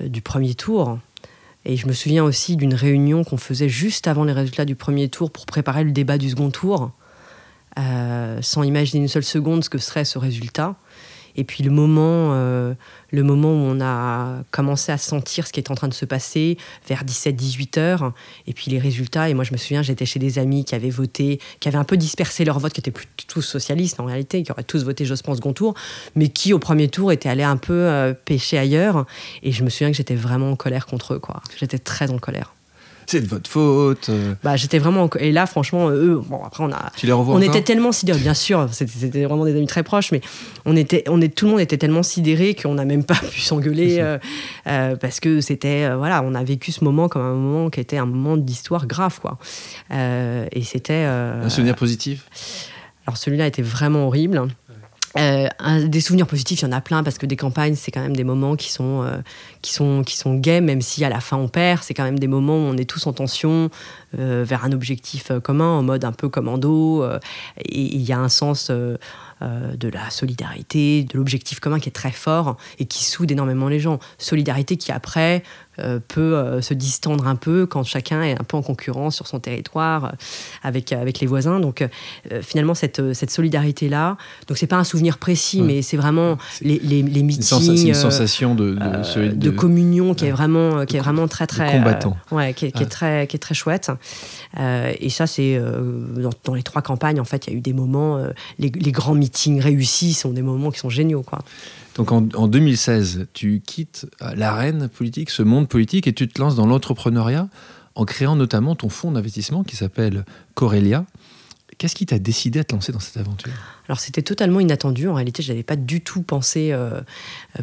du 0.06 0.20
premier 0.20 0.54
tour. 0.54 0.98
Et 1.64 1.76
je 1.76 1.86
me 1.86 1.94
souviens 1.94 2.22
aussi 2.22 2.56
d'une 2.56 2.74
réunion 2.74 3.24
qu'on 3.24 3.38
faisait 3.38 3.70
juste 3.70 4.06
avant 4.08 4.24
les 4.24 4.34
résultats 4.34 4.66
du 4.66 4.74
premier 4.74 5.08
tour 5.08 5.30
pour 5.30 5.46
préparer 5.46 5.84
le 5.84 5.92
débat 5.92 6.18
du 6.18 6.28
second 6.28 6.50
tour, 6.50 6.92
sans 7.76 8.62
imaginer 8.62 9.02
une 9.02 9.08
seule 9.08 9.24
seconde 9.24 9.64
ce 9.64 9.70
que 9.70 9.78
serait 9.78 10.04
ce 10.04 10.18
résultat. 10.18 10.76
Et 11.36 11.44
puis 11.44 11.64
le 11.64 11.70
moment, 11.70 12.30
euh, 12.32 12.74
le 13.10 13.22
moment 13.22 13.48
où 13.48 13.56
on 13.56 13.80
a 13.80 14.42
commencé 14.50 14.92
à 14.92 14.98
sentir 14.98 15.46
ce 15.46 15.52
qui 15.52 15.60
était 15.60 15.70
en 15.70 15.74
train 15.74 15.88
de 15.88 15.94
se 15.94 16.04
passer, 16.04 16.56
vers 16.86 17.04
17-18 17.04 17.78
heures, 17.78 18.12
et 18.46 18.52
puis 18.52 18.70
les 18.70 18.78
résultats. 18.78 19.28
Et 19.28 19.34
moi, 19.34 19.44
je 19.44 19.52
me 19.52 19.56
souviens, 19.56 19.82
j'étais 19.82 20.06
chez 20.06 20.18
des 20.18 20.38
amis 20.38 20.64
qui 20.64 20.74
avaient 20.74 20.90
voté, 20.90 21.40
qui 21.60 21.68
avaient 21.68 21.78
un 21.78 21.84
peu 21.84 21.96
dispersé 21.96 22.44
leur 22.44 22.58
vote, 22.58 22.72
qui 22.72 22.80
étaient 22.80 22.90
plus 22.90 23.06
tous 23.26 23.42
socialistes 23.42 23.98
en 24.00 24.04
réalité, 24.04 24.42
qui 24.42 24.52
auraient 24.52 24.62
tous 24.62 24.84
voté 24.84 25.04
Jospin 25.04 25.34
second 25.34 25.52
tour, 25.52 25.74
mais 26.14 26.28
qui 26.28 26.52
au 26.52 26.58
premier 26.58 26.88
tour 26.88 27.10
étaient 27.10 27.28
allés 27.28 27.42
un 27.42 27.56
peu 27.56 27.72
euh, 27.72 28.14
pêcher 28.14 28.58
ailleurs. 28.58 29.06
Et 29.42 29.52
je 29.52 29.64
me 29.64 29.70
souviens 29.70 29.90
que 29.90 29.96
j'étais 29.96 30.14
vraiment 30.14 30.52
en 30.52 30.56
colère 30.56 30.86
contre 30.86 31.14
eux, 31.14 31.18
quoi. 31.18 31.42
J'étais 31.58 31.78
très 31.78 32.10
en 32.10 32.18
colère 32.18 32.54
c'est 33.06 33.20
de 33.20 33.26
votre 33.26 33.50
faute. 33.50 34.10
Bah, 34.42 34.56
j'étais 34.56 34.78
vraiment. 34.78 35.08
Et 35.18 35.32
là, 35.32 35.46
franchement, 35.46 35.90
eux, 35.90 36.20
bon, 36.24 36.42
après, 36.44 36.64
on 36.64 36.72
a. 36.72 36.92
Tu 36.96 37.06
les 37.06 37.12
revois 37.12 37.34
On 37.34 37.40
était 37.40 37.62
tellement 37.62 37.92
sidérés, 37.92 38.20
bien 38.20 38.34
sûr, 38.34 38.68
c'était 38.72 39.24
vraiment 39.24 39.44
des 39.44 39.56
amis 39.56 39.66
très 39.66 39.82
proches, 39.82 40.12
mais 40.12 40.20
on 40.64 40.76
était, 40.76 41.04
on 41.08 41.20
est, 41.20 41.34
tout 41.34 41.46
le 41.46 41.52
monde 41.52 41.60
était 41.60 41.78
tellement 41.78 42.02
sidéré 42.02 42.54
qu'on 42.54 42.74
n'a 42.74 42.84
même 42.84 43.04
pas 43.04 43.14
pu 43.32 43.40
s'engueuler 43.40 43.98
euh, 44.00 44.18
euh, 44.66 44.96
parce 44.96 45.20
que 45.20 45.40
c'était. 45.40 45.84
Euh, 45.84 45.96
voilà, 45.96 46.22
on 46.22 46.34
a 46.34 46.44
vécu 46.44 46.72
ce 46.72 46.84
moment 46.84 47.08
comme 47.08 47.22
un 47.22 47.34
moment 47.34 47.70
qui 47.70 47.80
était 47.80 47.98
un 47.98 48.06
moment 48.06 48.36
d'histoire 48.36 48.86
grave, 48.86 49.20
quoi. 49.20 49.38
et 49.90 50.62
c'était. 50.62 51.04
un 51.04 51.48
souvenir 51.48 51.74
positif? 51.76 52.26
Alors, 53.06 53.18
celui-là 53.18 53.46
était 53.46 53.62
vraiment 53.62 54.06
horrible. 54.06 54.48
Euh, 55.16 55.48
des 55.86 56.00
souvenirs 56.00 56.26
positifs, 56.26 56.60
il 56.60 56.64
y 56.64 56.68
en 56.68 56.72
a 56.72 56.80
plein 56.80 57.02
parce 57.02 57.18
que 57.18 57.26
des 57.26 57.36
campagnes, 57.36 57.76
c'est 57.76 57.90
quand 57.90 58.00
même 58.00 58.16
des 58.16 58.24
moments 58.24 58.56
qui 58.56 58.70
sont, 58.72 59.02
euh, 59.02 59.18
qui 59.62 59.72
sont, 59.72 60.02
qui 60.02 60.16
sont 60.16 60.34
gays, 60.34 60.60
même 60.60 60.80
si 60.80 61.04
à 61.04 61.08
la 61.08 61.20
fin 61.20 61.36
on 61.36 61.48
perd. 61.48 61.82
C'est 61.82 61.94
quand 61.94 62.04
même 62.04 62.18
des 62.18 62.26
moments 62.26 62.56
où 62.56 62.62
on 62.62 62.76
est 62.76 62.88
tous 62.88 63.06
en 63.06 63.12
tension 63.12 63.70
euh, 64.18 64.44
vers 64.46 64.64
un 64.64 64.72
objectif 64.72 65.30
commun, 65.42 65.68
en 65.68 65.82
mode 65.82 66.04
un 66.04 66.12
peu 66.12 66.28
commando. 66.28 67.04
et 67.58 67.80
il 67.80 68.02
y 68.02 68.12
a 68.12 68.18
un 68.18 68.28
sens 68.28 68.70
de 68.70 69.88
la 69.88 70.10
solidarité, 70.10 71.04
de 71.04 71.18
l'objectif 71.18 71.60
commun 71.60 71.78
qui 71.78 71.88
est 71.88 71.92
très 71.92 72.12
fort 72.12 72.56
et 72.78 72.86
qui 72.86 73.04
soude 73.04 73.30
énormément 73.30 73.68
les 73.68 73.80
gens. 73.80 73.98
Solidarité 74.18 74.76
qui 74.76 74.90
après 74.90 75.42
peut 75.76 76.36
euh, 76.36 76.60
se 76.60 76.74
distendre 76.74 77.26
un 77.26 77.36
peu 77.36 77.66
quand 77.66 77.84
chacun 77.84 78.22
est 78.22 78.32
un 78.32 78.44
peu 78.44 78.56
en 78.56 78.62
concurrence 78.62 79.16
sur 79.16 79.26
son 79.26 79.40
territoire 79.40 80.04
euh, 80.04 80.10
avec, 80.62 80.92
avec 80.92 81.20
les 81.20 81.26
voisins. 81.26 81.60
Donc 81.60 81.86
finalement, 82.42 82.74
cette, 82.74 83.12
cette 83.12 83.30
solidarité-là, 83.30 84.16
donc 84.48 84.58
c'est 84.58 84.66
pas 84.66 84.76
un 84.76 84.84
souvenir 84.84 85.18
précis, 85.18 85.62
mais 85.62 85.82
c'est 85.82 85.96
vraiment 85.96 86.38
les, 86.60 86.78
les, 86.78 87.02
les 87.02 87.22
meetings. 87.22 87.86
Une, 87.86 87.94
sensation 87.94 88.54
de, 88.54 88.74
de, 88.74 89.28
de, 89.28 89.50
communion 89.50 90.14
qui 90.14 90.26
est 90.26 90.30
vraiment, 90.30 90.84
qui 90.84 90.96
est 90.96 91.00
vraiment 91.00 91.28
très, 91.28 91.46
très. 91.46 91.72
combattant. 91.72 92.16
ouais, 92.30 92.54
qui, 92.54 92.66
est, 92.66 92.88
très, 92.88 93.26
qui 93.26 93.36
est 93.36 93.40
très 93.40 93.54
chouette. 93.54 93.90
et 94.58 95.10
ça, 95.10 95.26
c'est 95.26 95.60
dans, 96.16 96.30
dans, 96.44 96.54
les 96.54 96.62
trois 96.62 96.82
campagnes, 96.82 97.20
en 97.20 97.24
fait, 97.24 97.46
il 97.46 97.52
y 97.52 97.54
a 97.54 97.58
eu 97.58 97.62
des 97.62 97.72
moments, 97.72 98.24
les, 98.58 98.70
les, 98.70 98.92
grands 98.92 99.14
meetings 99.14 99.60
réussis 99.60 100.14
sont 100.14 100.30
des 100.30 100.42
moments 100.42 100.70
qui 100.70 100.78
sont 100.78 100.90
géniaux. 100.90 101.22
Quoi. 101.22 101.40
Donc 101.94 102.10
en, 102.10 102.20
2016, 102.20 103.28
tu 103.32 103.62
quittes 103.64 104.06
euh, 104.20 104.34
l'arène 104.34 104.88
politique, 104.88 105.30
ce 105.30 105.42
monde 105.42 105.68
politique, 105.68 106.06
et 106.06 106.12
tu 106.12 106.26
te 106.26 106.40
lances 106.40 106.56
dans 106.56 106.66
l'entrepreneuriat 106.66 107.48
en 107.94 108.04
créant 108.04 108.34
notamment 108.34 108.74
ton 108.74 108.88
fonds 108.88 109.12
d'investissement 109.12 109.62
qui 109.62 109.76
s'appelle 109.76 110.24
Corelia. 110.54 111.04
Qu'est-ce 111.78 111.94
qui 111.94 112.06
t'a 112.06 112.18
décidé 112.18 112.60
à 112.60 112.64
te 112.64 112.74
lancer 112.74 112.90
dans 112.90 113.00
cette 113.00 113.16
aventure? 113.16 113.52
Alors 113.88 114.00
c'était 114.00 114.22
totalement 114.22 114.58
inattendu. 114.58 115.08
En 115.08 115.14
réalité, 115.14 115.42
je 115.42 115.52
n'avais 115.52 115.62
pas 115.62 115.76
du 115.76 116.00
tout 116.00 116.22
pensé, 116.22 116.70
euh, 116.72 117.00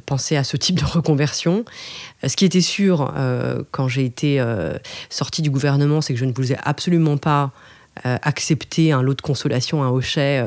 pensé 0.05 0.37
à 0.37 0.43
ce 0.43 0.55
type 0.55 0.79
de 0.79 0.85
reconversion. 0.85 1.65
Euh, 2.23 2.29
ce 2.29 2.37
qui 2.37 2.45
était 2.45 2.61
sûr 2.61 3.13
quand 3.71 3.87
j'ai 3.89 4.05
été 4.05 4.43
sorti 5.09 5.41
du 5.41 5.49
gouvernement, 5.49 6.01
c'est 6.01 6.13
que 6.13 6.19
je 6.19 6.25
ne 6.25 6.33
voulais 6.33 6.57
absolument 6.63 7.17
pas 7.17 7.51
accepter 8.03 8.93
un 8.93 9.01
lot 9.01 9.13
de 9.13 9.21
consolation, 9.21 9.83
un 9.83 9.89
hochet 9.89 10.45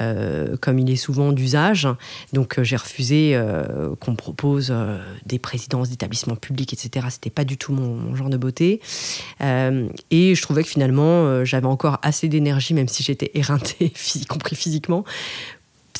euh, 0.00 0.56
comme 0.60 0.78
il 0.78 0.90
est 0.90 0.96
souvent 0.96 1.32
d'usage. 1.32 1.88
Donc 2.32 2.58
euh, 2.58 2.64
j'ai 2.64 2.76
refusé 2.76 3.32
euh, 3.34 3.94
qu'on 3.96 4.14
propose 4.14 4.72
des 5.26 5.38
présidences 5.38 5.90
d'établissements 5.90 6.36
publics, 6.36 6.72
etc. 6.72 7.06
C'était 7.10 7.30
pas 7.30 7.44
du 7.44 7.56
tout 7.56 7.72
mon, 7.72 8.14
genre 8.14 8.28
de 8.28 8.36
beauté. 8.36 8.80
et 9.40 10.34
je 10.34 10.42
trouvais 10.42 10.62
que 10.62 10.68
finalement 10.68 11.44
j'avais 11.44 11.66
encore 11.66 11.98
assez 12.02 12.28
d'énergie, 12.28 12.74
même 12.74 12.88
si 12.88 13.02
j'étais 13.02 13.30
éreintée, 13.34 13.92
y 14.14 14.26
compris 14.26 14.56
physiquement, 14.56 15.04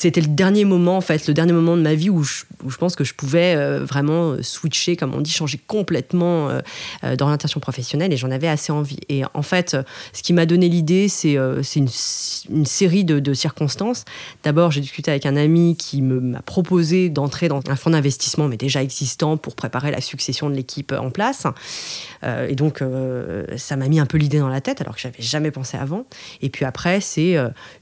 c'était 0.01 0.21
le 0.21 0.27
dernier 0.27 0.65
moment, 0.65 0.97
en 0.97 1.01
fait, 1.01 1.27
le 1.27 1.33
dernier 1.35 1.53
moment 1.53 1.77
de 1.77 1.83
ma 1.83 1.93
vie 1.93 2.09
où 2.09 2.23
je, 2.23 2.43
pense 2.79 2.95
que 2.95 3.03
je 3.03 3.13
pouvais 3.13 3.55
euh, 3.55 3.85
vraiment 3.85 4.35
switcher, 4.41 4.95
comme 4.95 5.13
on 5.13 5.21
dit, 5.21 5.29
changer 5.29 5.59
complètement 5.67 6.49
euh, 6.49 6.59
euh, 7.03 7.15
d'orientation 7.15 7.59
professionnelle 7.59 8.11
et 8.11 8.17
j'en 8.17 8.31
avais 8.31 8.47
assez 8.47 8.71
envie. 8.71 8.97
Et 9.09 9.21
en 9.35 9.43
fait, 9.43 9.77
ce 10.11 10.23
qui 10.23 10.33
m'a 10.33 10.47
donné 10.47 10.69
l'idée, 10.69 11.07
c'est 11.07 11.35
une, 11.35 12.65
série 12.65 13.05
de, 13.05 13.19
de 13.19 13.33
circonstances. 13.35 14.05
D'abord, 14.43 14.71
j'ai 14.71 14.81
discuté 14.81 15.11
avec 15.11 15.27
un 15.27 15.35
ami 15.35 15.75
qui 15.77 16.01
m'a 16.01 16.41
proposé 16.41 17.09
d'entrer 17.09 17.47
dans 17.47 17.61
un 17.67 17.75
fonds 17.75 17.91
d'investissement, 17.91 18.47
mais 18.47 18.57
déjà 18.57 18.81
existant, 18.81 19.37
pour 19.37 19.55
préparer 19.55 19.91
la 19.91 20.01
succession 20.01 20.49
de 20.49 20.55
l'équipe 20.55 20.93
en 20.93 21.11
place. 21.11 21.45
et 22.23 22.55
donc, 22.55 22.83
ça 23.57 23.75
m'a 23.75 23.87
mis 23.87 23.99
un 23.99 24.07
peu 24.07 24.17
l'idée 24.17 24.39
dans 24.39 24.49
la 24.49 24.61
tête, 24.61 24.81
alors 24.81 24.95
que 24.95 25.01
j'avais 25.01 25.21
jamais 25.21 25.51
pensé 25.51 25.77
avant. 25.77 26.05
Et 26.41 26.49
puis 26.49 26.65
après, 26.65 27.01
c'est 27.01 27.35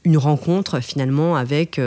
une 0.04 0.18
rencontre 0.18 0.82
finalement 0.82 1.38
avec 1.38 1.80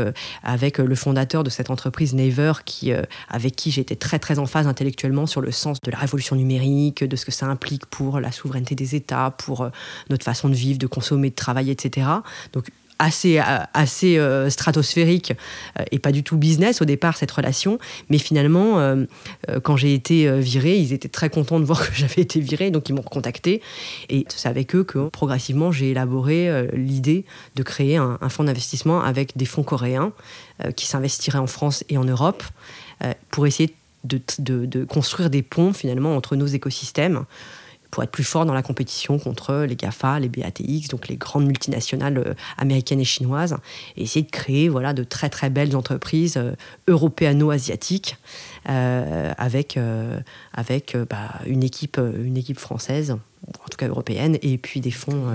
avec 0.43 0.81
euh, 0.81 0.85
le 0.85 0.95
fondateur 0.95 1.45
de 1.45 1.51
cette 1.51 1.71
entreprise 1.71 2.15
Naver, 2.15 2.53
qui, 2.65 2.93
euh, 2.93 3.03
avec 3.29 3.57
qui 3.57 3.71
j'étais 3.71 3.97
très 3.97 4.19
très 4.19 4.39
en 4.39 4.47
phase 4.47 4.67
intellectuellement 4.67 5.27
sur 5.27 5.41
le 5.41 5.51
sens 5.51 5.81
de 5.81 5.91
la 5.91 5.99
révolution 5.99 6.37
numérique, 6.37 7.05
de 7.05 7.17
ce 7.17 7.25
que 7.25 7.33
ça 7.33 7.47
implique 7.47 7.87
pour 7.87 8.21
la 8.21 8.33
souveraineté 8.33 8.75
des 8.75 8.95
États, 8.95 9.31
pour 9.31 9.63
euh, 9.63 9.71
notre 10.11 10.25
façon 10.25 10.49
de 10.49 10.55
vivre, 10.55 10.79
de 10.79 10.87
consommer, 10.87 11.31
de 11.31 11.35
travailler, 11.35 11.73
etc. 11.73 12.07
Donc 12.53 12.71
assez, 13.03 13.39
euh, 13.39 13.59
assez 13.75 14.19
euh, 14.19 14.49
stratosphérique 14.49 15.33
euh, 15.79 15.85
et 15.91 15.99
pas 15.99 16.13
du 16.13 16.23
tout 16.23 16.37
business 16.37 16.81
au 16.81 16.85
départ, 16.85 17.17
cette 17.17 17.31
relation. 17.31 17.79
Mais 18.09 18.19
finalement, 18.19 18.53
quand 19.63 19.77
j'ai 19.77 19.95
été 19.95 20.41
virée, 20.41 20.77
ils 20.77 20.93
étaient 20.93 21.09
très 21.09 21.31
contents 21.31 21.59
de 21.59 21.65
voir 21.65 21.87
que 21.87 21.95
j'avais 21.95 22.23
été 22.23 22.41
virée, 22.41 22.71
donc 22.71 22.89
ils 22.89 22.95
m'ont 22.95 23.03
contacté. 23.03 23.61
Et 24.09 24.25
c'est 24.29 24.49
avec 24.49 24.75
eux 24.75 24.85
que 24.85 25.09
progressivement, 25.09 25.73
j'ai 25.73 25.91
élaboré 25.91 26.69
l'idée 26.73 27.25
de 27.57 27.63
créer 27.63 27.97
un, 27.97 28.19
fonds 28.29 28.45
d'investissement 28.45 29.03
avec 29.03 29.37
des 29.37 29.47
fonds 29.47 29.63
coréens 29.63 30.13
qui 30.77 30.87
s'investiraient 30.87 31.39
en 31.39 31.47
France 31.47 31.85
et 31.89 31.99
en 31.99 32.05
Europe 32.05 32.43
pour 33.31 33.47
essayer 33.47 33.75
de, 34.05 34.21
de, 34.39 34.85
construire 34.85 35.31
des 35.31 35.43
ponts 35.43 35.73
finalement 35.73 36.17
entre 36.17 36.37
nos 36.37 36.47
écosystèmes 36.47 37.25
pour 37.93 38.03
être 38.03 38.11
plus 38.11 38.25
fort 38.25 38.47
dans 38.47 38.55
la 38.55 38.63
compétition 38.63 39.19
contre 39.19 39.67
les 39.69 39.77
GAFA, 39.77 40.19
les 40.19 40.31
BATX, 40.31 40.89
donc 40.89 41.09
les 41.09 41.17
grandes 41.17 41.47
multinationales 41.47 42.17
euh, 42.17 42.35
américaines 42.57 43.01
et 43.01 43.05
chinoises, 43.05 43.55
et 43.99 44.05
essayer 44.05 44.25
de 44.25 44.31
créer 44.31 44.71
voilà, 44.71 44.95
de 44.95 45.05
très 45.05 45.29
très 45.29 45.51
belles 45.51 45.77
entreprises 45.77 46.39
euh, 46.39 46.53
européano-asiatiques 46.89 48.17
euh, 48.71 49.33
avec, 49.37 49.79
avec 50.55 50.97
bah, 51.11 51.35
une, 51.47 51.63
équipe, 51.63 51.99
une 51.99 52.37
équipe 52.39 52.59
française 52.59 53.17
en 53.47 53.69
tout 53.69 53.77
cas 53.77 53.89
européenne, 53.89 54.39
et 54.41 54.57
puis 54.57 54.81
des 54.81 54.93
fonds 54.93 55.27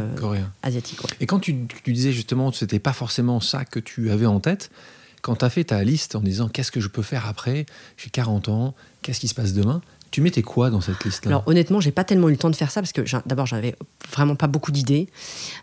asiatiques. 0.64 1.02
Et 1.20 1.26
quand 1.26 1.40
tu, 1.40 1.68
tu 1.84 1.92
disais 1.92 2.14
justement 2.14 2.52
que 2.52 2.58
ce 2.58 2.64
n'était 2.64 2.80
pas 2.80 2.94
forcément 2.94 3.42
ça 3.42 3.66
que 3.66 3.80
tu 3.80 4.12
avais 4.12 4.26
en 4.26 4.40
tête, 4.40 4.72
quand 5.22 5.36
tu 5.36 5.46
as 5.46 5.50
fait 5.50 5.66
ta 5.66 5.84
liste 5.84 6.16
en 6.16 6.22
disant 6.22 6.48
qu'est-ce 6.48 6.72
que 6.72 6.80
je 6.80 6.88
peux 6.88 7.02
faire 7.02 7.28
après, 7.28 7.66
j'ai 7.98 8.10
40 8.10 8.48
ans, 8.48 8.76
qu'est-ce 9.02 9.20
qui 9.20 9.28
se 9.28 9.36
passe 9.36 9.52
demain, 9.54 9.82
tu 10.18 10.22
mettais 10.22 10.42
quoi 10.42 10.72
dans 10.72 10.82
cette 10.82 11.06
liste-là 11.06 11.30
Alors 11.30 11.44
honnêtement, 11.46 11.80
j'ai 11.80 11.92
pas 11.92 12.04
tellement 12.04 12.28
eu 12.30 12.32
le 12.32 12.40
temps 12.40 12.50
de 12.50 12.56
faire 12.56 12.72
ça 12.72 12.82
parce 12.82 12.92
que 12.92 13.02
d'abord 13.28 13.46
j'avais 13.46 13.76
vraiment 14.12 14.36
pas 14.36 14.48
beaucoup 14.48 14.72
d'idées 14.72 15.06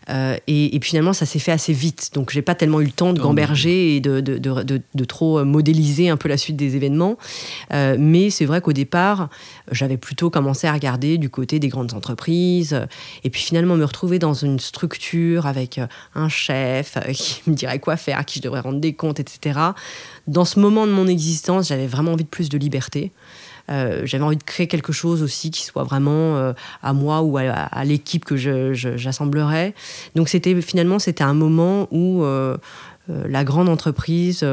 euh, 0.09 0.37
et, 0.47 0.79
puis 0.79 0.91
finalement 0.91 1.11
ça 1.11 1.25
s'est 1.25 1.39
fait 1.39 1.51
assez 1.51 1.73
vite, 1.73 2.11
donc 2.13 2.31
j'ai 2.31 2.41
pas 2.41 2.55
tellement 2.55 2.79
eu 2.79 2.85
le 2.85 2.91
temps 2.91 3.11
de 3.11 3.19
gamberger 3.19 3.97
et 3.97 3.99
de, 3.99 4.21
de, 4.21 4.37
de, 4.37 4.81
de, 4.93 5.03
trop 5.03 5.39
euh, 5.39 5.43
modéliser 5.43 6.07
un 6.07 6.15
peu 6.15 6.29
la 6.29 6.37
suite 6.37 6.55
des 6.55 6.77
événements. 6.77 7.17
Euh, 7.73 7.97
mais 7.99 8.29
c'est 8.29 8.45
vrai 8.45 8.61
qu'au 8.61 8.71
départ, 8.71 9.27
j'avais 9.73 9.97
plutôt 9.97 10.29
commencé 10.29 10.67
à 10.67 10.71
regarder 10.71 11.17
du 11.17 11.29
côté 11.29 11.59
des 11.59 11.67
grandes 11.67 11.93
entreprises 11.93 12.79
et 13.25 13.29
puis 13.29 13.41
finalement 13.41 13.75
me 13.75 13.83
retrouver 13.83 14.19
dans 14.19 14.35
une 14.35 14.61
structure 14.61 15.47
avec 15.47 15.81
un 16.13 16.29
chef 16.29 16.97
qui 17.11 17.41
me 17.47 17.55
dirait 17.55 17.79
quoi 17.79 17.97
faire, 17.97 18.19
à 18.19 18.23
qui 18.23 18.39
je 18.39 18.43
devrais 18.43 18.61
rendre 18.61 18.79
des 18.79 18.93
comptes, 18.93 19.19
etc. 19.19 19.59
Dans 20.27 20.45
ce 20.45 20.61
moment 20.61 20.87
de 20.87 20.93
mon 20.93 21.07
existence, 21.07 21.67
j'avais 21.67 21.87
vraiment 21.87 22.13
envie 22.13 22.23
de 22.23 22.29
plus 22.29 22.47
de 22.47 22.57
liberté. 22.57 23.11
Euh, 23.69 24.01
j'avais 24.05 24.23
envie 24.23 24.37
de 24.37 24.43
créer 24.43 24.67
quelque 24.67 24.93
chose 24.93 25.23
aussi 25.23 25.49
qui 25.49 25.63
soit 25.63 25.83
vraiment 25.83 26.37
euh, 26.37 26.53
à 26.83 26.93
moi 26.93 27.21
ou 27.21 27.37
à, 27.37 27.83
l'équipe 27.83 28.23
que 28.23 28.35
j'assemblerais. 28.35 29.73
Donc 30.15 30.29
c'était 30.29 30.59
finalement 30.61 30.99
c'était 30.99 31.23
un 31.23 31.33
moment 31.33 31.87
où 31.91 32.23
euh, 32.23 32.57
la 33.07 33.43
grande 33.43 33.69
entreprise 33.69 34.45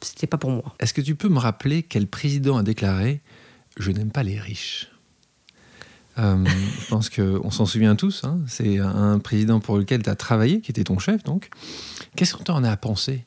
c'était 0.00 0.26
pas 0.26 0.38
pour 0.38 0.50
moi. 0.50 0.74
Est-ce 0.80 0.94
que 0.94 1.00
tu 1.00 1.14
peux 1.14 1.28
me 1.28 1.38
rappeler 1.38 1.82
quel 1.82 2.06
président 2.06 2.56
a 2.56 2.62
déclaré 2.62 3.20
je 3.78 3.90
n'aime 3.90 4.10
pas 4.10 4.22
les 4.22 4.38
riches 4.38 4.88
je 6.18 6.88
pense 6.90 7.08
qu'on 7.08 7.50
s'en 7.50 7.64
souvient 7.64 7.96
tous. 7.96 8.24
Hein. 8.24 8.40
C'est 8.46 8.78
un 8.78 9.18
président 9.18 9.60
pour 9.60 9.78
lequel 9.78 10.02
tu 10.02 10.10
as 10.10 10.14
travaillé, 10.14 10.60
qui 10.60 10.70
était 10.70 10.84
ton 10.84 10.98
chef, 10.98 11.24
donc. 11.24 11.48
Qu'est-ce 12.16 12.34
que 12.34 12.42
tu 12.42 12.50
en 12.50 12.64
as 12.64 12.76
pensé? 12.76 13.24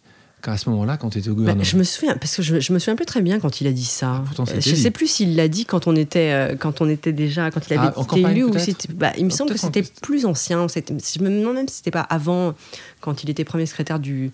À 0.48 0.58
ce 0.58 0.70
moment-là, 0.70 0.98
quand 0.98 1.10
tu 1.10 1.20
étais 1.20 1.30
au 1.30 1.34
bah, 1.34 1.40
gouvernement 1.40 1.64
Je 1.64 1.78
me 1.78 1.84
souviens, 1.84 2.16
parce 2.18 2.36
que 2.36 2.42
je, 2.42 2.60
je, 2.60 2.74
me 2.74 2.80
souviens 2.80 2.96
plus 2.96 3.06
très 3.06 3.22
bien 3.22 3.40
quand 3.40 3.62
il 3.62 3.68
a 3.68 3.72
dit 3.72 3.86
ça. 3.86 4.24
Ah, 4.38 4.44
je 4.60 4.70
ne 4.72 4.76
sais 4.76 4.92
plus 4.92 5.08
s'il 5.08 5.36
l'a 5.36 5.48
dit 5.48 5.66
quand 5.66 5.88
on 5.88 5.96
était, 5.96 6.32
euh, 6.32 6.56
quand 6.56 6.82
on 6.82 6.90
était 6.90 7.14
déjà, 7.14 7.52
quand 7.52 7.62
il 7.70 7.78
avait 7.78 7.92
ah, 7.96 8.02
été 8.02 8.22
élu 8.22 8.44
ou 8.44 8.52
bah, 8.96 9.12
il 9.18 9.26
me 9.26 9.30
semble 9.30 9.52
que 9.52 9.60
c'était 9.60 9.84
plus 10.02 10.26
ancien. 10.26 10.68
Je 10.68 11.24
me 11.24 11.30
demande 11.30 11.56
même 11.56 11.68
si 11.68 11.78
c'était 11.78 11.92
pas 11.92 12.02
avant, 12.02 12.54
quand 13.02 13.24
il 13.24 13.30
était 13.30 13.44
premier 13.44 13.66
secrétaire 13.66 14.00
du. 14.00 14.32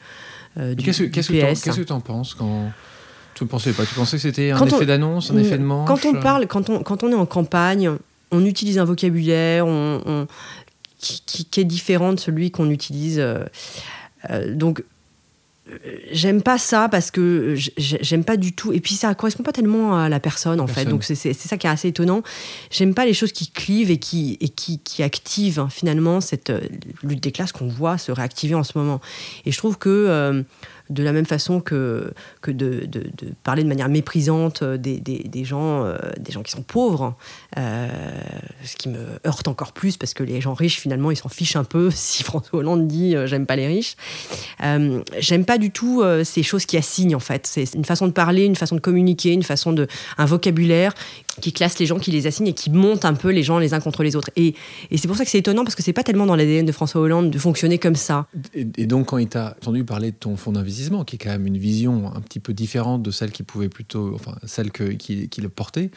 Euh, 0.58 0.76
qu'est-ce 0.76 1.04
que 1.04 1.82
tu 1.82 1.94
en 1.94 2.02
penses 2.02 2.34
quand 2.34 2.72
tu 3.34 3.44
ne 3.44 3.50
pensais 3.50 3.72
pas 3.72 3.86
Tu 3.86 3.94
pensais 3.96 4.18
que 4.18 4.22
c'était 4.22 4.52
un 4.52 4.66
effet 4.66 4.86
d'annonce, 4.86 5.32
un 5.32 5.38
effet 5.38 5.58
de 5.58 5.64
manche 5.64 5.88
Quand 5.88 6.06
on 6.06 6.20
parle, 6.20 6.48
quand 6.48 6.70
on, 6.70 6.84
quand 6.84 7.04
on 7.04 7.12
est 7.12 7.16
en 7.16 7.26
campagne, 7.26 7.92
on 8.32 8.46
utilise 8.46 8.78
un 8.80 8.86
vocabulaire 8.86 9.66
on, 9.66 10.28
qui, 11.00 11.46
qui, 11.46 11.60
est 11.60 11.66
différent 11.66 12.14
de 12.14 12.20
celui 12.20 12.52
qu'on 12.52 12.70
utilise. 12.70 13.20
Euh, 14.30 14.54
donc 14.54 14.84
j'aime 16.12 16.42
pas 16.42 16.58
ça 16.58 16.90
parce 16.90 17.12
que 17.12 17.56
j'aime 17.78 18.24
pas 18.24 18.38
du 18.38 18.54
tout. 18.54 18.74
Et 18.74 18.80
puis 18.80 18.96
ça 18.96 19.14
correspond 19.14 19.44
pas 19.44 19.52
tellement 19.52 19.98
à 19.98 20.10
la 20.10 20.20
personne 20.20 20.60
en 20.60 20.68
fait. 20.68 20.86
Donc 20.86 21.04
c'est 21.04 21.34
ça 21.34 21.58
qui 21.58 21.68
est 21.68 21.70
assez 21.70 21.90
étonnant. 21.90 22.24
J'aime 22.70 22.94
pas 22.94 23.06
les 23.06 23.14
choses 23.14 23.32
qui 23.32 23.50
clivent 23.50 23.92
et 23.92 23.98
qui 23.98 24.38
et 24.42 24.50
qui, 24.50 24.80
qui 24.80 25.04
activent 25.04 25.60
hein, 25.60 25.70
finalement 25.70 26.20
cette 26.20 26.50
euh, 26.50 26.62
lutte 27.04 27.22
des 27.22 27.32
classes 27.32 27.52
qu'on 27.52 27.68
voit 27.68 27.98
se 27.98 28.12
réactiver 28.12 28.56
en 28.56 28.64
ce 28.64 28.78
moment. 28.78 29.02
Et 29.46 29.52
je 29.52 29.58
trouve 29.58 29.78
que 29.78 29.90
euh, 29.90 30.44
de 30.92 31.04
la 31.04 31.14
même 31.14 31.26
façon 31.26 31.62
que, 31.62 32.14
que 32.42 32.52
de, 32.52 32.86
de, 32.86 33.04
parler 33.44 33.64
de 33.64 33.68
manière 33.68 33.90
méprisante 33.90 34.64
des, 34.64 35.00
des, 35.00 35.20
des 35.20 35.46
gens, 35.46 35.86
euh, 35.86 35.98
des 36.20 36.32
gens 36.32 36.44
qui 36.44 36.52
sont 36.52 36.62
pauvres, 36.62 37.16
euh, 37.58 37.88
ce 38.64 38.76
qui 38.76 38.90
me 38.90 39.00
heurte 39.26 39.48
encore 39.48 39.72
plus 39.72 39.98
parce 39.98 40.14
que 40.14 40.24
les 40.24 40.42
gens 40.42 40.54
riches, 40.54 40.80
finalement, 40.80 41.12
ils 41.12 41.16
s'en 41.16 41.30
fichent 41.30 41.56
un 41.56 41.64
peu 41.64 41.90
si 41.96 42.24
François 42.24 42.60
Hollande 42.60 42.88
dit 42.88 43.16
euh, 43.16 43.26
j'aime 43.26 43.46
pas 43.46 43.56
les 43.56 43.68
riches. 43.68 43.96
j'aime 45.20 45.46
pas 45.46 45.58
du 45.58 45.72
tout 45.72 46.04
ces 46.24 46.44
choses 46.44 46.66
qui 46.66 46.78
assignent, 46.78 47.16
en 47.16 47.20
fait. 47.20 47.48
C'est 47.48 47.74
une 47.74 47.86
façon 47.86 48.08
de 48.08 48.12
parler, 48.12 48.46
une 48.46 48.56
façon 48.56 48.76
de 48.76 48.82
communiquer, 48.82 49.32
une 49.32 49.44
façon 49.44 49.72
de. 49.72 49.88
un 50.18 50.26
vocabulaire 50.26 50.94
qui 51.40 51.54
classe 51.54 51.80
les 51.80 51.86
gens, 51.86 52.00
qui 52.00 52.12
les 52.12 52.28
assigne 52.28 52.48
et 52.48 52.54
qui 52.54 52.70
monte 52.70 53.06
un 53.06 53.14
peu 53.14 53.30
les 53.30 53.44
gens 53.44 53.58
les 53.58 53.74
uns 53.74 53.80
contre 53.80 54.04
les 54.04 54.16
autres. 54.16 54.30
Et, 54.36 54.54
et 54.90 54.98
c'est 54.98 55.08
pour 55.08 55.16
ça 55.16 55.24
que 55.24 55.30
c'est 55.30 55.40
étonnant 55.40 55.64
parce 55.64 55.76
que 55.76 55.84
c'est 55.84 55.94
pas 55.94 56.04
tellement 56.04 56.26
dans 56.26 56.36
l'ADN 56.36 56.66
de 56.66 56.72
François 56.72 57.02
Hollande 57.02 57.32
de 57.32 57.40
fonctionner 57.40 57.78
comme 57.78 57.96
ça. 57.96 58.28
Et, 58.54 58.68
et 58.78 58.86
donc, 58.86 59.08
quand 59.08 59.18
il 59.18 59.28
t'a 59.28 59.56
entendu 59.62 59.84
parler 59.84 60.12
de 60.12 60.16
ton 60.16 60.36
fonds 60.36 60.52
d'investissement, 60.52 60.81
qui 61.06 61.16
est 61.16 61.20
quand 61.20 61.30
même 61.30 61.48
une 61.48 61.58
vision 61.58 62.14
un 62.14 62.22
petit 62.22 62.40
peu 62.40 62.54
différente 62.54 63.04
de 63.04 63.12
celle 63.12 63.32
qui 63.32 63.44
pouvait 63.44 63.70
plutôt, 63.70 64.14
enfin 64.14 64.36
celle 64.46 64.72
que, 64.72 64.84
qui, 64.84 65.30
le 65.42 65.50
portait. 65.50 65.92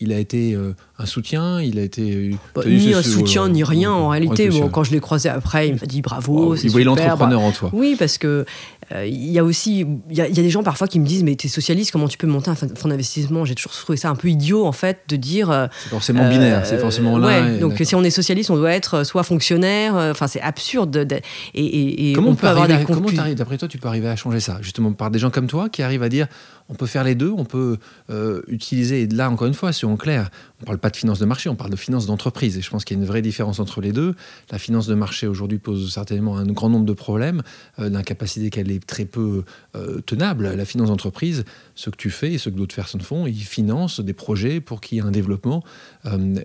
il 0.00 0.12
a 0.12 0.18
été 0.18 0.54
euh, 0.54 0.74
un 0.98 1.04
soutien, 1.04 1.60
il 1.60 1.78
a 1.78 1.82
été. 1.82 2.30
Bah, 2.54 2.62
ni 2.66 2.94
un 2.94 3.02
soutien, 3.02 3.48
ni 3.50 3.62
rien 3.62 3.92
en 3.92 4.08
réalité. 4.08 4.48
Bon, 4.48 4.68
quand 4.68 4.82
je 4.82 4.92
l'ai 4.92 5.00
croisé 5.00 5.28
après, 5.28 5.68
il 5.68 5.74
m'a 5.74 5.86
dit 5.86 6.00
bravo. 6.00 6.54
il 6.56 6.70
voyait 6.70 6.86
l'entrepreneur 6.86 7.40
en 7.40 7.52
toi. 7.52 7.70
Oui, 7.74 7.96
parce 7.98 8.16
que 8.16 8.46
euh, 8.92 9.04
il 9.04 9.30
y 9.30 9.38
a 9.38 9.44
aussi. 9.44 9.86
Il 10.08 10.16
y, 10.16 10.22
a 10.22 10.28
des 10.28 10.48
gens 10.48 10.62
parfois 10.62 10.88
qui 10.88 10.98
me 10.98 11.06
disent 11.06 11.22
Mais 11.22 11.36
tu 11.36 11.48
es 11.48 11.50
socialiste, 11.50 11.90
comment 11.90 12.08
tu 12.08 12.16
peux 12.16 12.26
monter 12.26 12.50
un 12.50 12.54
fonds 12.54 12.88
d'investissement? 12.88 13.44
J'ai 13.44 13.54
toujours 13.54 13.72
trouvé 13.72 13.98
ça 13.98 14.08
un 14.08 14.14
peu 14.14 14.28
idiot, 14.28 14.64
en 14.64 14.72
fait, 14.72 15.00
de 15.08 15.16
dire. 15.16 15.50
Euh, 15.50 15.66
c'est 15.82 15.90
forcément 15.90 16.28
binaire, 16.30 16.64
c'est 16.64 16.78
forcément 16.78 17.18
là. 17.18 17.26
Ouais, 17.26 17.58
donc 17.58 17.74
si 17.82 17.94
on 17.94 18.02
est 18.02 18.10
socialiste, 18.10 18.50
on 18.50 18.56
doit 18.56 18.72
être 18.72 19.04
soit 19.04 19.22
fonctionnaire. 19.22 19.94
Enfin, 19.94 20.28
c'est 20.28 20.40
absurde. 20.40 21.06
et, 21.54 22.12
comment 22.14 22.30
on, 22.30 22.34
peut, 22.36 22.48
avoir 22.48 22.68
des 22.68 22.84
Comment 22.86 23.10
d'après 23.10 23.58
toi, 23.58 23.68
tu 23.68 23.76
peux 23.76 23.88
arriver 23.88 24.08
à 24.08 24.16
changer 24.16 24.40
ça? 24.40 24.58
Justement, 24.62 24.92
par 24.92 25.10
des 25.10 25.18
gens 25.18 25.30
comme 25.30 25.46
toi 25.46 25.68
qui 25.68 25.82
arrivent 25.82 26.02
à 26.02 26.08
dire 26.08 26.26
on 26.68 26.74
peut 26.74 26.86
faire 26.86 27.04
les 27.04 27.14
deux, 27.14 27.30
on 27.30 27.44
peut 27.44 27.78
euh, 28.10 28.42
utiliser, 28.48 29.02
et 29.02 29.06
là 29.06 29.30
encore 29.30 29.46
une 29.46 29.54
fois, 29.54 29.72
soyons 29.72 29.96
clairs, 29.96 30.30
on 30.60 30.62
ne 30.62 30.66
parle 30.66 30.78
pas 30.78 30.85
de 30.90 30.96
finance 30.96 31.18
de 31.18 31.24
marché, 31.24 31.48
on 31.48 31.56
parle 31.56 31.70
de 31.70 31.76
finance 31.76 32.06
d'entreprise. 32.06 32.56
Et 32.56 32.62
je 32.62 32.70
pense 32.70 32.84
qu'il 32.84 32.96
y 32.96 33.00
a 33.00 33.02
une 33.02 33.08
vraie 33.08 33.22
différence 33.22 33.60
entre 33.60 33.80
les 33.80 33.92
deux. 33.92 34.14
La 34.50 34.58
finance 34.58 34.86
de 34.86 34.94
marché 34.94 35.26
aujourd'hui 35.26 35.58
pose 35.58 35.92
certainement 35.92 36.36
un 36.36 36.46
grand 36.46 36.68
nombre 36.68 36.84
de 36.86 36.92
problèmes, 36.92 37.42
euh, 37.78 37.88
d'incapacité 37.88 38.50
qu'elle 38.50 38.70
est 38.70 38.84
très 38.84 39.04
peu 39.04 39.44
euh, 39.74 40.00
tenable. 40.00 40.54
La 40.54 40.64
finance 40.64 40.88
d'entreprise, 40.88 41.44
ce 41.74 41.90
que 41.90 41.96
tu 41.96 42.10
fais 42.10 42.32
et 42.32 42.38
ce 42.38 42.48
que 42.48 42.54
d'autres 42.54 42.74
personnes 42.74 43.00
font, 43.00 43.26
ils 43.26 43.44
financent 43.44 44.00
des 44.00 44.14
projets 44.14 44.60
pour 44.60 44.80
qu'il 44.80 44.98
y 44.98 45.00
ait 45.00 45.04
un 45.04 45.10
développement. 45.10 45.62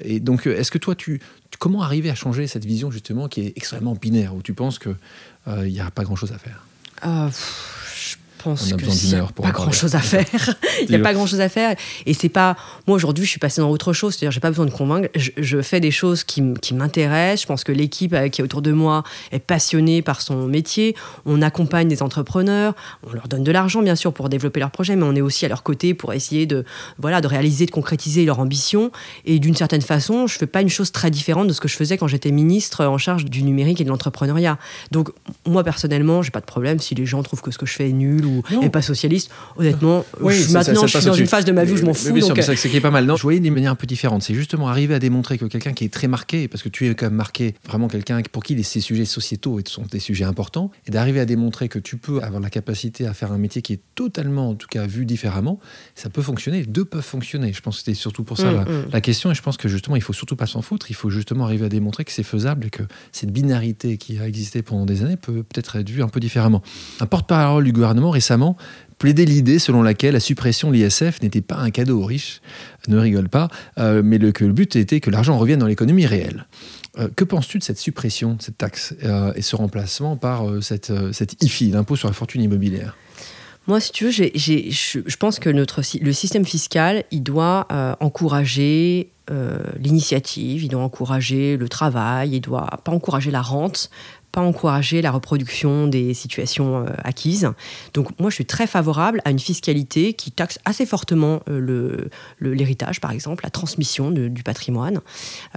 et 0.02 0.20
donc, 0.20 0.48
est-ce 0.48 0.72
que 0.72 0.78
toi, 0.78 0.96
tu, 0.96 1.22
comment 1.60 1.82
arriver 1.82 2.10
à 2.10 2.16
changer 2.16 2.48
cette 2.48 2.66
vision 2.66 2.92
justement 2.92 3.28
qui 3.28 3.42
est 3.42 3.54
extrêmement 3.56 3.96
binaire, 3.96 4.36
où 4.36 4.42
tu 4.42 4.54
penses 4.54 4.80
qu'il 4.80 4.96
n'y 5.48 5.80
a 5.80 5.92
pas 5.92 6.04
grand-chose 6.04 6.32
à 6.32 6.38
faire? 6.38 6.66
Pense 8.42 8.74
qu'il 8.74 8.76
n'y 8.76 9.16
a 9.16 9.28
pas 9.28 9.52
grand 9.52 9.72
chose 9.72 9.96
à 9.96 10.00
faire. 10.00 10.26
Il 10.82 10.90
n'y 10.90 10.96
a 10.96 11.00
pas 11.00 11.14
grand 11.14 11.26
chose 11.26 11.42
à 11.42 11.50
faire. 11.50 11.76
Et 12.06 12.14
c'est 12.14 12.30
pas. 12.30 12.56
Moi, 12.88 12.96
aujourd'hui, 12.96 13.26
je 13.26 13.30
suis 13.30 13.40
passée 13.40 13.62
dans 13.62 13.70
autre 13.70 13.94
chose. 13.94 14.16
C'est-à-dire, 14.16 14.32
j'ai 14.32 14.40
pas 14.40 14.50
besoin 14.50 14.66
de 14.66 14.72
convaincre. 14.72 15.10
Je, 15.16 15.62
fais 15.62 15.80
des 15.80 15.92
choses 15.92 16.24
qui, 16.24 16.42
m'intéressent. 16.42 17.42
Je 17.42 17.48
pense 17.48 17.64
que 17.64 17.72
l'équipe 17.72 18.14
euh, 18.14 18.30
qui 18.30 18.42
est 18.42 18.44
autour 18.44 18.62
de 18.62 18.72
moi 18.72 19.04
est 19.32 19.40
passionnée 19.40 20.02
par 20.02 20.22
son 20.22 20.48
métier. 20.48 20.96
On 21.26 21.42
accompagne 21.42 21.88
des 21.88 22.02
entrepreneurs. 22.02 22.74
On 23.08 23.14
leur 23.14 23.28
donne 23.28 23.44
de 23.44 23.52
l'argent, 23.52 23.82
bien 23.82 23.96
sûr, 23.96 24.14
pour 24.14 24.30
développer 24.30 24.60
leurs 24.60 24.72
projets, 24.72 24.96
mais 24.96 25.04
on 25.04 25.16
est 25.16 25.22
aussi 25.22 25.46
à 25.46 25.50
leur 25.50 25.64
côté 25.64 25.94
pour 25.94 26.14
essayer 26.14 26.46
de, 26.46 26.66
voilà, 26.98 27.22
de 27.22 27.28
réaliser, 27.28 27.66
de 27.66 27.72
concrétiser 27.72 28.26
leur 28.26 28.40
ambition. 28.40 28.92
Et 29.26 29.40
d'une 29.40 29.56
certaine 29.56 29.82
façon, 29.82 30.28
je 30.28 30.38
fais 30.38 30.48
pas 30.48 30.62
une 30.62 30.70
chose 30.70 30.92
très 30.92 31.12
différente 31.12 31.48
de 31.48 31.54
ce 31.54 31.62
que 31.62 31.68
je 31.68 31.76
faisais 31.76 31.98
quand 31.98 32.08
j'étais 32.08 32.32
ministre 32.32 32.86
en 32.86 32.98
charge 32.98 33.26
du 33.26 33.44
numérique 33.44 33.82
et 33.82 33.84
de 33.84 33.90
l'entrepreneuriat. 33.90 34.58
Donc, 34.92 35.10
moi, 35.46 35.64
personnellement, 35.64 36.22
j'ai 36.22 36.32
pas 36.32 36.42
de 36.42 36.46
problème 36.46 36.80
si 36.80 36.96
les 36.96 37.06
gens 37.06 37.22
trouvent 37.24 37.42
que 37.42 37.52
ce 37.52 37.58
que 37.58 37.66
je 37.66 37.74
fais 37.74 37.90
est 37.90 37.94
nul 37.94 38.26
et 38.62 38.70
pas 38.70 38.82
socialiste. 38.82 39.32
Honnêtement, 39.58 40.06
maintenant, 40.20 40.88
je 40.88 40.98
suis 40.98 41.06
dans 41.06 41.14
une 41.14 41.28
phase 41.28 41.46
de 41.46 41.52
ma 41.52 41.64
vie 41.64 41.74
où 41.74 41.78
je 41.78 41.86
m'en 41.86 41.94
fous. 41.94 42.16
c'est 42.36 42.42
ça 42.42 42.56
qui 42.56 42.78
est 42.78 42.82
pas 42.82 42.92
mal. 42.92 43.06
Non, 43.06 43.16
je 43.16 43.24
voyais 43.24 43.40
d'une 43.40 43.54
manière 43.54 43.72
un 43.72 43.76
peu 43.76 43.88
différente. 43.88 44.24
C'est 44.24 44.34
justement 44.34 44.68
arriver 44.68 44.94
à 44.94 45.00
démontrer 45.00 45.38
que 45.38 45.46
quelqu'un 45.46 45.74
qui 45.74 45.86
est 45.86 45.94
très 45.94 46.08
marqué, 46.08 46.48
parce 46.48 46.64
que 46.64 46.70
tu 46.70 46.90
es 46.90 46.96
quand 46.96 47.08
même 47.08 47.16
marqué, 47.16 47.56
vraiment 47.66 47.88
quelqu'un 47.88 48.22
pour 48.32 48.44
qui 48.44 48.62
ces 48.64 48.80
sujets 48.80 49.06
sociétaux 49.06 49.60
sont 49.66 49.84
des 49.90 50.00
sujets 50.00 50.26
importants, 50.26 50.72
et 50.88 50.92
d'arriver 50.92 51.20
à 51.20 51.26
démontrer 51.26 51.70
que 51.70 51.80
tu 51.80 51.98
peux 51.98 52.22
avoir 52.22 52.42
la 52.42 52.50
capacité 52.50 53.08
à 53.08 53.14
faire 53.14 53.32
un 53.32 53.38
métier 53.38 53.62
qui 53.62 53.74
est 53.74 53.82
totalement, 53.96 54.50
en 54.50 54.56
tout 54.56 54.68
cas, 54.68 54.86
vu 54.86 55.06
différemment, 55.06 55.60
ça 55.96 56.10
peut 56.10 56.22
fonctionner. 56.22 56.60
Les 56.60 56.66
deux 56.66 56.86
peuvent 56.86 57.02
fonctionner. 57.02 57.54
Je 57.54 57.62
pense 57.62 57.78
que 57.78 57.80
c'était 57.86 57.96
surtout 57.96 58.24
pour 58.24 58.38
ça 58.38 58.52
mm, 58.52 58.62
mm. 58.62 58.86
la, 58.92 59.02
question. 59.02 59.32
Et 59.32 59.36
je 59.36 59.42
pense 59.42 59.58
que 59.58 59.68
justement, 59.68 59.96
il 59.96 60.02
faut 60.02 60.14
surtout 60.14 60.36
pas 60.36 60.46
s'en 60.46 60.62
foutre. 60.62 60.90
Il 60.90 60.96
faut 60.96 61.10
justement 61.10 61.46
arriver 61.46 61.66
à 61.66 61.70
démontrer 61.70 62.06
que 62.06 62.12
c'est 62.12 62.24
faisable 62.24 62.66
et 62.66 62.70
que 62.70 62.84
cette 63.12 63.32
binarité 63.32 63.98
qui 63.98 64.20
a 64.20 64.28
existé 64.28 64.62
pendant 64.62 64.86
des 64.86 65.04
années 65.04 65.18
peut 65.18 65.44
peut-être 65.44 65.78
être 65.78 65.90
vue 65.90 66.04
un 66.04 66.08
peu 66.08 66.20
différemment. 66.20 66.62
Un 67.00 67.06
porte-parole 67.06 67.64
du 67.64 67.72
gouvernement 67.72 68.12
récemment 68.22 68.56
plaidait 69.02 69.26
l'idée 69.26 69.58
selon 69.58 69.82
laquelle 69.82 70.14
la 70.14 70.20
suppression 70.20 70.70
de 70.70 70.76
l'ISF 70.76 71.24
n'était 71.24 71.42
pas 71.42 71.58
un 71.58 71.72
cadeau 71.72 72.04
aux 72.04 72.06
riches, 72.06 72.40
ne 72.88 73.00
rigole 73.00 73.30
pas, 73.30 73.50
euh, 73.80 74.04
mais 74.06 74.20
le, 74.20 74.32
que 74.32 74.46
le 74.46 74.54
but 74.54 74.76
était 74.76 75.00
que 75.00 75.10
l'argent 75.10 75.40
revienne 75.40 75.58
dans 75.58 75.66
l'économie 75.66 76.06
réelle. 76.06 76.46
Euh, 77.00 77.10
que 77.16 77.24
penses-tu 77.24 77.58
de 77.58 77.64
cette 77.64 77.80
suppression 77.80 78.36
de 78.36 78.42
cette 78.44 78.60
taxe 78.60 78.94
euh, 79.04 79.34
et 79.36 79.42
ce 79.42 79.56
remplacement 79.56 80.18
par 80.18 80.44
cette, 80.62 80.94
cette 81.14 81.44
IFI, 81.44 81.72
l'impôt 81.72 81.96
sur 81.96 82.10
la 82.10 82.14
fortune 82.14 82.44
immobilière? 82.44 82.96
Moi, 83.66 83.80
si 83.80 83.92
tu 83.92 84.06
veux, 84.06 84.12
je 84.12 85.16
pense 85.18 85.40
que 85.40 85.50
notre, 85.50 85.82
le 86.00 86.14
système 86.14 86.46
fiscal, 86.46 87.04
il 87.10 87.24
doit 87.24 87.68
encourager 88.00 89.12
l'initiative, 89.80 90.64
il 90.64 90.68
doit 90.68 90.82
encourager 90.82 91.58
le 91.58 91.70
travail, 91.70 92.32
il 92.36 92.42
doit 92.42 92.68
pas 92.84 92.92
encourager 92.92 93.30
la 93.30 93.42
rente, 93.42 93.92
pas 94.32 94.42
encourager 94.42 95.02
la 95.02 95.12
reproduction 95.12 95.88
des 95.88 96.14
situations 96.14 96.86
euh, 96.86 96.90
acquises. 97.04 97.50
Donc 97.94 98.18
moi, 98.20 98.30
je 98.30 98.36
suis 98.36 98.46
très 98.46 98.68
favorable 98.68 99.22
à 99.26 99.32
une 99.32 99.40
fiscalité 99.40 100.14
qui 100.14 100.32
taxe 100.32 100.60
assez 100.66 100.86
fortement 100.86 101.42
euh, 101.50 102.10
l'héritage, 102.40 102.98
le, 102.98 103.02
par 103.02 103.12
exemple, 103.12 103.44
la 103.44 103.50
transmission 103.50 104.12
du 104.12 104.44
patrimoine. 104.44 105.02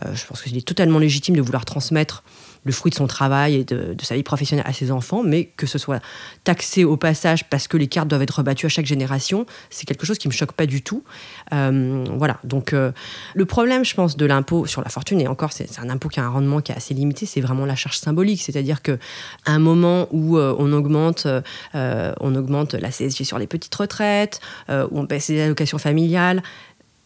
Euh, 0.05 0.15
je 0.15 0.27
pense 0.27 0.43
qu'il 0.43 0.57
est 0.57 0.67
totalement 0.67 0.99
légitime 0.99 1.37
de 1.37 1.43
vouloir 1.43 1.65
transmettre 1.65 2.23
le 2.65 2.73
fruit 2.73 2.91
de 2.91 2.97
son 2.97 3.07
travail 3.07 3.57
et 3.57 3.65
de, 3.65 3.95
sa 4.03 4.15
vie 4.15 4.23
professionnelle 4.23 4.67
à 4.67 4.73
ses 4.73 4.91
enfants, 4.91 5.23
mais 5.23 5.45
que 5.45 5.67
ce 5.67 5.79
soit 5.79 6.01
taxé 6.45 6.85
au 6.85 6.97
passage 6.97 7.49
parce 7.49 7.69
que 7.69 7.77
les 7.77 7.87
cartes 7.87 8.09
doivent 8.09 8.23
être 8.23 8.39
rebattues 8.39 8.67
à 8.67 8.69
chaque 8.69 8.87
génération, 8.87 9.47
c'est 9.71 9.87
quelque 9.87 10.07
chose 10.07 10.19
qui 10.19 10.29
me 10.29 10.33
choque 10.33 10.53
pas 10.53 10.67
du 10.67 10.83
tout. 10.83 11.05
Euh, 11.53 12.05
voilà. 12.17 12.39
Donc 12.45 12.73
euh, 12.73 12.93
le 13.35 13.45
problème, 13.45 13.85
je 13.85 13.95
pense, 13.95 14.17
de 14.17 14.27
l'impôt 14.27 14.67
sur 14.67 14.83
la 14.83 14.89
fortune, 14.89 15.21
et 15.21 15.29
encore, 15.29 15.53
c'est 15.53 15.79
un 15.79 15.91
impôt 15.91 16.09
qui 16.09 16.21
a 16.21 16.25
un 16.25 16.29
rendement 16.29 16.61
qui 16.61 16.73
est 16.73 16.77
assez 16.77 16.95
limité, 16.95 17.27
c'est 17.27 17.41
vraiment 17.41 17.67
la 17.67 17.77
charge 17.77 17.99
symbolique, 17.99 18.43
c'est-à-dire 18.43 18.83
que 18.83 18.99
un 19.47 19.59
moment 19.59 20.09
où 20.11 20.39
euh, 20.39 20.55
on 20.59 20.73
augmente, 20.73 21.27
on 21.75 22.35
augmente 22.35 22.75
la 22.75 22.91
CSG 22.91 23.25
sur 23.25 23.39
les 23.39 23.47
petites 23.47 23.75
retraites, 23.75 24.41
où 24.69 24.99
on 24.99 25.05
baisse 25.05 25.29
les 25.29 25.43
allocations 25.43 25.79
familiales 25.79 26.43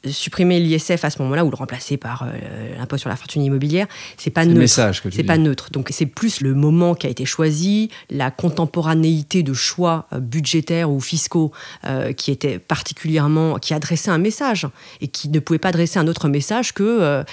supprimer 0.04 0.60
l'ISF 0.60 1.04
à 1.04 1.10
ce 1.10 1.20
moment-là 1.22 1.44
ou 1.44 1.50
le 1.50 1.56
remplacer 1.56 1.96
par 1.96 2.22
euh, 2.22 2.76
l'impôt 2.76 2.96
sur 2.96 3.08
la 3.08 3.16
fortune 3.16 3.42
immobilière, 3.42 3.86
c'est 4.16 4.30
pas 4.30 4.44
neutre. 4.44 4.92
C'est 5.10 5.24
pas 5.24 5.38
neutre. 5.38 5.70
Donc 5.70 5.88
c'est 5.90 6.06
plus 6.06 6.40
le 6.40 6.54
moment 6.54 6.94
qui 6.94 7.06
a 7.06 7.10
été 7.10 7.24
choisi, 7.24 7.90
la 8.10 8.30
contemporanéité 8.30 9.42
de 9.42 9.52
choix 9.52 10.06
euh, 10.12 10.20
budgétaires 10.20 10.90
ou 10.90 11.00
fiscaux 11.00 11.52
euh, 11.84 12.12
qui 12.12 12.30
était 12.30 12.58
particulièrement 12.58 13.56
qui 13.58 13.74
adressait 13.74 14.10
un 14.10 14.18
message 14.18 14.66
et 15.00 15.08
qui 15.08 15.28
ne 15.28 15.40
pouvait 15.40 15.58
pas 15.58 15.68
adresser 15.68 15.98
un 15.98 16.06
autre 16.06 16.28
message 16.28 16.72
que 16.72 17.24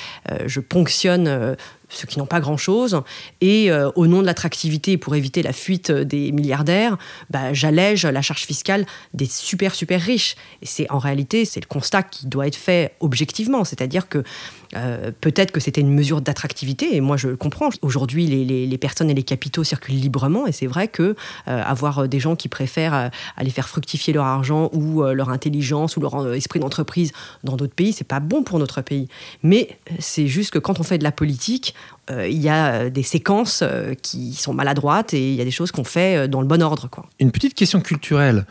je 0.46 0.60
ponctionne 0.60 1.56
ceux 1.90 2.08
qui 2.08 2.20
n'ont 2.20 2.26
pas 2.26 2.40
grand-chose, 2.40 3.02
et 3.42 3.72
euh, 3.72 3.90
au 3.96 4.08
nom 4.08 4.22
de 4.22 4.26
l'attractivité 4.26 4.98
pour 4.98 5.16
éviter 5.16 5.44
la 5.44 5.54
fuite 5.54 5.92
des 5.92 6.32
milliardaires, 6.32 6.98
bah, 7.30 7.54
j'allège 7.54 8.06
la 8.06 8.22
charge 8.22 8.46
fiscale 8.46 8.86
des 9.14 9.26
super 9.26 9.76
super 9.76 10.02
riches. 10.02 10.36
Et 10.62 10.66
c'est 10.66 10.90
en 10.92 11.00
réalité 11.00 11.46
c'est 11.46 11.62
le 11.62 11.68
constat 11.68 12.04
qui 12.04 12.28
doit 12.28 12.48
être 12.48 12.56
fait 12.56 12.94
objectivement, 13.00 13.64
c'est-à-dire 13.64 14.10
que 14.10 14.24
euh, 14.76 15.12
peut-être 15.22 15.52
que 15.52 15.60
c'était 15.60 15.82
une 15.82 15.94
mesure 15.94 16.22
d'attractivité, 16.22 16.96
et 16.96 17.02
moi 17.02 17.18
je 17.18 17.28
le 17.28 17.38
comprends. 17.38 17.70
Aujourd'hui, 17.82 18.28
les, 18.28 18.78
personnes 18.78 19.10
et 19.10 19.14
les 19.14 19.24
capitaux 19.24 19.64
circulent 19.64 19.96
librement, 19.96 20.48
et 20.48 20.52
c'est 20.52 20.68
vrai 20.68 20.88
que 20.88 21.16
euh, 21.48 21.64
avoir 21.64 22.08
des 22.08 22.20
gens 22.20 22.36
qui 22.36 22.50
préfèrent 22.50 23.10
aller 23.38 23.50
faire 23.50 23.70
fructifier 23.70 24.14
leur 24.14 24.26
argent 24.26 24.70
ou 24.74 25.04
leur 25.04 25.30
intelligence 25.30 25.98
ou 25.98 26.02
leur 26.02 26.34
esprit 26.34 26.60
d'entreprise 26.60 27.12
dans 27.44 27.56
d'autres 27.56 27.74
pays, 27.74 27.94
c'est 27.94 28.08
pas 28.08 28.20
bon 28.20 28.44
pour 28.44 28.60
notre 28.60 28.82
pays. 28.82 29.08
Mais 29.44 29.78
c'est 30.00 30.28
juste 30.28 30.52
que 30.52 30.60
quand 30.60 30.80
on 30.80 30.84
fait 30.84 30.98
de 30.98 31.04
la 31.04 31.12
politique, 31.12 31.74
euh, 32.12 32.28
il 32.28 32.42
y 32.42 32.50
a 32.50 32.74
euh, 32.74 32.90
des 32.90 33.04
séquences 33.04 33.62
euh, 33.64 33.94
qui 34.00 34.34
sont 34.34 34.54
maladroites 34.54 35.14
et 35.14 35.32
il 35.32 35.36
y 35.36 35.42
a 35.42 35.46
des 35.46 35.52
choses 35.52 35.72
qu'on 35.72 35.84
fait 35.84 36.28
dans 36.28 36.42
le 36.42 36.48
bon 36.48 36.62
ordre. 36.62 36.88
Une 37.20 37.32
petite 37.32 37.56
question 37.56 37.82
culturelle 37.82 38.46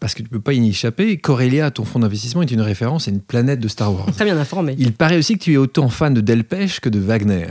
parce 0.00 0.14
que 0.14 0.18
tu 0.18 0.24
ne 0.24 0.28
peux 0.28 0.40
pas 0.40 0.52
y 0.52 0.68
échapper, 0.68 1.16
Corelia, 1.16 1.70
ton 1.70 1.84
fonds 1.84 1.98
d'investissement, 1.98 2.42
est 2.42 2.50
une 2.50 2.60
référence 2.60 3.08
à 3.08 3.10
une 3.10 3.20
planète 3.20 3.60
de 3.60 3.68
Star 3.68 3.92
Wars. 3.92 4.06
Très 4.14 4.24
bien 4.24 4.38
informé. 4.38 4.74
Il 4.78 4.92
paraît 4.92 5.16
aussi 5.16 5.38
que 5.38 5.44
tu 5.44 5.52
es 5.54 5.56
autant 5.56 5.88
fan 5.88 6.14
de 6.14 6.20
Delpech 6.20 6.80
que 6.80 6.88
de 6.88 6.98
Wagner. 6.98 7.46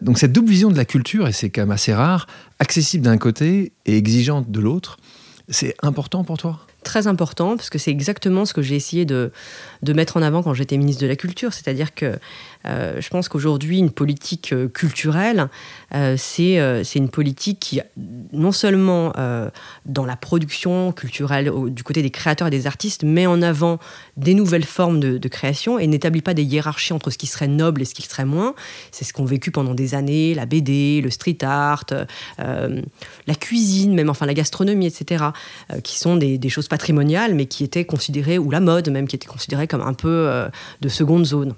Donc 0.00 0.18
cette 0.18 0.32
double 0.32 0.48
vision 0.48 0.70
de 0.70 0.76
la 0.76 0.84
culture, 0.84 1.28
et 1.28 1.32
c'est 1.32 1.50
quand 1.50 1.62
même 1.62 1.70
assez 1.70 1.92
rare, 1.92 2.26
accessible 2.58 3.04
d'un 3.04 3.18
côté 3.18 3.72
et 3.86 3.96
exigeante 3.96 4.50
de 4.50 4.60
l'autre, 4.60 4.98
c'est 5.48 5.74
important 5.82 6.24
pour 6.24 6.38
toi? 6.38 6.60
Très 6.82 7.06
important, 7.06 7.56
parce 7.56 7.70
que 7.70 7.78
c'est 7.78 7.90
exactement 7.90 8.44
ce 8.44 8.54
que 8.54 8.62
j'ai 8.62 8.74
essayé 8.74 9.04
de, 9.04 9.32
de 9.82 9.92
mettre 9.92 10.16
en 10.16 10.22
avant 10.22 10.42
quand 10.42 10.54
j'étais 10.54 10.76
ministre 10.76 11.02
de 11.02 11.08
la 11.08 11.16
Culture, 11.16 11.52
c'est-à-dire 11.52 11.94
que 11.94 12.18
euh, 12.66 13.00
je 13.00 13.08
pense 13.08 13.28
qu'aujourd'hui, 13.28 13.78
une 13.78 13.90
politique 13.90 14.52
euh, 14.52 14.68
culturelle, 14.68 15.48
euh, 15.94 16.16
c'est 16.16 16.98
une 16.98 17.08
politique 17.08 17.60
qui, 17.60 17.80
non 18.32 18.52
seulement 18.52 19.12
dans 19.86 20.04
la 20.04 20.16
production 20.16 20.92
culturelle, 20.92 21.50
du 21.68 21.82
côté 21.82 22.02
des 22.02 22.10
créateurs 22.10 22.48
et 22.48 22.50
des 22.50 22.66
artistes, 22.66 23.04
met 23.04 23.26
en 23.26 23.42
avant 23.42 23.78
des 24.16 24.34
nouvelles 24.34 24.64
formes 24.64 25.00
de, 25.00 25.28
création 25.28 25.78
et 25.78 25.86
n'établit 25.86 26.20
pas 26.20 26.34
des 26.34 26.42
hiérarchies 26.42 26.92
entre 26.92 27.10
ce 27.10 27.18
qui 27.18 27.26
serait 27.26 27.48
noble 27.48 27.82
et 27.82 27.84
ce 27.84 27.94
qui 27.94 28.02
serait 28.02 28.24
moins. 28.24 28.54
C'est 28.90 29.04
ce 29.04 29.12
qu'ont 29.12 29.24
vécu 29.24 29.50
pendant 29.50 29.74
des 29.74 29.94
années 29.94 30.34
la 30.34 30.46
BD, 30.46 31.00
le 31.02 31.10
street 31.10 31.38
art, 31.42 31.84
la 32.38 33.34
cuisine, 33.34 33.94
même 33.94 34.10
enfin 34.10 34.26
la 34.26 34.34
gastronomie, 34.34 34.86
etc., 34.86 35.24
qui 35.82 35.98
sont 35.98 36.16
des, 36.16 36.38
des, 36.38 36.48
choses 36.48 36.68
patrimoniales, 36.68 37.34
mais 37.34 37.46
qui 37.46 37.64
étaient 37.64 37.84
considérées, 37.84 38.38
ou 38.38 38.50
la 38.50 38.60
mode 38.60 38.88
même, 38.90 39.08
qui 39.08 39.16
étaient 39.16 39.26
considérées 39.26 39.66
comme 39.72 39.82
un 39.82 39.94
peu 39.94 40.30
de 40.80 40.88
seconde 40.88 41.26
zone 41.26 41.54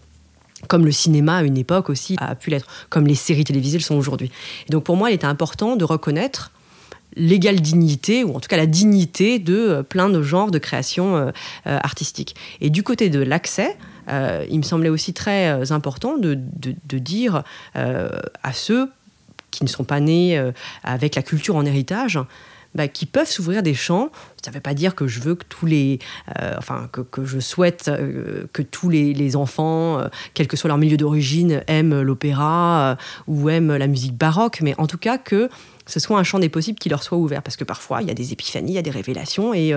comme 0.69 0.87
le 0.87 0.93
cinéma 0.93 1.37
à 1.39 1.43
une 1.43 1.59
époque 1.59 1.91
aussi 1.91 2.17
a 2.19 2.35
pu 2.35 2.49
l'être, 2.49 2.67
comme 2.89 3.07
les 3.07 3.15
séries 3.15 3.45
télévisées 3.45 3.77
le 3.77 3.83
sont 3.83 3.97
aujourd'hui. 3.97 4.31
donc 4.71 4.85
pour 4.85 4.97
moi, 4.97 5.11
il 5.11 5.15
était 5.15 5.27
important 5.27 5.77
de 5.77 5.85
reconnaître 5.85 6.53
l'égale 7.17 7.61
dignité, 7.61 8.25
ou 8.25 8.35
en 8.35 8.41
tout 8.41 8.49
cas 8.49 8.57
la 8.57 8.67
dignité 8.67 9.39
de 9.39 9.55
euh, 9.57 9.83
plein 9.83 10.09
de 10.09 10.23
genres 10.23 10.51
de 10.51 10.59
créations 10.59 11.17
euh, 11.17 11.31
euh, 11.67 11.79
artistiques. 11.83 12.35
Et 12.61 12.71
du 12.71 12.83
côté 12.83 13.09
de 13.09 13.21
l'accès, 13.21 13.77
il 14.51 14.59
me 14.59 14.63
semblait 14.63 14.91
aussi 14.91 15.15
très 15.15 15.73
important 15.73 16.19
de 16.19 16.35
dire 16.99 17.43
à 17.75 18.53
ceux 18.53 18.91
qui 19.51 19.65
ne 19.65 19.69
sont 19.69 19.85
pas 19.85 19.99
nés 19.99 20.39
avec 20.83 21.15
la 21.15 21.23
culture 21.23 21.57
en 21.57 21.65
héritage, 21.65 22.19
bah, 22.75 22.89
qui 22.89 23.07
peuvent 23.07 23.29
s'ouvrir 23.29 23.63
des 23.63 23.75
champs. 23.75 24.11
Ça 24.43 24.51
ne 24.51 24.55
veut 24.55 24.61
pas 24.61 24.75
dire 24.75 24.95
que 24.95 25.07
je 25.07 25.21
veux 25.21 25.35
que 25.35 25.45
tous 25.49 25.67
les, 25.67 25.99
euh, 26.41 26.55
enfin 26.59 26.89
que, 26.93 27.25
je 27.25 27.39
souhaite 27.39 27.89
euh, 27.89 28.47
que 28.53 28.63
tous 28.63 28.91
les, 28.91 29.15
les 29.15 29.37
enfants, 29.37 29.99
euh, 29.99 30.09
quel 30.35 30.49
que 30.49 30.57
soit 30.57 30.69
leur 30.69 30.79
milieu 30.79 30.97
d'origine, 30.97 31.63
aiment 31.67 32.03
l'opéra 32.03 32.97
ou 33.27 33.49
aiment 33.49 33.77
la 33.77 33.87
musique 33.87 34.17
baroque, 34.17 34.61
mais 34.61 34.75
en 34.79 34.87
tout 34.87 34.99
cas 34.99 35.19
que 35.19 35.49
ce 35.87 36.01
soit 36.01 36.19
un 36.19 36.25
champ 36.25 36.39
des 36.39 36.49
possibles 36.49 36.79
qui 36.79 36.89
leur 36.89 37.03
soit 37.03 37.19
ouvert. 37.19 37.43
Parce 37.43 37.57
que 37.57 37.65
parfois, 37.65 38.03
il 38.03 38.09
y 38.09 38.11
a 38.11 38.15
des 38.15 38.33
épiphanies, 38.33 38.73
il 38.73 38.75
y 38.75 38.79
a 38.79 38.83
des 38.83 38.91
révélations. 38.91 39.55
Et 39.55 39.75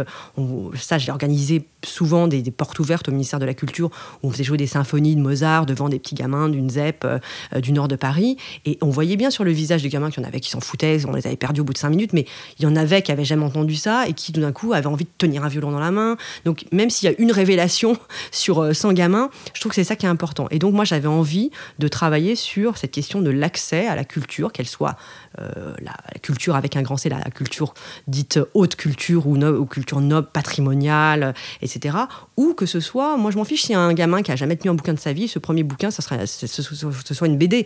ça, 0.76 0.98
j'ai 0.98 1.12
organisé 1.12 1.66
souvent 1.84 2.28
des, 2.28 2.44
portes 2.52 2.80
ouvertes 2.80 3.08
au 3.10 3.12
ministère 3.12 3.40
de 3.40 3.46
la 3.46 3.54
Culture 3.54 3.90
où 4.22 4.28
on 4.28 4.32
faisait 4.32 4.44
jouer 4.44 4.58
des 4.58 4.68
symphonies 4.68 5.16
de 5.16 5.22
Mozart 5.22 5.66
devant 5.66 5.90
des 5.90 6.00
petits 6.00 6.16
gamins 6.16 6.50
d'une 6.50 6.70
ZEP 6.70 7.06
euh, 7.06 7.20
du 7.60 7.72
nord 7.72 7.88
de 7.88 7.96
Paris. 7.96 8.38
Et 8.66 8.78
on 8.82 8.90
voyait 8.90 9.16
bien 9.16 9.30
sur 9.30 9.44
le 9.44 9.52
visage 9.52 9.84
des 9.84 9.90
gamins 9.90 10.10
qu'il 10.10 10.22
y 10.22 10.26
en 10.26 10.28
avait 10.28 10.40
qui 10.40 10.50
s'en 10.50 10.60
foutaient, 10.60 11.06
on 11.06 11.14
les 11.14 11.28
avait 11.28 11.36
perdus 11.36 11.62
au 11.62 11.64
bout 11.64 11.74
de 11.74 11.78
cinq 11.78 11.90
minutes, 11.90 12.14
mais 12.14 12.26
il 12.60 12.64
y 12.64 12.66
en 12.66 12.76
avait 12.76 13.02
qui 13.02 13.12
avaient 13.12 13.26
jamais 13.26 13.46
entendu 13.46 13.76
ça 13.76 14.08
et 14.08 14.14
qui 14.14 14.32
tout 14.32 14.42
d'un 14.42 14.52
coup 14.52 14.74
avaient 14.74 14.88
envie 14.88 15.06
de 15.06 15.10
tenir 15.18 15.44
un 15.44 15.48
violon 15.48 15.72
dans 15.72 15.80
la 15.80 15.92
main. 15.92 16.18
Donc 16.46 16.66
même 16.72 16.90
s'il 16.90 17.10
y 17.10 17.14
a 17.14 17.16
une 17.20 17.32
révélation 17.32 17.98
sur 18.32 18.76
100 18.76 18.90
euh, 18.90 18.94
gamins, 18.94 19.30
je 19.54 19.60
trouve 19.60 19.72
que 19.72 19.76
c'est 19.76 19.84
ça 19.84 19.96
qui 19.96 20.06
est 20.06 20.10
important. 20.10 20.48
Et 20.52 20.60
donc 20.60 20.74
moi 20.74 20.86
j'avais 20.86 21.08
envie 21.08 21.52
de 21.80 21.88
travailler 21.88 22.36
sur 22.36 22.78
cette 22.78 22.92
question 22.92 23.22
de 23.22 23.30
l'accès 23.30 23.88
à 23.88 23.96
la 23.96 24.04
culture, 24.04 24.52
qu'elle 24.52 24.68
soit 24.68 24.96
euh, 25.40 25.74
la, 25.82 25.96
culture 26.22 26.56
avec 26.56 26.76
un 26.76 26.82
grand 26.82 26.98
C, 26.98 27.10
la, 27.10 27.20
culture 27.32 27.74
dite 28.08 28.40
haute 28.54 28.76
culture 28.76 29.28
ou, 29.28 29.38
no, 29.38 29.58
ou 29.58 29.66
culture 29.66 30.02
noble, 30.02 30.28
patrimoniale, 30.32 31.34
etc 31.62 31.98
ou 32.38 32.54
que 32.54 32.68
ce 32.68 32.80
soit, 32.80 33.18
moi 33.18 33.32
je 33.32 33.38
m'en 33.38 33.44
fiche 33.44 33.64
si 33.64 33.74
un 33.74 33.94
gamin 33.94 34.22
qui 34.22 34.32
a 34.32 34.36
jamais 34.36 34.56
tenu 34.56 34.70
un 34.70 34.76
bouquin 34.76 34.94
de 34.94 35.00
sa 35.00 35.12
vie, 35.12 35.28
ce 35.28 35.40
premier 35.40 35.64
bouquin, 35.64 35.90
ça 35.90 36.04
serait, 36.04 36.26
ce, 36.28 37.14
soit 37.14 37.28
une 37.28 37.38
BD. 37.38 37.66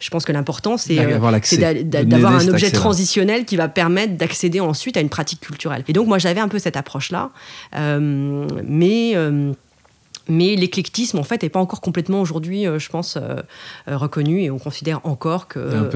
Je 0.00 0.10
pense 0.10 0.24
que 0.24 0.32
l'important, 0.32 0.76
c'est 0.76 0.98
euh, 0.98 1.84
d'avoir 1.84 2.34
un 2.34 2.48
objet 2.48 2.72
transitionnel 2.72 3.44
qui 3.44 3.56
va 3.56 3.68
permettre 3.68 4.16
d'accéder 4.16 4.58
ensuite 4.58 4.96
à 4.96 5.00
une 5.00 5.08
pratique 5.08 5.40
culturelle. 5.40 5.84
Et 5.86 5.92
donc 5.92 6.08
moi 6.08 6.18
j'avais 6.18 6.40
un 6.40 6.48
peu 6.48 6.58
cette 6.58 6.76
approche-là, 6.76 7.30
euh, 7.76 8.46
mais... 8.64 9.12
Euh, 9.14 9.52
mais 10.28 10.56
l'éclectisme, 10.56 11.18
en 11.18 11.22
fait, 11.22 11.42
n'est 11.42 11.48
pas 11.48 11.60
encore 11.60 11.80
complètement 11.80 12.20
aujourd'hui, 12.20 12.66
euh, 12.66 12.78
je 12.78 12.88
pense, 12.90 13.16
euh, 13.16 13.36
euh, 13.88 13.96
reconnu. 13.96 14.42
Et 14.42 14.50
on 14.50 14.58
considère 14.58 15.00
encore 15.04 15.48
que 15.48 15.88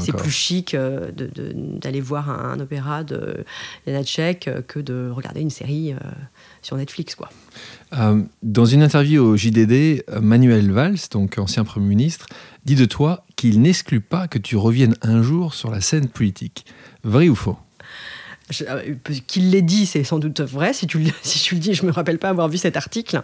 c'est 0.00 0.16
plus 0.16 0.30
chic 0.30 0.76
d'aller 0.76 2.00
voir 2.00 2.30
un, 2.30 2.58
opéra 2.60 3.04
de 3.04 3.44
Janacek 3.86 4.50
que 4.66 4.80
de 4.80 5.10
regarder 5.10 5.40
une 5.40 5.50
série 5.50 5.94
sur 6.62 6.76
Netflix. 6.76 7.14
Quoi. 7.14 7.28
dans 8.42 8.64
une 8.64 8.82
interview 8.82 9.22
au 9.22 9.36
JDD, 9.36 10.04
Manuel 10.20 10.72
Valls, 10.72 10.98
donc 11.10 11.38
ancien 11.38 11.64
Premier 11.64 11.86
ministre, 11.86 12.26
dit 12.64 12.74
de 12.74 12.86
toi 12.86 13.24
qu'il 13.36 13.60
n'exclut 13.60 14.00
pas 14.00 14.26
que 14.26 14.38
tu 14.38 14.56
reviennes 14.56 14.96
un 15.02 15.22
jour 15.22 15.54
sur 15.54 15.70
la 15.70 15.80
scène 15.80 16.08
politique. 16.08 16.64
Vrai 17.04 17.28
ou 17.28 17.34
faux? 17.34 17.58
Qu'il 19.26 19.50
l'ait 19.50 19.62
dit, 19.62 19.86
c'est 19.86 20.04
sans 20.04 20.18
doute 20.18 20.40
vrai. 20.40 20.72
Si 20.72 20.86
tu, 20.86 21.00
si 21.22 21.38
tu 21.38 21.54
le 21.54 21.60
dis, 21.60 21.74
je 21.74 21.84
me 21.84 21.90
rappelle 21.90 22.18
pas 22.18 22.28
avoir 22.28 22.48
vu 22.48 22.58
cet 22.58 22.76
article. 22.76 23.22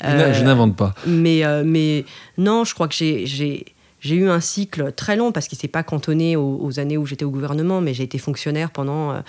je 0.00 0.06
euh, 0.06 0.42
n'invente 0.42 0.76
pas. 0.76 0.94
Mais, 1.06 1.44
euh, 1.44 1.62
mais 1.64 2.04
non, 2.38 2.64
je 2.64 2.74
crois 2.74 2.88
que 2.88 2.94
j'ai 2.94 3.64
j'ai 4.04 4.16
eu 4.16 4.28
un 4.28 4.40
cycle 4.40 4.92
très 4.92 5.16
long 5.16 5.32
parce 5.32 5.48
qu'il 5.48 5.56
ne 5.56 5.60
s'est 5.62 5.68
pas 5.68 5.82
cantonné 5.82 6.36
aux, 6.36 6.78
années 6.78 6.98
où 6.98 7.06
j'étais 7.06 7.24
au 7.24 7.30
gouvernement, 7.30 7.80
mais 7.80 7.94
j'ai 7.94 8.02
été 8.02 8.18
fonctionnaire 8.18 8.70
pendant 8.70 9.12
euh, 9.12 9.20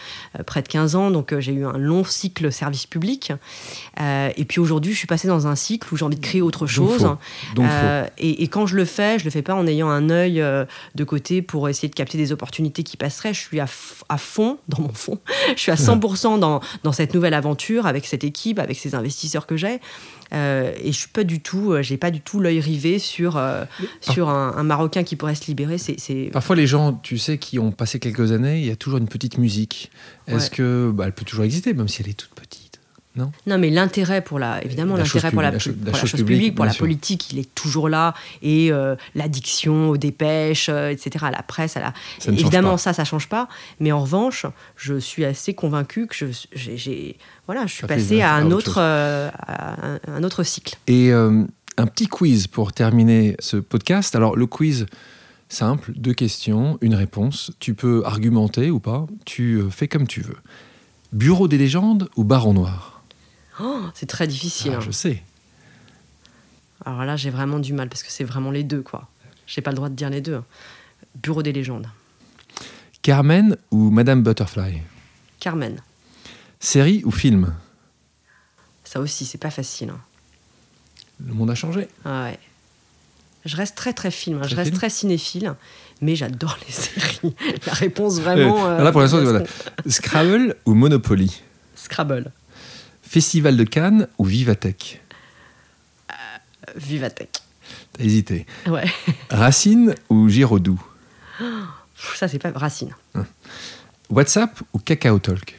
près 0.46 0.62
de 0.62 0.68
15 0.68 0.96
ans, 0.96 1.12
donc 1.12 1.32
euh, 1.32 1.40
j'ai 1.40 1.54
eu 1.54 1.66
un 1.66 1.78
long 1.78 2.04
cycle 2.04 2.52
service 2.52 2.86
public. 2.86 3.32
Euh, 4.02 4.30
et 4.36 4.44
puis 4.44 4.60
aujourd'hui, 4.60 4.92
je 4.92 4.98
suis 4.98 5.08
passée 5.08 5.30
dans 5.30 5.48
un 5.48 5.56
cycle 5.56 5.94
où 5.94 5.98
j'ai 5.98 6.04
envie 6.04 6.18
de 6.18 6.22
créer 6.22 6.42
autre 6.42 6.68
chose. 6.68 7.08
et, 8.18 8.48
quand 8.50 8.66
je 8.66 8.76
le 8.76 8.86
fais, 8.86 9.18
je 9.18 9.24
le 9.24 9.32
fais 9.32 9.42
pas 9.42 9.56
en 9.56 9.66
ayant 9.66 9.90
un 9.90 10.10
œil 10.10 10.44
de 10.96 11.04
côté 11.06 11.42
pour 11.42 11.70
essayer 11.70 11.88
de 11.88 11.96
capter 11.96 12.18
des 12.18 12.34
opportunités 12.34 12.84
qui 12.84 12.98
passeraient. 12.98 13.34
Je 13.34 13.40
suis 13.40 13.60
à, 13.62 13.68
à 14.10 14.18
fond, 14.18 14.58
dans 14.68 14.82
mon 14.82 14.94
fond, 14.94 15.20
je 15.56 15.62
suis 15.62 15.72
à 15.72 15.76
100% 15.76 16.40
dans, 16.40 16.60
dans 16.84 16.92
cette 16.92 17.14
nouvelle 17.14 17.34
aventure 17.34 17.86
avec 17.86 18.06
cette 18.06 18.26
équipe, 18.26 18.60
avec 18.60 18.78
ces 18.78 18.94
investisseurs 18.94 19.48
que 19.48 19.56
j'ai. 19.56 19.80
Euh, 20.34 20.74
et 20.82 20.92
je 20.92 20.98
suis 20.98 21.10
pas 21.10 21.24
du 21.24 21.40
tout, 21.40 21.72
euh, 21.72 21.82
j'ai 21.82 21.98
pas 21.98 22.12
du 22.12 22.22
tout 22.22 22.40
l'œil 22.40 22.60
rivé 22.60 23.00
sur, 23.00 23.38
euh, 23.38 23.66
sur 24.02 24.30
un, 24.30 24.64
Marocain 24.64 25.04
qui 25.04 25.16
pourrait 25.16 25.36
se 25.36 25.46
libérer. 25.48 25.78
C'est, 25.78 26.30
Parfois, 26.32 26.56
les 26.56 26.68
gens, 26.68 26.94
tu 26.94 27.18
sais, 27.18 27.38
qui 27.38 27.60
ont 27.60 27.72
passé 27.72 28.00
quelques 28.00 28.32
années, 28.32 28.60
il 28.60 28.66
y 28.66 28.72
a 28.72 28.76
toujours 28.76 29.00
une 29.00 29.08
petite 29.08 29.38
musique. 29.38 29.92
Est-ce 30.28 30.50
que 30.50 30.92
bah, 30.94 31.06
elle 31.06 31.14
peut 31.14 31.26
toujours 31.26 31.46
exister, 31.46 31.74
même 31.74 31.88
si 31.88 32.02
elle 32.02 32.10
est 32.10 32.14
toute 32.14 32.34
petite? 32.34 32.65
Non, 33.16 33.32
non 33.48 33.58
mais 33.58 33.70
l'intérêt 33.70 34.22
pour 34.22 34.40
la 34.40 34.64
évidemment 34.64 34.96
l'intérêt 34.96 35.32
pour 35.32 35.42
la, 35.42 35.58
chose 35.58 36.14
publique, 36.14 36.56
pour 36.56 36.66
la 36.66 36.74
politique 36.74 37.32
il 37.32 37.40
est 37.40 37.56
toujours 37.56 37.90
là 37.90 38.14
et 38.42 38.72
l'addiction 39.14 39.90
aux 39.90 39.98
dépêches 39.98 40.70
etc 40.70 41.26
à 41.26 41.32
la 41.32 41.44
presse 41.44 41.78
à 41.78 41.80
la 41.80 41.94
évidemment 42.28 42.78
ça 42.78 42.94
ça 42.94 43.06
change 43.06 43.30
pas 43.30 43.48
mais 43.80 43.92
en 43.92 44.02
revanche 44.02 44.46
je 44.76 45.00
suis 45.00 45.26
assez 45.26 45.54
convaincu 45.54 46.08
que 46.08 46.30
j'ai 46.54 47.18
voilà, 47.46 47.68
je 47.68 47.74
suis 47.74 47.88
passée 47.88 48.22
à 48.22 48.34
un, 48.34 48.50
autre, 48.52 48.78
euh, 48.80 49.30
un, 50.08 50.24
autre 50.24 50.44
cycle. 50.44 50.78
Et 50.88 51.12
euh, 51.12 51.44
un 51.78 51.86
petit 51.86 52.08
quiz 52.08 52.48
pour 52.48 52.74
terminer 52.74 53.36
ce 53.40 53.58
podcast. 53.58 54.16
Alors, 54.16 54.36
le 54.36 54.48
quiz, 54.48 54.88
simple, 55.48 55.92
deux 55.96 56.14
questions, 56.14 56.80
une 56.82 56.96
réponse. 56.96 57.52
Tu 57.60 57.76
peux 57.76 58.02
argumenter 58.04 58.72
ou 58.72 58.80
pas, 58.80 59.06
tu 59.26 59.58
euh, 59.58 59.70
fais 59.70 59.88
comme 59.88 60.08
tu 60.08 60.22
veux. 60.22 60.38
Bureau 61.14 61.48
des 61.48 61.60
légendes 61.60 62.10
ou 62.16 62.24
Baron 62.24 62.54
Noir? 62.54 62.95
Oh, 63.62 63.82
C'est 63.94 64.06
très 64.06 64.28
difficile. 64.28 64.72
Ah, 64.74 64.78
hein. 64.78 64.82
Je 64.82 64.92
sais. 64.92 65.24
Alors 66.86 67.06
là, 67.06 67.16
j'ai 67.16 67.30
vraiment 67.30 67.60
du 67.60 67.74
mal 67.74 67.90
parce 67.90 68.04
que 68.04 68.12
c'est 68.12 68.24
vraiment 68.24 68.52
les 68.52 68.64
deux, 68.64 68.82
quoi. 68.82 69.08
J'ai 69.48 69.62
pas 69.62 69.72
le 69.72 69.76
droit 69.76 69.90
de 69.90 69.96
dire 69.96 70.10
les 70.10 70.22
deux. 70.22 70.42
Bureau 71.16 71.42
des 71.44 71.54
légendes. 71.54 71.88
Carmen 73.02 73.58
ou 73.72 73.90
Madame 73.92 74.24
Butterfly? 74.24 74.82
Carmen. 75.40 75.82
Série 76.60 77.04
ou 77.06 77.12
film? 77.12 77.54
Ça 78.84 79.00
aussi, 79.00 79.26
c'est 79.26 79.38
pas 79.38 79.52
facile. 79.52 79.90
Hein. 79.90 80.00
Le 81.24 81.34
monde 81.34 81.50
a 81.52 81.56
changé. 81.56 81.88
Ah 82.04 82.26
ouais. 82.26 82.40
Je 83.46 83.56
reste 83.56 83.76
très 83.76 83.94
très 83.94 84.10
film, 84.10 84.42
hein. 84.42 84.48
je 84.48 84.56
reste 84.56 84.74
très 84.74 84.90
cinéphile, 84.90 85.54
mais 86.02 86.16
j'adore 86.16 86.58
les 86.66 86.74
séries. 86.74 87.36
La 87.68 87.74
réponse 87.74 88.20
vraiment. 88.20 88.66
Euh, 88.66 88.84
là 88.84 88.92
pour 88.92 89.02
l'instant, 89.02 89.22
voilà. 89.22 89.44
Scrabble 89.88 90.56
ou 90.66 90.74
Monopoly? 90.74 91.44
Scrabble. 91.76 92.32
Festival 93.08 93.56
de 93.56 93.64
Cannes 93.64 94.08
ou 94.18 94.26
Vivatech? 94.26 95.02
Euh, 96.12 96.14
Vivatech. 96.76 97.30
T'as 97.94 98.04
hésité. 98.04 98.46
Ouais. 98.68 98.86
Racine 99.30 99.96
ou 100.10 100.28
Giraudoux? 100.28 100.82
Ça 102.16 102.28
c'est 102.28 102.40
pas 102.40 102.52
Racine. 102.52 102.92
Hein. 103.14 103.26
WhatsApp 104.10 104.60
ou 104.74 104.80
Kakao 104.80 105.20
Talk? 105.20 105.56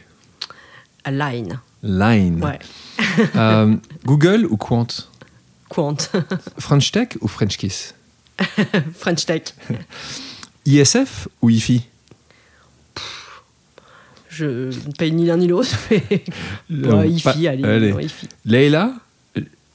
Line. 1.07 1.61
Line. 1.83 2.45
Ouais. 2.45 2.59
Euh, 3.37 3.77
Google 4.05 4.47
ou 4.51 4.57
Quant? 4.57 4.87
Quant. 5.69 5.97
French 6.59 6.91
Tech 6.93 7.09
ou 7.21 7.29
French 7.29 7.57
Kiss? 7.57 7.95
French 8.99 9.25
Tech. 9.25 9.55
ISF 10.67 11.29
ou 11.43 11.51
IFI 11.51 11.87
Je 14.37 14.45
ne 14.45 14.93
paye 14.93 15.13
ni 15.13 15.25
l'un 15.25 15.39
ni 15.39 15.47
l'autre, 15.49 15.71
mais 16.69 17.09
IFI, 17.11 17.49
allez. 17.49 17.95
Leila 18.45 18.93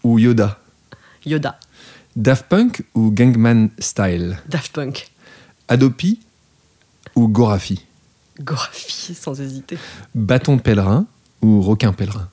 ou 0.03 0.19
Yoda? 0.19 0.59
Yoda. 1.25 1.59
Daft 2.15 2.45
Punk 2.47 2.83
ou 2.93 3.09
Gangman 3.09 3.69
Style? 3.79 4.37
Daft 4.47 4.71
Punk. 4.73 5.09
Adopi 5.67 6.19
ou 7.15 7.27
Gorafi? 7.27 7.83
Gorafi, 8.39 9.15
sans 9.15 9.41
hésiter. 9.41 9.79
Bâton 10.13 10.57
de 10.57 10.61
pèlerin 10.61 11.07
ou 11.41 11.61
requin 11.61 11.91
pèlerin? 11.91 12.29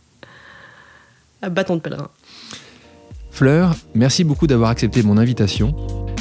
Bâton 1.49 1.77
de 1.77 1.81
pèlerin. 1.81 2.11
Fleur, 3.31 3.75
merci 3.95 4.23
beaucoup 4.23 4.47
d'avoir 4.47 4.69
accepté 4.69 5.03
mon 5.03 5.17
invitation. 5.17 5.75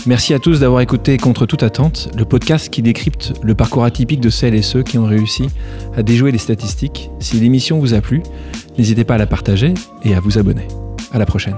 Merci 0.08 0.34
à 0.34 0.40
tous 0.40 0.62
d'avoir 0.62 0.80
écouté 0.80 1.18
Contre 1.18 1.46
toute 1.46 1.64
attente, 1.64 2.10
le 2.18 2.24
podcast 2.24 2.70
qui 2.70 2.82
décrypte 2.82 3.34
le 3.44 3.56
parcours 3.56 3.84
atypique 3.84 4.22
de 4.22 4.30
celles 4.30 4.56
et 4.56 4.62
ceux 4.62 4.82
qui 4.82 4.98
ont 4.98 5.06
réussi 5.06 5.50
à 5.98 6.02
déjouer 6.02 6.32
les 6.32 6.38
statistiques. 6.38 7.12
Si 7.20 7.38
l'émission 7.42 7.78
vous 7.80 7.94
a 7.94 8.00
plu, 8.00 8.24
n'hésitez 8.78 9.04
pas 9.04 9.16
à 9.16 9.18
la 9.18 9.28
partager 9.28 9.74
et 10.04 10.16
à 10.16 10.22
vous 10.22 10.38
abonner. 10.38 10.68
À 11.12 11.20
la 11.20 11.26
prochaine. 11.26 11.58